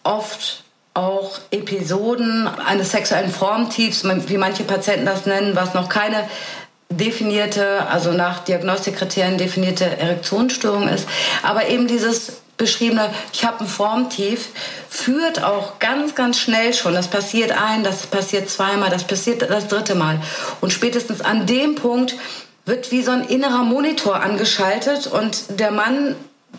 oft 0.03 0.63
auch 0.97 1.39
Episoden 1.51 2.47
eines 2.47 2.91
sexuellen 2.91 3.31
Formtiefs, 3.31 4.03
wie 4.03 4.37
manche 4.37 4.63
Patienten 4.63 5.05
das 5.05 5.25
nennen, 5.25 5.55
was 5.55 5.73
noch 5.73 5.89
keine 5.89 6.27
definierte, 6.89 7.87
also 7.87 8.11
nach 8.11 8.39
Diagnostikkriterien 8.39 9.37
definierte 9.37 9.85
Erektionsstörung 9.85 10.87
ist. 10.87 11.07
Aber 11.43 11.67
eben 11.67 11.87
dieses 11.87 12.41
beschriebene, 12.57 13.09
ich 13.31 13.45
habe 13.45 13.61
ein 13.61 13.67
Formtief, 13.67 14.49
führt 14.89 15.43
auch 15.43 15.79
ganz, 15.79 16.15
ganz 16.15 16.39
schnell 16.39 16.73
schon. 16.73 16.95
Das 16.95 17.07
passiert 17.07 17.51
ein, 17.51 17.83
das 17.83 18.07
passiert 18.07 18.49
zweimal, 18.49 18.89
das 18.89 19.03
passiert 19.03 19.43
das 19.43 19.67
dritte 19.67 19.95
Mal. 19.95 20.19
Und 20.59 20.73
spätestens 20.73 21.21
an 21.21 21.45
dem 21.45 21.75
Punkt 21.75 22.15
wird 22.65 22.91
wie 22.91 23.03
so 23.03 23.11
ein 23.11 23.23
innerer 23.25 23.63
Monitor 23.63 24.21
angeschaltet 24.21 25.07
und 25.07 25.59
der 25.59 25.71
Mann 25.71 26.15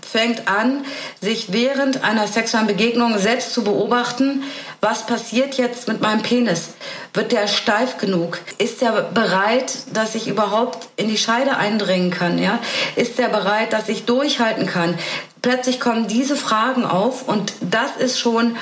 fängt 0.09 0.49
an, 0.49 0.85
sich 1.21 1.53
während 1.53 2.05
einer 2.05 2.27
sexuellen 2.27 2.67
Begegnung 2.67 3.19
selbst 3.19 3.53
zu 3.53 3.65
beobachten, 3.65 4.43
was 4.81 5.07
passiert 5.07 5.55
jetzt 5.55 5.89
mit 5.89 6.01
meinem 6.01 6.23
Penis? 6.23 6.71
Wird 7.13 7.33
der 7.33 7.49
steif 7.49 7.99
genug? 7.99 8.39
Ist 8.59 8.81
er 8.81 9.03
bereit, 9.03 9.75
dass 9.93 10.15
ich 10.15 10.29
überhaupt 10.29 10.89
in 10.97 11.09
die 11.09 11.19
Scheide 11.19 11.57
eindringen 11.57 12.11
kann? 12.11 12.39
Ja? 12.39 12.59
Ist 12.97 13.19
er 13.19 13.29
bereit, 13.29 13.73
dass 13.73 13.89
ich 13.89 14.05
durchhalten 14.05 14.67
kann? 14.67 14.97
Plötzlich 15.43 15.81
kommen 15.81 16.07
diese 16.07 16.37
Fragen 16.37 16.85
auf 16.85 17.27
und 17.29 17.53
das 17.61 17.97
ist 17.99 18.19
schon 18.19 18.57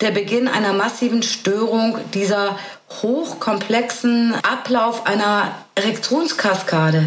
der 0.00 0.10
Beginn 0.10 0.48
einer 0.48 0.72
massiven 0.72 1.22
Störung 1.22 1.98
dieser 2.12 2.58
hochkomplexen 3.02 4.34
Ablauf 4.42 5.06
einer 5.06 5.54
Erektionskaskade. 5.74 7.06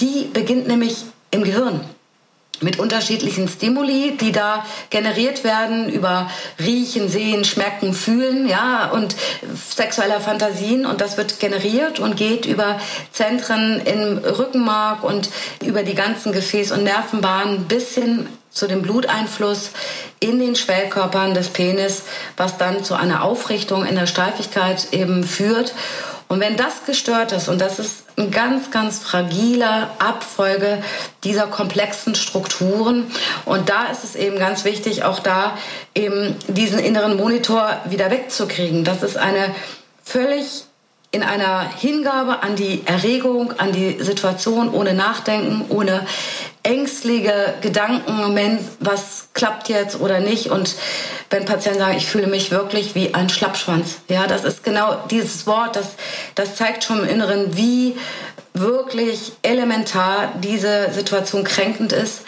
Die 0.00 0.28
beginnt 0.32 0.66
nämlich 0.66 1.04
im 1.30 1.44
Gehirn. 1.44 1.82
Mit 2.62 2.78
unterschiedlichen 2.78 3.48
Stimuli, 3.48 4.16
die 4.20 4.32
da 4.32 4.64
generiert 4.90 5.44
werden 5.44 5.88
über 5.88 6.30
Riechen, 6.58 7.08
Sehen, 7.08 7.44
Schmecken, 7.44 7.94
Fühlen, 7.94 8.48
ja, 8.48 8.90
und 8.90 9.14
sexueller 9.74 10.20
Fantasien. 10.20 10.86
Und 10.86 11.00
das 11.00 11.16
wird 11.16 11.40
generiert 11.40 12.00
und 12.00 12.16
geht 12.16 12.46
über 12.46 12.80
Zentren 13.12 13.80
im 13.84 14.18
Rückenmark 14.18 15.04
und 15.04 15.28
über 15.62 15.82
die 15.82 15.94
ganzen 15.94 16.32
Gefäß- 16.32 16.72
und 16.72 16.84
Nervenbahnen 16.84 17.64
bis 17.64 17.94
hin 17.94 18.28
zu 18.50 18.66
dem 18.66 18.82
Bluteinfluss 18.82 19.70
in 20.20 20.38
den 20.38 20.54
Schwellkörpern 20.54 21.34
des 21.34 21.48
Penis, 21.48 22.02
was 22.36 22.58
dann 22.58 22.84
zu 22.84 22.94
einer 22.94 23.24
Aufrichtung 23.24 23.86
in 23.86 23.96
der 23.96 24.06
Steifigkeit 24.06 24.88
eben 24.92 25.24
führt. 25.24 25.74
Und 26.28 26.40
wenn 26.40 26.56
das 26.56 26.84
gestört 26.86 27.32
ist, 27.32 27.48
und 27.48 27.60
das 27.60 27.78
ist 27.78 28.01
eine 28.16 28.30
ganz, 28.30 28.70
ganz 28.70 28.98
fragile 28.98 29.88
Abfolge 29.98 30.82
dieser 31.24 31.46
komplexen 31.46 32.14
Strukturen, 32.14 33.10
und 33.44 33.68
da 33.68 33.86
ist 33.86 34.04
es 34.04 34.16
eben 34.16 34.38
ganz 34.38 34.64
wichtig, 34.64 35.04
auch 35.04 35.18
da 35.18 35.56
eben 35.94 36.36
diesen 36.48 36.78
inneren 36.78 37.16
Monitor 37.16 37.80
wieder 37.84 38.10
wegzukriegen. 38.10 38.84
Das 38.84 39.02
ist 39.02 39.16
eine 39.16 39.54
völlig 40.04 40.64
in 41.14 41.22
einer 41.22 41.68
Hingabe 41.68 42.42
an 42.42 42.56
die 42.56 42.86
Erregung, 42.86 43.52
an 43.58 43.72
die 43.72 44.02
Situation, 44.02 44.72
ohne 44.72 44.94
Nachdenken, 44.94 45.66
ohne 45.68 46.06
ängstliche 46.62 47.54
Gedanken, 47.60 48.16
Moment, 48.16 48.60
was 48.80 49.28
klappt 49.34 49.68
jetzt 49.68 50.00
oder 50.00 50.20
nicht. 50.20 50.50
Und 50.50 50.74
wenn 51.30 51.44
Patienten 51.44 51.80
sagen, 51.80 51.96
ich 51.96 52.06
fühle 52.06 52.26
mich 52.26 52.50
wirklich 52.50 52.94
wie 52.94 53.14
ein 53.14 53.28
Schlappschwanz, 53.28 53.96
ja, 54.08 54.26
das 54.26 54.44
ist 54.44 54.62
genau 54.62 54.96
dieses 55.10 55.46
Wort, 55.46 55.76
das, 55.76 55.94
das 56.34 56.56
zeigt 56.56 56.84
schon 56.84 57.00
im 57.00 57.08
Inneren, 57.08 57.56
wie 57.56 57.96
wirklich 58.54 59.32
elementar 59.42 60.32
diese 60.40 60.92
Situation 60.92 61.44
kränkend 61.44 61.92
ist. 61.92 62.22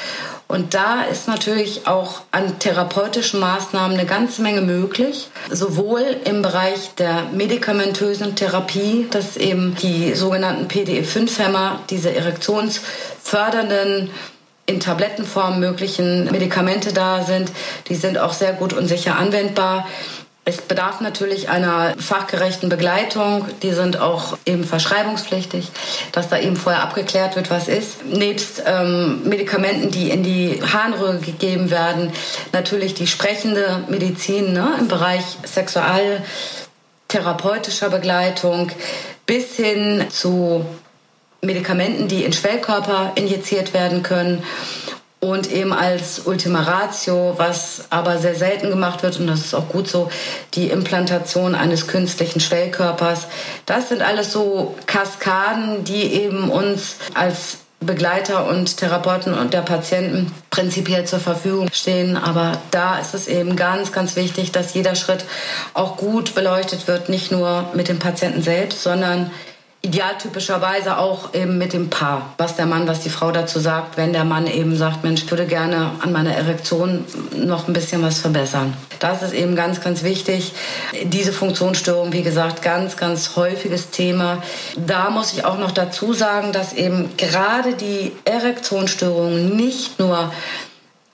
Und 0.46 0.74
da 0.74 1.02
ist 1.02 1.26
natürlich 1.26 1.86
auch 1.86 2.20
an 2.30 2.58
therapeutischen 2.58 3.40
Maßnahmen 3.40 3.98
eine 3.98 4.06
ganze 4.06 4.42
Menge 4.42 4.60
möglich, 4.60 5.28
sowohl 5.50 6.04
im 6.24 6.42
Bereich 6.42 6.94
der 6.96 7.24
medikamentösen 7.32 8.36
Therapie, 8.36 9.06
dass 9.10 9.36
eben 9.36 9.74
die 9.76 10.14
sogenannten 10.14 10.68
PDE5-Hämmer, 10.68 11.80
diese 11.88 12.14
erektionsfördernden 12.14 14.10
in 14.66 14.80
Tablettenform 14.80 15.60
möglichen 15.60 16.30
Medikamente 16.30 16.92
da 16.92 17.22
sind. 17.22 17.50
Die 17.88 17.94
sind 17.94 18.18
auch 18.18 18.32
sehr 18.32 18.52
gut 18.52 18.72
und 18.72 18.86
sicher 18.86 19.16
anwendbar. 19.16 19.86
Es 20.46 20.58
bedarf 20.58 21.00
natürlich 21.00 21.48
einer 21.48 21.94
fachgerechten 21.98 22.68
Begleitung. 22.68 23.46
Die 23.62 23.72
sind 23.72 23.98
auch 23.98 24.36
eben 24.44 24.64
verschreibungspflichtig, 24.64 25.70
dass 26.12 26.28
da 26.28 26.38
eben 26.38 26.56
vorher 26.56 26.82
abgeklärt 26.82 27.34
wird, 27.34 27.50
was 27.50 27.66
ist. 27.66 28.04
Nebst 28.04 28.62
ähm, 28.66 29.26
Medikamenten, 29.26 29.90
die 29.90 30.10
in 30.10 30.22
die 30.22 30.60
Harnröhre 30.62 31.16
gegeben 31.18 31.70
werden, 31.70 32.12
natürlich 32.52 32.92
die 32.92 33.06
sprechende 33.06 33.84
Medizin 33.88 34.52
ne, 34.52 34.76
im 34.78 34.88
Bereich 34.88 35.24
sexualtherapeutischer 35.44 37.88
Begleitung 37.88 38.70
bis 39.24 39.56
hin 39.56 40.04
zu 40.10 40.66
Medikamenten, 41.40 42.06
die 42.06 42.22
in 42.22 42.34
Schwellkörper 42.34 43.12
injiziert 43.14 43.72
werden 43.72 44.02
können 44.02 44.42
und 45.30 45.50
eben 45.50 45.72
als 45.72 46.20
Ultima 46.24 46.62
Ratio, 46.62 47.34
was 47.36 47.84
aber 47.90 48.18
sehr 48.18 48.34
selten 48.34 48.70
gemacht 48.70 49.02
wird 49.02 49.18
und 49.18 49.26
das 49.26 49.40
ist 49.40 49.54
auch 49.54 49.68
gut 49.68 49.88
so, 49.88 50.10
die 50.54 50.68
Implantation 50.68 51.54
eines 51.54 51.86
künstlichen 51.86 52.40
Schwellkörpers. 52.40 53.26
Das 53.66 53.88
sind 53.88 54.02
alles 54.02 54.32
so 54.32 54.74
Kaskaden, 54.86 55.84
die 55.84 56.12
eben 56.12 56.50
uns 56.50 56.96
als 57.14 57.58
Begleiter 57.80 58.48
und 58.48 58.76
Therapeuten 58.78 59.34
und 59.34 59.52
der 59.52 59.60
Patienten 59.60 60.32
prinzipiell 60.50 61.04
zur 61.04 61.20
Verfügung 61.20 61.68
stehen. 61.72 62.16
Aber 62.16 62.58
da 62.70 62.98
ist 62.98 63.14
es 63.14 63.28
eben 63.28 63.56
ganz, 63.56 63.92
ganz 63.92 64.16
wichtig, 64.16 64.52
dass 64.52 64.74
jeder 64.74 64.94
Schritt 64.94 65.24
auch 65.74 65.96
gut 65.96 66.34
beleuchtet 66.34 66.86
wird, 66.88 67.08
nicht 67.08 67.30
nur 67.30 67.70
mit 67.74 67.88
dem 67.88 67.98
Patienten 67.98 68.42
selbst, 68.42 68.82
sondern 68.82 69.30
idealtypischerweise 69.84 70.96
auch 70.96 71.34
eben 71.34 71.58
mit 71.58 71.74
dem 71.74 71.90
Paar, 71.90 72.32
was 72.38 72.56
der 72.56 72.64
Mann, 72.64 72.88
was 72.88 73.00
die 73.00 73.10
Frau 73.10 73.30
dazu 73.30 73.60
sagt, 73.60 73.98
wenn 73.98 74.14
der 74.14 74.24
Mann 74.24 74.46
eben 74.46 74.76
sagt, 74.76 75.04
Mensch, 75.04 75.24
ich 75.24 75.30
würde 75.30 75.46
gerne 75.46 75.90
an 76.00 76.10
meiner 76.10 76.34
Erektion 76.34 77.04
noch 77.36 77.68
ein 77.68 77.74
bisschen 77.74 78.02
was 78.02 78.18
verbessern. 78.18 78.72
Das 78.98 79.22
ist 79.22 79.34
eben 79.34 79.54
ganz, 79.54 79.82
ganz 79.82 80.02
wichtig. 80.02 80.54
Diese 81.04 81.32
Funktionsstörung, 81.32 82.12
wie 82.12 82.22
gesagt, 82.22 82.62
ganz, 82.62 82.96
ganz 82.96 83.36
häufiges 83.36 83.90
Thema. 83.90 84.42
Da 84.76 85.10
muss 85.10 85.34
ich 85.34 85.44
auch 85.44 85.58
noch 85.58 85.72
dazu 85.72 86.14
sagen, 86.14 86.52
dass 86.52 86.72
eben 86.72 87.14
gerade 87.18 87.74
die 87.74 88.12
Erektionsstörungen 88.24 89.54
nicht 89.54 89.98
nur 89.98 90.32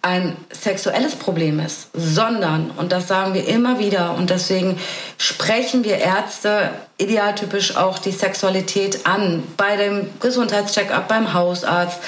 ein 0.02 0.34
sexuelles 0.50 1.14
Problem 1.14 1.60
ist, 1.60 1.88
sondern, 1.92 2.70
und 2.70 2.90
das 2.90 3.06
sagen 3.06 3.34
wir 3.34 3.46
immer 3.46 3.78
wieder, 3.78 4.14
und 4.14 4.30
deswegen 4.30 4.78
sprechen 5.18 5.84
wir 5.84 5.98
Ärzte 5.98 6.70
idealtypisch 6.96 7.76
auch 7.76 7.98
die 7.98 8.12
Sexualität 8.12 9.06
an, 9.06 9.42
bei 9.58 9.76
dem 9.76 10.08
Gesundheitscheckup, 10.20 11.06
beim 11.06 11.34
Hausarzt, 11.34 11.98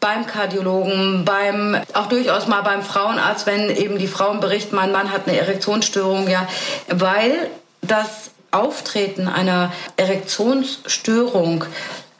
beim 0.00 0.26
Kardiologen, 0.26 1.24
beim, 1.26 1.76
auch 1.92 2.06
durchaus 2.06 2.46
mal 2.46 2.62
beim 2.62 2.82
Frauenarzt, 2.82 3.46
wenn 3.46 3.68
eben 3.68 3.98
die 3.98 4.08
Frauen 4.08 4.40
berichten, 4.40 4.74
mein 4.74 4.92
Mann 4.92 5.12
hat 5.12 5.28
eine 5.28 5.38
Erektionsstörung, 5.38 6.28
ja, 6.28 6.48
weil 6.88 7.50
das 7.82 8.30
Auftreten 8.50 9.28
einer 9.28 9.72
Erektionsstörung 9.96 11.64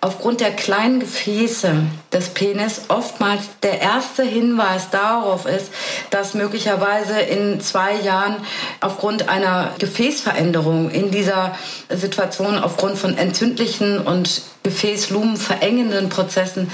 aufgrund 0.03 0.41
der 0.41 0.51
kleinen 0.51 0.99
Gefäße 0.99 1.75
des 2.13 2.29
Penis 2.31 2.83
oftmals 2.89 3.45
der 3.63 3.81
erste 3.81 4.25
Hinweis 4.25 4.91
darauf 4.91 5.47
ist, 5.47 5.71
dass 6.11 6.35
möglicherweise 6.35 7.21
in 7.21 7.61
zwei 7.61 7.95
Jahren 7.95 8.37
aufgrund 8.81 9.29
einer 9.29 9.71
Gefäßveränderung 9.79 10.91
in 10.91 11.13
dieser 11.13 11.55
Situation 11.89 12.59
aufgrund 12.59 12.99
von 12.99 13.17
entzündlichen 13.17 14.01
und 14.01 14.43
Gefäßlumen 14.65 15.37
verengenden 15.37 16.09
Prozessen 16.09 16.69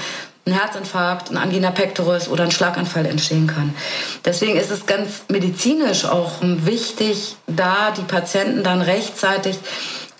ein 0.47 0.53
Herzinfarkt, 0.53 1.29
ein 1.29 1.37
Angina 1.37 1.69
pectoris 1.69 2.29
oder 2.29 2.45
ein 2.45 2.51
Schlaganfall 2.51 3.05
entstehen 3.05 3.45
kann. 3.45 3.75
Deswegen 4.25 4.57
ist 4.57 4.71
es 4.71 4.87
ganz 4.87 5.21
medizinisch 5.27 6.05
auch 6.05 6.31
wichtig, 6.41 7.35
da 7.45 7.91
die 7.95 8.01
Patienten 8.01 8.63
dann 8.63 8.81
rechtzeitig 8.81 9.59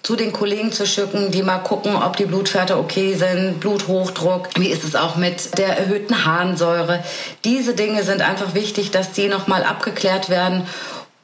zu 0.03 0.15
den 0.15 0.33
Kollegen 0.33 0.71
zu 0.71 0.85
schicken, 0.85 1.31
die 1.31 1.43
mal 1.43 1.59
gucken, 1.59 1.95
ob 1.95 2.17
die 2.17 2.25
Blutwerte 2.25 2.77
okay 2.77 3.15
sind, 3.15 3.59
Bluthochdruck, 3.59 4.49
wie 4.57 4.69
ist 4.69 4.83
es 4.83 4.95
auch 4.95 5.15
mit 5.15 5.57
der 5.57 5.77
erhöhten 5.77 6.25
Harnsäure. 6.25 7.03
Diese 7.43 7.73
Dinge 7.73 8.03
sind 8.03 8.21
einfach 8.21 8.53
wichtig, 8.53 8.91
dass 8.91 9.11
die 9.11 9.27
nochmal 9.27 9.63
abgeklärt 9.63 10.29
werden 10.29 10.67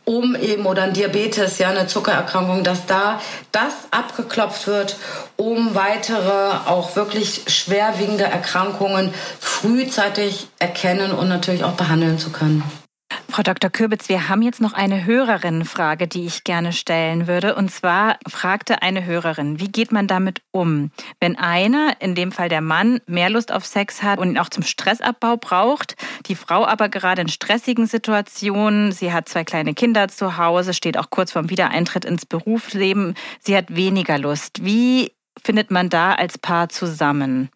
um 0.06 0.36
eben 0.36 0.66
oder 0.68 0.84
ein 0.84 0.94
Diabetes, 0.94 1.58
ja, 1.58 1.70
eine 1.70 1.88
Zuckererkrankung, 1.88 2.64
dass 2.64 2.86
da 2.86 3.20
das 3.52 3.74
abgeklopft 3.92 4.68
wird, 4.68 4.98
um 5.36 5.74
weitere 5.74 6.58
auch 6.68 6.96
wirklich 6.96 7.42
schwerwiegende 7.48 8.26
Erkrankungen 8.26 9.14
frühzeitig 9.40 10.48
erkennen 10.60 11.12
und 11.12 11.28
natürlich 11.28 11.64
auch 11.64 11.74
behandeln 11.74 12.20
zu 12.20 12.30
können. 12.30 12.64
Frau 13.36 13.44
Dr. 13.44 13.70
Kürbitz, 13.70 14.08
wir 14.08 14.30
haben 14.30 14.42
jetzt 14.42 14.62
noch 14.62 14.72
eine 14.72 15.04
Hörerinnenfrage, 15.04 16.08
die 16.08 16.26
ich 16.26 16.46
gerne 16.46 16.72
stellen 16.72 17.28
würde. 17.28 17.56
Und 17.56 17.70
zwar 17.70 18.18
fragte 18.26 18.82
eine 18.82 19.04
Hörerin, 19.04 19.60
wie 19.60 19.68
geht 19.68 19.92
man 19.92 20.08
damit 20.08 20.42
um, 20.52 20.90
wenn 21.20 21.38
einer, 21.38 21.98
in 22.00 22.16
dem 22.16 22.32
Fall 22.32 22.48
der 22.48 22.62
Mann, 22.62 23.02
mehr 23.08 23.30
Lust 23.30 23.52
auf 23.52 23.66
Sex 23.66 24.04
hat 24.04 24.20
und 24.20 24.30
ihn 24.30 24.38
auch 24.38 24.48
zum 24.48 24.64
Stressabbau 24.64 25.36
braucht, 25.36 25.96
die 26.28 26.36
Frau 26.36 26.66
aber 26.66 26.88
gerade 26.88 27.24
in 27.24 27.28
stressigen 27.28 27.88
Situationen, 27.88 28.94
sie 28.94 29.12
hat 29.12 29.28
zwei 29.28 29.44
kleine 29.44 29.74
Kinder 29.74 30.08
zu 30.08 30.38
Hause, 30.38 30.74
steht 30.74 30.98
auch 30.98 31.10
kurz 31.10 31.34
vorm 31.34 31.50
Wiedereintritt 31.50 32.06
ins 32.06 32.26
Berufsleben, 32.26 33.16
sie 33.42 33.58
hat 33.58 33.76
weniger 33.76 34.18
Lust. 34.18 34.64
Wie 34.64 35.12
findet 35.44 35.72
man 35.72 35.90
da 35.90 36.14
als 36.14 36.38
Paar 36.38 36.70
zusammen? 36.70 37.50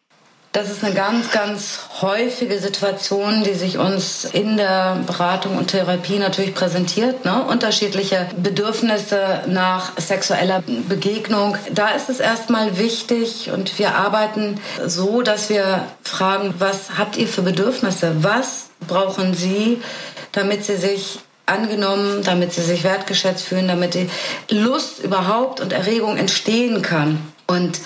Das 0.52 0.72
ist 0.72 0.84
eine 0.84 0.96
ganz, 0.96 1.30
ganz 1.30 1.80
häufige 2.02 2.58
Situation, 2.58 3.44
die 3.44 3.54
sich 3.54 3.78
uns 3.78 4.26
in 4.26 4.58
der 4.58 4.98
Beratung 5.06 5.58
und 5.60 5.68
Therapie 5.68 6.18
natürlich 6.18 6.56
präsentiert. 6.56 7.24
Ne? 7.24 7.44
Unterschiedliche 7.44 8.28
Bedürfnisse 8.36 9.42
nach 9.46 9.92
sexueller 10.00 10.64
Begegnung. 10.88 11.56
Da 11.72 11.90
ist 11.90 12.10
es 12.10 12.20
erstmal 12.20 12.80
wichtig 12.80 13.52
und 13.54 13.78
wir 13.78 13.94
arbeiten 13.94 14.60
so, 14.84 15.22
dass 15.22 15.50
wir 15.52 15.84
fragen, 16.04 16.56
was 16.58 16.98
habt 16.98 17.18
ihr 17.18 17.28
für 17.28 17.44
Bedürfnisse? 17.44 18.24
Was 18.24 18.70
brauchen 18.88 19.36
Sie, 19.36 19.80
damit 20.32 20.66
Sie 20.66 20.78
sich 20.78 21.20
angenommen, 21.46 22.24
damit 22.24 22.54
sie 22.54 22.62
sich 22.62 22.84
wertgeschätzt 22.84 23.44
fühlen, 23.44 23.68
damit 23.68 23.96
die 23.96 24.08
Lust 24.50 25.00
überhaupt 25.04 25.62
und 25.62 25.74
Erregung 25.74 26.18
entstehen 26.18 26.84
kann. 26.84 27.20
Und 27.48 27.80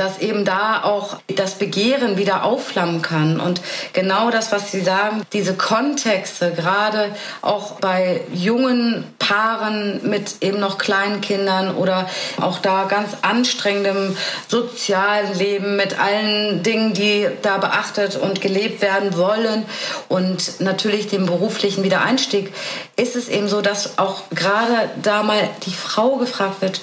dass 0.00 0.18
eben 0.18 0.46
da 0.46 0.82
auch 0.82 1.18
das 1.28 1.56
Begehren 1.56 2.16
wieder 2.16 2.42
aufflammen 2.44 3.02
kann. 3.02 3.38
Und 3.38 3.60
genau 3.92 4.30
das, 4.30 4.50
was 4.50 4.72
Sie 4.72 4.80
sagen, 4.80 5.22
diese 5.34 5.52
Kontexte, 5.54 6.52
gerade 6.52 7.14
auch 7.42 7.72
bei 7.72 8.22
jungen 8.32 9.04
Paaren 9.18 10.00
mit 10.08 10.36
eben 10.40 10.58
noch 10.58 10.78
kleinen 10.78 11.20
Kindern 11.20 11.76
oder 11.76 12.08
auch 12.40 12.60
da 12.60 12.84
ganz 12.84 13.10
anstrengendem 13.20 14.16
sozialen 14.48 15.36
Leben 15.36 15.76
mit 15.76 16.00
allen 16.00 16.62
Dingen, 16.62 16.94
die 16.94 17.28
da 17.42 17.58
beachtet 17.58 18.16
und 18.16 18.40
gelebt 18.40 18.80
werden 18.80 19.18
wollen 19.18 19.66
und 20.08 20.60
natürlich 20.60 21.08
dem 21.08 21.26
beruflichen 21.26 21.84
Wiedereinstieg, 21.84 22.54
ist 22.96 23.16
es 23.16 23.28
eben 23.28 23.48
so, 23.48 23.60
dass 23.60 23.98
auch 23.98 24.22
gerade 24.30 24.88
da 25.02 25.22
mal 25.22 25.50
die 25.66 25.74
Frau 25.74 26.16
gefragt 26.16 26.62
wird, 26.62 26.80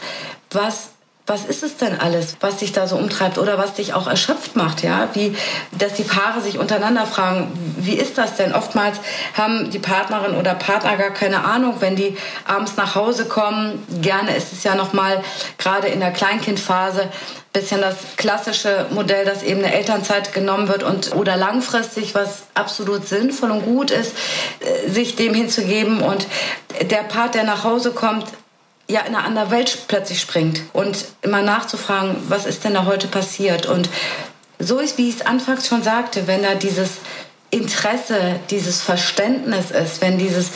was 0.52 0.90
was 1.28 1.44
ist 1.44 1.62
es 1.62 1.76
denn 1.76 2.00
alles, 2.00 2.38
was 2.40 2.58
dich 2.58 2.72
da 2.72 2.88
so 2.88 2.96
umtreibt 2.96 3.38
oder 3.38 3.58
was 3.58 3.74
dich 3.74 3.94
auch 3.94 4.08
erschöpft 4.08 4.56
macht, 4.56 4.82
ja? 4.82 5.10
Wie, 5.14 5.36
dass 5.78 5.94
die 5.94 6.04
Paare 6.04 6.40
sich 6.42 6.58
untereinander 6.58 7.06
fragen, 7.06 7.52
wie 7.78 7.96
ist 7.96 8.18
das 8.18 8.36
denn? 8.38 8.54
Oftmals 8.54 8.98
haben 9.38 9.70
die 9.70 9.80
Partnerin 9.80 10.36
oder 10.36 10.56
Partner 10.56 10.96
gar 10.96 11.12
keine 11.12 11.44
Ahnung, 11.44 11.76
wenn 11.82 11.98
die 11.98 12.18
abends 12.46 12.78
nach 12.78 12.96
Hause 12.96 13.26
kommen. 13.26 13.86
Gerne 14.02 14.36
ist 14.36 14.54
es 14.54 14.64
ja 14.64 14.76
noch 14.76 14.94
mal 14.94 15.22
gerade 15.58 15.90
in 15.90 16.00
der 16.00 16.12
Kleinkindphase 16.12 17.10
bisschen 17.54 17.82
das 17.82 17.96
klassische 18.18 18.86
Modell, 18.92 19.26
dass 19.26 19.42
eben 19.42 19.64
eine 19.64 19.74
Elternzeit 19.74 20.32
genommen 20.32 20.68
wird 20.68 20.84
und 20.84 21.16
oder 21.16 21.38
langfristig, 21.38 22.14
was 22.14 22.44
absolut 22.54 23.08
sinnvoll 23.08 23.50
und 23.52 23.66
gut 23.66 23.90
ist, 23.90 24.14
äh, 24.60 24.90
sich 24.90 25.16
dem 25.16 25.34
hinzugeben 25.34 26.02
und 26.02 26.28
der 26.82 27.04
Part, 27.04 27.36
der 27.36 27.44
nach 27.44 27.64
Hause 27.64 27.92
kommt, 27.92 28.26
ja 28.90 29.02
in 29.02 29.16
eine 29.16 29.24
andere 29.24 29.52
Welt 29.52 29.86
plötzlich 29.88 30.22
springt 30.22 30.62
und 30.74 31.06
immer 31.22 31.42
nachzufragen, 31.42 32.16
was 32.30 32.46
ist 32.46 32.64
denn 32.64 32.74
da 32.74 32.86
heute 32.86 33.08
passiert? 33.08 33.66
Und 33.66 33.90
so 34.60 34.80
ist, 34.80 34.98
wie 34.98 35.10
ich 35.10 35.16
es 35.16 35.26
anfangs 35.26 35.68
schon 35.68 35.84
sagte, 35.84 36.28
wenn 36.28 36.44
da 36.44 36.56
dieses 36.56 36.92
Interesse, 37.50 38.40
dieses 38.50 38.82
Verständnis 38.82 39.72
ist, 39.72 40.02
wenn 40.02 40.18
dieses, 40.18 40.52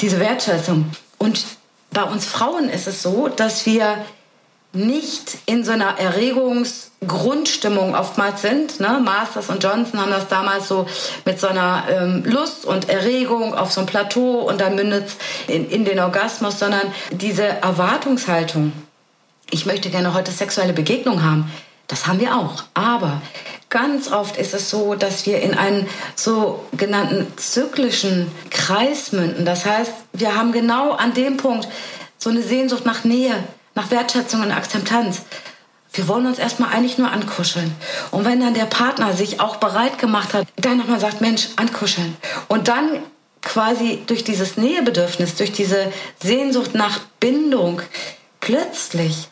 diese 0.00 0.20
Wertschätzung. 0.20 0.90
Und 1.16 1.44
bei 1.90 2.02
uns 2.02 2.26
Frauen 2.26 2.68
ist 2.68 2.86
es 2.86 3.02
so, 3.02 3.28
dass 3.28 3.66
wir 3.66 4.04
nicht 4.72 5.38
in 5.46 5.64
so 5.64 5.72
einer 5.72 5.98
Erregungsgrundstimmung 5.98 7.94
oftmals 7.94 8.42
sind. 8.42 8.80
Ne? 8.80 9.00
Masters 9.02 9.48
und 9.48 9.62
Johnson 9.62 10.00
haben 10.00 10.10
das 10.10 10.28
damals 10.28 10.68
so 10.68 10.86
mit 11.24 11.40
so 11.40 11.46
einer 11.46 11.84
ähm, 11.90 12.22
Lust 12.24 12.66
und 12.66 12.88
Erregung 12.88 13.54
auf 13.54 13.72
so 13.72 13.80
ein 13.80 13.86
Plateau 13.86 14.40
und 14.40 14.60
dann 14.60 14.74
mündet 14.74 15.06
es 15.08 15.16
in, 15.52 15.70
in 15.70 15.84
den 15.86 15.98
Orgasmus, 16.00 16.58
sondern 16.58 16.92
diese 17.10 17.44
Erwartungshaltung, 17.44 18.72
ich 19.50 19.64
möchte 19.64 19.88
gerne 19.88 20.12
heute 20.12 20.32
sexuelle 20.32 20.74
Begegnung 20.74 21.22
haben, 21.22 21.50
das 21.86 22.06
haben 22.06 22.20
wir 22.20 22.36
auch. 22.36 22.64
Aber 22.74 23.22
ganz 23.70 24.12
oft 24.12 24.36
ist 24.36 24.52
es 24.52 24.68
so, 24.68 24.94
dass 24.94 25.24
wir 25.24 25.40
in 25.40 25.54
einen 25.54 25.86
sogenannten 26.14 27.26
zyklischen 27.38 28.30
Kreis 28.50 29.12
münden. 29.12 29.46
Das 29.46 29.64
heißt, 29.64 29.92
wir 30.12 30.36
haben 30.36 30.52
genau 30.52 30.92
an 30.92 31.14
dem 31.14 31.38
Punkt 31.38 31.66
so 32.18 32.28
eine 32.28 32.42
Sehnsucht 32.42 32.84
nach 32.84 33.04
Nähe, 33.04 33.42
nach 33.78 33.92
Wertschätzung 33.92 34.42
und 34.42 34.50
Akzeptanz. 34.50 35.22
Wir 35.92 36.08
wollen 36.08 36.26
uns 36.26 36.40
erstmal 36.40 36.70
eigentlich 36.70 36.98
nur 36.98 37.12
ankuscheln. 37.12 37.72
Und 38.10 38.24
wenn 38.24 38.40
dann 38.40 38.52
der 38.52 38.66
Partner 38.66 39.12
sich 39.12 39.40
auch 39.40 39.56
bereit 39.56 39.98
gemacht 39.98 40.34
hat, 40.34 40.48
dann 40.56 40.78
nochmal 40.78 40.98
sagt, 40.98 41.20
Mensch, 41.20 41.50
ankuscheln. 41.54 42.16
Und 42.48 42.66
dann 42.66 42.98
quasi 43.40 44.02
durch 44.06 44.24
dieses 44.24 44.56
Nähebedürfnis, 44.56 45.36
durch 45.36 45.52
diese 45.52 45.92
Sehnsucht 46.20 46.74
nach 46.74 46.98
Bindung, 47.20 47.80
plötzlich 48.40 49.28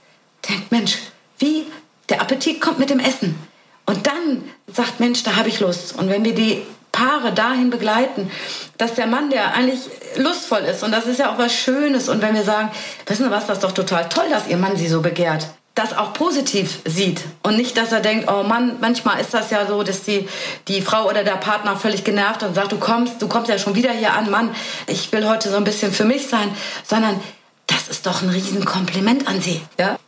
denkt, 0.49 0.71
Mensch, 0.71 0.99
wie 1.39 1.67
der 2.09 2.21
Appetit 2.21 2.61
kommt 2.61 2.79
mit 2.79 2.89
dem 2.89 3.01
Essen. 3.01 3.37
Und 3.85 4.07
dann 4.07 4.45
sagt, 4.73 5.01
Mensch, 5.01 5.25
da 5.25 5.35
habe 5.35 5.49
ich 5.49 5.59
Lust. 5.59 5.99
Und 5.99 6.09
wenn 6.09 6.25
wir 6.25 6.37
die 6.37 6.63
Paare 6.97 7.33
dahin 7.33 7.69
begleiten, 7.69 8.31
dass 8.79 8.95
der 8.95 9.07
Mann, 9.07 9.29
der 9.29 9.55
eigentlich 9.55 9.81
lustvoll 10.17 10.61
ist, 10.61 10.83
und 10.83 10.93
das 10.93 11.07
ist 11.07 11.19
ja 11.19 11.31
auch 11.31 11.39
was 11.39 11.53
Schönes, 11.53 12.09
und 12.09 12.23
wenn 12.23 12.35
wir 12.35 12.43
sagen, 12.43 12.71
wissen 13.07 13.25
Sie 13.25 13.31
was, 13.31 13.47
das 13.47 13.59
ist 13.59 13.65
doch 13.65 13.73
total 13.73 14.09
toll, 14.09 14.25
dass 14.31 14.49
Ihr 14.49 14.57
Mann 14.57 14.77
Sie 14.77 14.89
so 14.89 15.03
begehrt, 15.03 15.47
das 15.75 15.95
auch 15.97 16.15
positiv 16.15 16.79
sieht 16.87 17.21
und 17.43 17.59
nicht, 17.59 17.77
dass 17.77 17.93
er 17.93 18.01
denkt, 18.01 18.31
oh 18.33 18.45
Mann, 18.45 18.77
manchmal 18.81 19.21
ist 19.21 19.35
das 19.35 19.51
ja 19.51 19.67
so, 19.67 19.83
dass 19.83 20.05
die, 20.05 20.27
die 20.69 20.81
Frau 20.81 21.07
oder 21.07 21.23
der 21.23 21.37
Partner 21.37 21.77
völlig 21.77 22.03
genervt 22.03 22.43
und 22.43 22.55
sagt, 22.55 22.73
du 22.73 22.79
kommst, 22.79 23.21
du 23.21 23.29
kommst 23.29 23.51
ja 23.51 23.59
schon 23.59 23.75
wieder 23.75 23.91
hier 23.91 24.15
an, 24.15 24.31
Mann, 24.31 24.55
ich 24.87 25.13
will 25.13 25.29
heute 25.29 25.51
so 25.51 25.59
ein 25.59 25.65
bisschen 25.65 25.93
für 25.93 26.07
mich 26.07 26.29
sein, 26.29 26.51
sondern 26.83 27.21
das 27.67 27.89
ist 27.89 28.07
doch 28.07 28.23
ein 28.23 28.31
Riesenkompliment 28.31 29.29
an 29.29 29.43
Sie, 29.43 29.61
ja? 29.79 29.99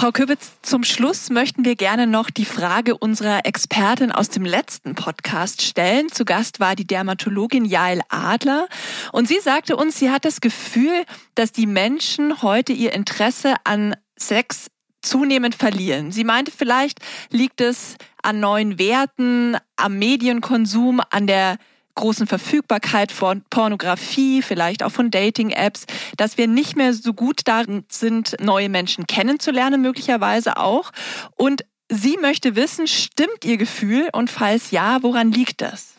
Frau 0.00 0.12
Köbitz, 0.12 0.52
zum 0.62 0.82
Schluss 0.82 1.28
möchten 1.28 1.62
wir 1.66 1.76
gerne 1.76 2.06
noch 2.06 2.30
die 2.30 2.46
Frage 2.46 2.96
unserer 2.96 3.44
Expertin 3.44 4.12
aus 4.12 4.30
dem 4.30 4.46
letzten 4.46 4.94
Podcast 4.94 5.60
stellen. 5.60 6.10
Zu 6.10 6.24
Gast 6.24 6.58
war 6.58 6.74
die 6.74 6.86
Dermatologin 6.86 7.66
Jael 7.66 8.00
Adler 8.08 8.66
und 9.12 9.28
sie 9.28 9.40
sagte 9.40 9.76
uns, 9.76 9.98
sie 9.98 10.10
hat 10.10 10.24
das 10.24 10.40
Gefühl, 10.40 11.04
dass 11.34 11.52
die 11.52 11.66
Menschen 11.66 12.40
heute 12.40 12.72
ihr 12.72 12.94
Interesse 12.94 13.56
an 13.64 13.94
Sex 14.16 14.68
zunehmend 15.02 15.54
verlieren. 15.54 16.12
Sie 16.12 16.24
meinte, 16.24 16.50
vielleicht 16.50 17.00
liegt 17.28 17.60
es 17.60 17.96
an 18.22 18.40
neuen 18.40 18.78
Werten, 18.78 19.58
am 19.76 19.98
Medienkonsum, 19.98 21.02
an 21.10 21.26
der 21.26 21.58
großen 21.94 22.26
Verfügbarkeit 22.26 23.12
von 23.12 23.42
Pornografie, 23.50 24.42
vielleicht 24.42 24.82
auch 24.82 24.92
von 24.92 25.10
Dating-Apps, 25.10 25.86
dass 26.16 26.38
wir 26.38 26.46
nicht 26.46 26.76
mehr 26.76 26.94
so 26.94 27.12
gut 27.12 27.42
darin 27.44 27.84
sind, 27.88 28.36
neue 28.40 28.68
Menschen 28.68 29.06
kennenzulernen, 29.06 29.82
möglicherweise 29.82 30.56
auch. 30.56 30.92
Und 31.36 31.64
sie 31.88 32.16
möchte 32.16 32.56
wissen, 32.56 32.86
stimmt 32.86 33.44
ihr 33.44 33.56
Gefühl? 33.56 34.08
Und 34.12 34.30
falls 34.30 34.70
ja, 34.70 35.02
woran 35.02 35.32
liegt 35.32 35.60
das? 35.60 35.94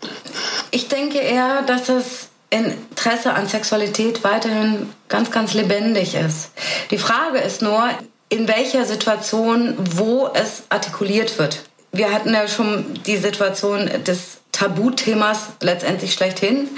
Ich 0.72 0.88
denke 0.88 1.20
eher, 1.20 1.62
dass 1.64 1.86
das 1.86 2.30
Interesse 2.50 3.34
an 3.34 3.48
Sexualität 3.48 4.24
weiterhin 4.24 4.90
ganz, 5.08 5.32
ganz 5.32 5.54
lebendig 5.54 6.16
ist. 6.16 6.52
Die 6.92 6.98
Frage 6.98 7.40
ist 7.40 7.62
nur, 7.62 7.90
in 8.30 8.48
welcher 8.48 8.86
Situation, 8.86 9.76
wo 9.78 10.30
es 10.34 10.64
artikuliert 10.70 11.38
wird. 11.38 11.64
Wir 11.92 12.14
hatten 12.14 12.34
ja 12.34 12.48
schon 12.48 13.00
die 13.06 13.18
Situation 13.18 13.90
des 14.06 14.40
Tabuthemas 14.52 15.48
letztendlich 15.62 16.14
schlechthin, 16.14 16.70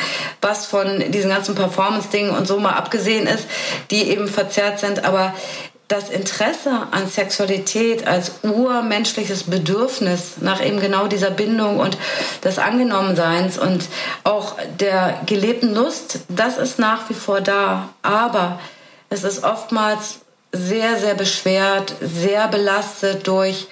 was 0.41 0.65
von 0.65 1.11
diesen 1.11 1.29
ganzen 1.29 1.55
Performance-Dingen 1.55 2.31
und 2.31 2.47
so 2.47 2.59
mal 2.59 2.73
abgesehen 2.73 3.27
ist, 3.27 3.45
die 3.91 4.09
eben 4.09 4.27
verzerrt 4.27 4.79
sind. 4.79 5.05
Aber 5.05 5.33
das 5.87 6.09
Interesse 6.09 6.87
an 6.91 7.07
Sexualität 7.07 8.07
als 8.07 8.31
urmenschliches 8.41 9.43
Bedürfnis 9.43 10.35
nach 10.41 10.63
eben 10.63 10.79
genau 10.79 11.07
dieser 11.07 11.29
Bindung 11.29 11.79
und 11.79 11.97
des 12.43 12.57
Angenommenseins 12.57 13.59
und 13.59 13.85
auch 14.23 14.55
der 14.79 15.19
gelebten 15.25 15.75
Lust, 15.75 16.19
das 16.29 16.57
ist 16.57 16.79
nach 16.79 17.09
wie 17.09 17.13
vor 17.13 17.41
da. 17.41 17.89
Aber 18.01 18.59
es 19.09 19.23
ist 19.23 19.43
oftmals 19.43 20.19
sehr, 20.51 20.97
sehr 20.97 21.15
beschwert, 21.15 21.93
sehr 22.01 22.47
belastet 22.47 23.27
durch 23.27 23.67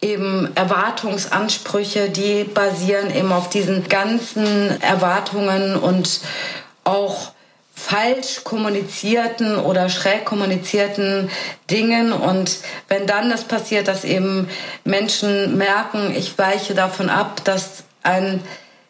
eben 0.00 0.54
Erwartungsansprüche, 0.54 2.10
die 2.10 2.44
basieren 2.44 3.14
eben 3.14 3.32
auf 3.32 3.48
diesen 3.48 3.88
ganzen 3.88 4.80
Erwartungen 4.80 5.76
und 5.76 6.20
auch 6.84 7.32
falsch 7.74 8.42
kommunizierten 8.44 9.56
oder 9.56 9.88
schräg 9.88 10.24
kommunizierten 10.24 11.30
Dingen. 11.70 12.12
Und 12.12 12.58
wenn 12.88 13.06
dann 13.06 13.30
das 13.30 13.44
passiert, 13.44 13.88
dass 13.88 14.04
eben 14.04 14.48
Menschen 14.84 15.56
merken, 15.56 16.14
ich 16.14 16.36
weiche 16.38 16.74
davon 16.74 17.08
ab, 17.08 17.44
dass 17.44 17.84
ein 18.02 18.42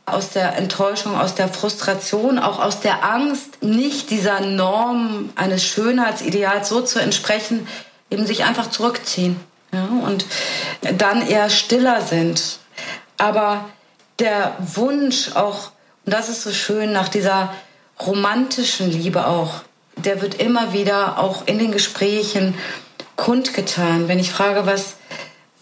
aus 0.07 0.31
der 0.31 0.57
Enttäuschung, 0.57 1.19
aus 1.19 1.35
der 1.35 1.49
Frustration, 1.49 2.39
auch 2.39 2.59
aus 2.61 2.81
der 2.81 3.05
Angst, 3.05 3.63
nicht 3.63 4.09
dieser 4.09 4.41
Norm 4.41 5.31
eines 5.37 5.63
Schönheitsideals 5.65 6.71
so 6.71 6.81
zu 6.81 6.99
entsprechen, 6.99 7.69
eben 8.11 8.27
sich 8.27 8.45
einfach 8.45 8.71
zurückziehen 8.71 9.39
ja, 9.73 9.87
und 10.07 10.25
dann 10.81 11.27
eher 11.27 11.51
stiller 11.51 12.01
sind. 12.03 12.59
Aber 13.17 13.69
der 14.19 14.57
Wunsch 14.59 15.35
auch, 15.35 15.71
und 16.05 16.15
das 16.15 16.29
ist 16.29 16.43
so 16.43 16.53
schön, 16.53 16.93
nach 16.93 17.09
dieser 17.09 17.53
romantischen 18.01 18.91
Liebe 18.91 19.27
auch, 19.27 19.63
der 19.97 20.23
wird 20.23 20.35
immer 20.35 20.73
wieder 20.73 21.19
auch 21.19 21.47
in 21.47 21.59
den 21.59 21.73
Gesprächen 21.73 22.55
kundgetan. 23.17 24.09
Wenn 24.09 24.19
ich 24.19 24.31
frage, 24.31 24.67
was, 24.67 24.95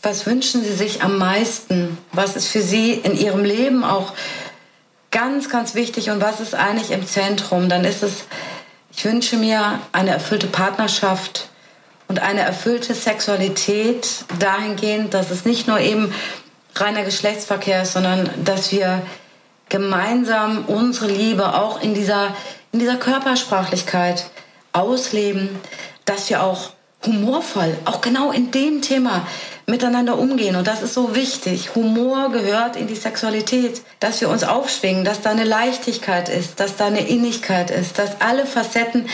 was 0.02 0.26
wünschen 0.26 0.62
Sie 0.62 0.74
sich 0.74 1.02
am 1.02 1.18
meisten? 1.18 1.98
Was 2.12 2.36
ist 2.36 2.48
für 2.48 2.60
Sie 2.60 2.92
in 2.92 3.18
Ihrem 3.18 3.44
Leben 3.44 3.82
auch 3.82 4.12
ganz, 5.10 5.48
ganz 5.48 5.74
wichtig 5.74 6.10
und 6.10 6.20
was 6.20 6.40
ist 6.40 6.54
eigentlich 6.54 6.90
im 6.90 7.06
Zentrum? 7.06 7.68
Dann 7.68 7.84
ist 7.84 8.02
es, 8.02 8.24
ich 8.94 9.04
wünsche 9.04 9.36
mir 9.36 9.80
eine 9.92 10.10
erfüllte 10.10 10.46
Partnerschaft, 10.46 11.48
und 12.08 12.20
eine 12.20 12.40
erfüllte 12.40 12.94
Sexualität 12.94 14.24
dahingehend, 14.38 15.14
dass 15.14 15.30
es 15.30 15.44
nicht 15.44 15.66
nur 15.66 15.80
eben 15.80 16.12
reiner 16.74 17.02
Geschlechtsverkehr 17.02 17.82
ist, 17.82 17.94
sondern 17.94 18.30
dass 18.44 18.70
wir 18.72 19.02
gemeinsam 19.68 20.64
unsere 20.66 21.08
Liebe 21.08 21.54
auch 21.54 21.80
in 21.80 21.94
dieser, 21.94 22.36
in 22.72 22.78
dieser 22.78 22.96
Körpersprachlichkeit 22.96 24.30
ausleben, 24.72 25.48
dass 26.04 26.30
wir 26.30 26.42
auch 26.42 26.70
humorvoll, 27.06 27.76
auch 27.84 28.00
genau 28.00 28.30
in 28.30 28.50
dem 28.50 28.82
Thema 28.82 29.26
miteinander 29.66 30.18
umgehen. 30.18 30.56
Und 30.56 30.66
das 30.66 30.82
ist 30.82 30.94
so 30.94 31.14
wichtig. 31.14 31.74
Humor 31.74 32.30
gehört 32.30 32.76
in 32.76 32.86
die 32.86 32.94
Sexualität, 32.94 33.82
dass 34.00 34.20
wir 34.20 34.28
uns 34.28 34.44
aufschwingen, 34.44 35.04
dass 35.04 35.22
da 35.22 35.30
eine 35.30 35.44
Leichtigkeit 35.44 36.28
ist, 36.28 36.60
dass 36.60 36.76
da 36.76 36.86
eine 36.86 37.08
Innigkeit 37.08 37.70
ist, 37.70 37.98
dass 37.98 38.20
alle 38.20 38.46
Facetten 38.46 39.08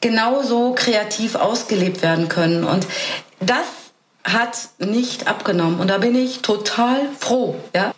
genauso 0.00 0.74
kreativ 0.74 1.34
ausgelebt 1.34 2.02
werden 2.02 2.28
können. 2.28 2.64
Und 2.64 2.86
das 3.40 3.66
hat 4.24 4.68
nicht 4.78 5.28
abgenommen. 5.28 5.80
Und 5.80 5.88
da 5.88 5.98
bin 5.98 6.14
ich 6.14 6.40
total 6.42 7.00
froh. 7.18 7.56
Ja? 7.74 7.92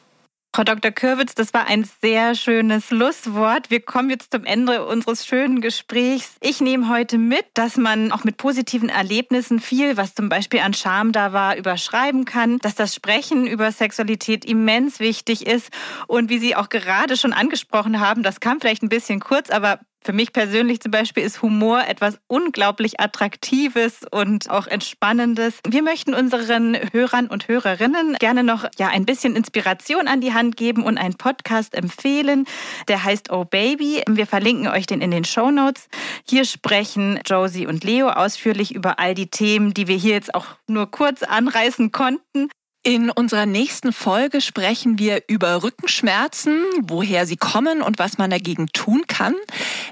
Frau 0.57 0.65
Dr. 0.65 0.91
Kürwitz, 0.91 1.35
das 1.35 1.53
war 1.53 1.67
ein 1.67 1.87
sehr 2.01 2.35
schönes 2.35 2.87
Schlusswort. 2.87 3.69
Wir 3.69 3.81
kommen 3.81 4.09
jetzt 4.09 4.33
zum 4.33 4.47
Ende 4.47 4.87
unseres 4.87 5.27
schönen 5.27 5.61
Gesprächs. 5.61 6.37
Ich 6.41 6.63
nehme 6.63 6.89
heute 6.89 7.19
mit, 7.19 7.45
dass 7.53 7.77
man 7.77 8.11
auch 8.11 8.25
mit 8.25 8.39
positiven 8.39 8.89
Erlebnissen 8.89 9.61
viel, 9.61 9.99
was 9.99 10.15
zum 10.15 10.31
Beispiel 10.31 10.61
an 10.61 10.73
Scham 10.73 11.13
da 11.13 11.35
war, 11.35 11.59
überschreiben 11.59 12.25
kann, 12.25 12.57
dass 12.61 12.75
das 12.75 12.95
Sprechen 12.95 13.47
über 13.47 13.71
Sexualität 13.71 14.47
immens 14.47 14.99
wichtig 14.99 15.47
ist 15.47 15.69
und 16.07 16.31
wie 16.31 16.39
Sie 16.39 16.57
auch 16.57 16.71
gerade 16.71 17.19
schon 17.19 17.35
angesprochen 17.35 18.01
haben, 18.01 18.23
das 18.23 18.41
kam 18.41 18.59
vielleicht 18.59 18.83
ein 18.83 18.89
bisschen 18.89 19.21
kurz, 19.21 19.51
aber 19.51 19.81
für 20.07 20.13
mich 20.13 20.33
persönlich 20.33 20.81
zum 20.81 20.93
Beispiel 20.93 21.25
ist 21.25 21.43
Humor 21.43 21.83
etwas 21.89 22.21
unglaublich 22.29 23.01
Attraktives 23.01 24.03
und 24.09 24.49
auch 24.49 24.69
Entspannendes. 24.69 25.59
Wir 25.69 25.83
möchten 25.83 26.15
unseren 26.15 26.77
Hörern 26.93 27.27
und 27.27 27.49
Hörerinnen 27.49 28.15
gerne 28.21 28.45
noch 28.45 28.67
ja, 28.79 28.87
ein 28.87 29.05
bisschen 29.05 29.35
Inspiration 29.35 30.07
an 30.07 30.21
die 30.21 30.33
Hand 30.33 30.57
geben 30.57 30.85
und 30.85 30.97
einen 30.97 31.17
Podcast 31.17 31.75
empfehlen. 31.75 32.47
Der 32.87 33.03
heißt 33.03 33.33
Oh 33.33 33.45
Baby. 33.45 34.05
Wir 34.09 34.29
verlinken 34.29 34.69
euch 34.69 34.87
den 34.87 35.01
in 35.01 35.11
den 35.11 35.25
Show 35.25 35.51
Notes. 35.51 35.89
Hier 36.29 36.45
sprechen 36.45 37.19
Josie 37.27 37.67
und 37.67 37.83
Leo 37.83 38.09
ausführlich 38.09 38.73
über 38.73 39.01
all 39.01 39.15
die 39.15 39.29
Themen, 39.29 39.75
die 39.75 39.89
wir 39.89 39.97
hier 39.97 40.13
jetzt 40.13 40.37
auch 40.37 40.47
nur 40.69 40.89
kurz 40.89 41.25
anreißen 41.25 41.91
konnten. 41.91 42.49
In 42.87 43.11
unserer 43.11 43.45
nächsten 43.47 43.93
Folge 43.93 44.41
sprechen 44.41 45.01
wir 45.01 45.25
über 45.27 45.65
Rückenschmerzen, 45.65 46.63
woher 46.83 47.27
sie 47.27 47.37
kommen 47.37 47.83
und 47.83 47.99
was 47.99 48.17
man 48.17 48.31
dagegen 48.31 48.69
tun 48.69 49.09
kann. 49.09 49.35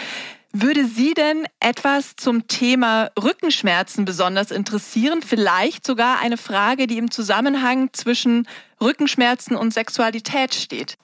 Würde 0.58 0.86
Sie 0.86 1.12
denn 1.12 1.46
etwas 1.60 2.16
zum 2.16 2.48
Thema 2.48 3.10
Rückenschmerzen 3.22 4.06
besonders 4.06 4.50
interessieren? 4.50 5.20
Vielleicht 5.20 5.84
sogar 5.86 6.18
eine 6.18 6.38
Frage, 6.38 6.86
die 6.86 6.96
im 6.96 7.10
Zusammenhang 7.10 7.90
zwischen 7.92 8.48
Rückenschmerzen 8.80 9.54
und 9.54 9.74
Sexualität 9.74 10.54
steht? 10.54 10.96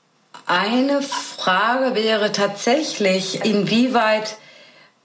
Eine 0.46 1.03
Frage 1.03 1.94
wäre 1.94 2.32
tatsächlich, 2.32 3.44
inwieweit 3.44 4.38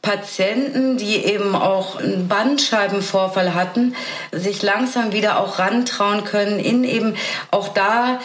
Patienten, 0.01 0.95
die 0.95 1.17
eben 1.25 1.53
auch 1.53 1.97
einen 1.97 2.29
Bandscheibenvorfall 2.29 3.53
hatten, 3.53 3.95
sich 4.31 4.61
langsam 4.61 5.11
wieder 5.11 5.41
auch 5.41 5.59
rantrauen 5.59 6.23
können 6.23 6.59
in 6.59 6.85
eben 6.85 7.17
auch 7.51 7.67
da 7.67 8.21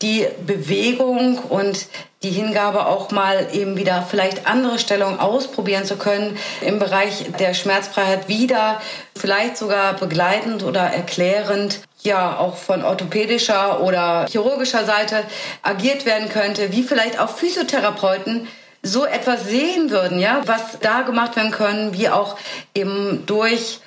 die 0.00 0.26
Bewegung 0.46 1.38
und 1.38 1.86
die 2.26 2.32
Hingabe 2.32 2.86
auch 2.86 3.12
mal 3.12 3.46
eben 3.52 3.76
wieder 3.76 4.02
vielleicht 4.02 4.48
andere 4.48 4.80
Stellungen 4.80 5.20
ausprobieren 5.20 5.84
zu 5.84 5.96
können 5.96 6.36
im 6.60 6.80
Bereich 6.80 7.26
der 7.38 7.54
Schmerzfreiheit 7.54 8.26
wieder, 8.26 8.80
vielleicht 9.16 9.56
sogar 9.56 9.94
begleitend 9.94 10.64
oder 10.64 10.80
erklärend, 10.80 11.80
ja 12.02 12.36
auch 12.38 12.56
von 12.56 12.82
orthopädischer 12.82 13.80
oder 13.80 14.26
chirurgischer 14.28 14.84
Seite 14.84 15.22
agiert 15.62 16.04
werden 16.04 16.28
könnte, 16.28 16.72
wie 16.72 16.82
vielleicht 16.82 17.20
auch 17.20 17.30
Physiotherapeuten 17.30 18.48
so 18.82 19.04
etwas 19.04 19.44
sehen 19.44 19.90
würden, 19.90 20.18
ja, 20.18 20.42
was 20.46 20.80
da 20.80 21.02
gemacht 21.02 21.36
werden 21.36 21.52
können, 21.52 21.92
wie 21.96 22.08
auch 22.08 22.36
eben 22.74 23.24
durch 23.26 23.80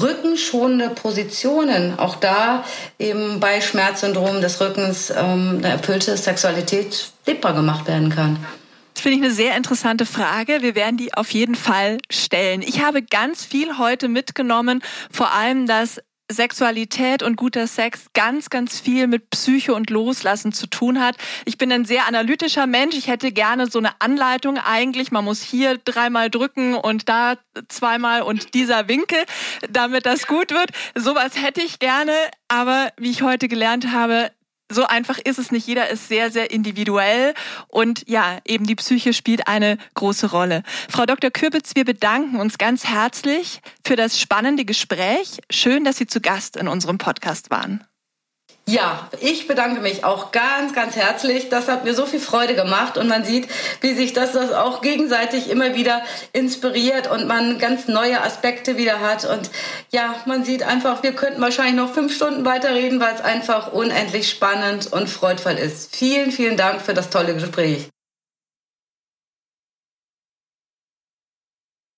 rückenschonende 0.00 0.90
Positionen, 0.90 1.98
auch 1.98 2.16
da 2.16 2.64
eben 2.98 3.40
bei 3.40 3.60
Schmerzsyndrom 3.60 4.40
des 4.40 4.60
Rückens 4.60 5.10
ähm, 5.10 5.58
eine 5.58 5.68
erfüllte 5.68 6.16
Sexualität 6.16 7.10
lebbar 7.26 7.54
gemacht 7.54 7.86
werden 7.86 8.10
kann. 8.10 8.38
Das 8.94 9.02
finde 9.02 9.18
ich 9.18 9.24
eine 9.24 9.34
sehr 9.34 9.56
interessante 9.56 10.06
Frage. 10.06 10.62
Wir 10.62 10.74
werden 10.74 10.96
die 10.96 11.14
auf 11.14 11.30
jeden 11.30 11.54
Fall 11.54 11.98
stellen. 12.10 12.62
Ich 12.62 12.82
habe 12.82 13.02
ganz 13.02 13.44
viel 13.44 13.78
heute 13.78 14.08
mitgenommen, 14.08 14.82
vor 15.10 15.32
allem, 15.32 15.66
dass 15.66 16.00
Sexualität 16.30 17.22
und 17.22 17.36
guter 17.36 17.66
Sex 17.66 18.06
ganz, 18.14 18.50
ganz 18.50 18.80
viel 18.80 19.06
mit 19.06 19.30
Psyche 19.30 19.74
und 19.74 19.90
Loslassen 19.90 20.52
zu 20.52 20.66
tun 20.66 21.00
hat. 21.00 21.16
Ich 21.44 21.58
bin 21.58 21.70
ein 21.72 21.84
sehr 21.84 22.06
analytischer 22.06 22.66
Mensch. 22.66 22.96
Ich 22.96 23.08
hätte 23.08 23.32
gerne 23.32 23.66
so 23.66 23.78
eine 23.78 24.00
Anleitung 24.00 24.58
eigentlich. 24.58 25.12
Man 25.12 25.24
muss 25.24 25.42
hier 25.42 25.78
dreimal 25.78 26.30
drücken 26.30 26.74
und 26.74 27.08
da 27.08 27.36
zweimal 27.68 28.22
und 28.22 28.54
dieser 28.54 28.88
Winkel, 28.88 29.18
damit 29.70 30.06
das 30.06 30.26
gut 30.26 30.50
wird. 30.50 30.70
Sowas 30.94 31.32
hätte 31.40 31.60
ich 31.60 31.78
gerne. 31.78 32.14
Aber 32.48 32.90
wie 32.96 33.10
ich 33.10 33.22
heute 33.22 33.48
gelernt 33.48 33.92
habe, 33.92 34.30
so 34.72 34.86
einfach 34.86 35.18
ist 35.18 35.38
es 35.38 35.50
nicht. 35.50 35.66
Jeder 35.66 35.88
ist 35.88 36.08
sehr, 36.08 36.30
sehr 36.30 36.50
individuell 36.50 37.34
und 37.68 38.08
ja, 38.08 38.38
eben 38.44 38.66
die 38.66 38.74
Psyche 38.74 39.12
spielt 39.12 39.48
eine 39.48 39.78
große 39.94 40.30
Rolle. 40.30 40.62
Frau 40.88 41.06
Dr. 41.06 41.30
Kürbitz, 41.30 41.74
wir 41.74 41.84
bedanken 41.84 42.40
uns 42.40 42.58
ganz 42.58 42.84
herzlich 42.84 43.60
für 43.86 43.96
das 43.96 44.20
spannende 44.20 44.64
Gespräch. 44.64 45.38
Schön, 45.50 45.84
dass 45.84 45.96
Sie 45.96 46.06
zu 46.06 46.20
Gast 46.20 46.56
in 46.56 46.68
unserem 46.68 46.98
Podcast 46.98 47.50
waren. 47.50 47.84
Ja, 48.68 49.08
ich 49.20 49.48
bedanke 49.48 49.80
mich 49.80 50.04
auch 50.04 50.30
ganz, 50.30 50.72
ganz 50.72 50.94
herzlich. 50.94 51.48
Das 51.48 51.66
hat 51.66 51.84
mir 51.84 51.94
so 51.94 52.06
viel 52.06 52.20
Freude 52.20 52.54
gemacht 52.54 52.96
und 52.96 53.08
man 53.08 53.24
sieht, 53.24 53.48
wie 53.80 53.92
sich 53.92 54.12
das, 54.12 54.32
das 54.32 54.52
auch 54.52 54.82
gegenseitig 54.82 55.50
immer 55.50 55.74
wieder 55.74 56.02
inspiriert 56.32 57.10
und 57.10 57.26
man 57.26 57.58
ganz 57.58 57.88
neue 57.88 58.22
Aspekte 58.22 58.76
wieder 58.76 59.00
hat. 59.00 59.24
Und 59.24 59.50
ja, 59.90 60.14
man 60.26 60.44
sieht 60.44 60.62
einfach, 60.62 61.02
wir 61.02 61.12
könnten 61.12 61.40
wahrscheinlich 61.40 61.74
noch 61.74 61.92
fünf 61.92 62.14
Stunden 62.14 62.44
weiterreden, 62.44 63.00
weil 63.00 63.14
es 63.14 63.20
einfach 63.20 63.72
unendlich 63.72 64.30
spannend 64.30 64.92
und 64.92 65.10
freudvoll 65.10 65.54
ist. 65.54 65.94
Vielen, 65.94 66.30
vielen 66.30 66.56
Dank 66.56 66.82
für 66.82 66.94
das 66.94 67.10
tolle 67.10 67.34
Gespräch. 67.34 67.88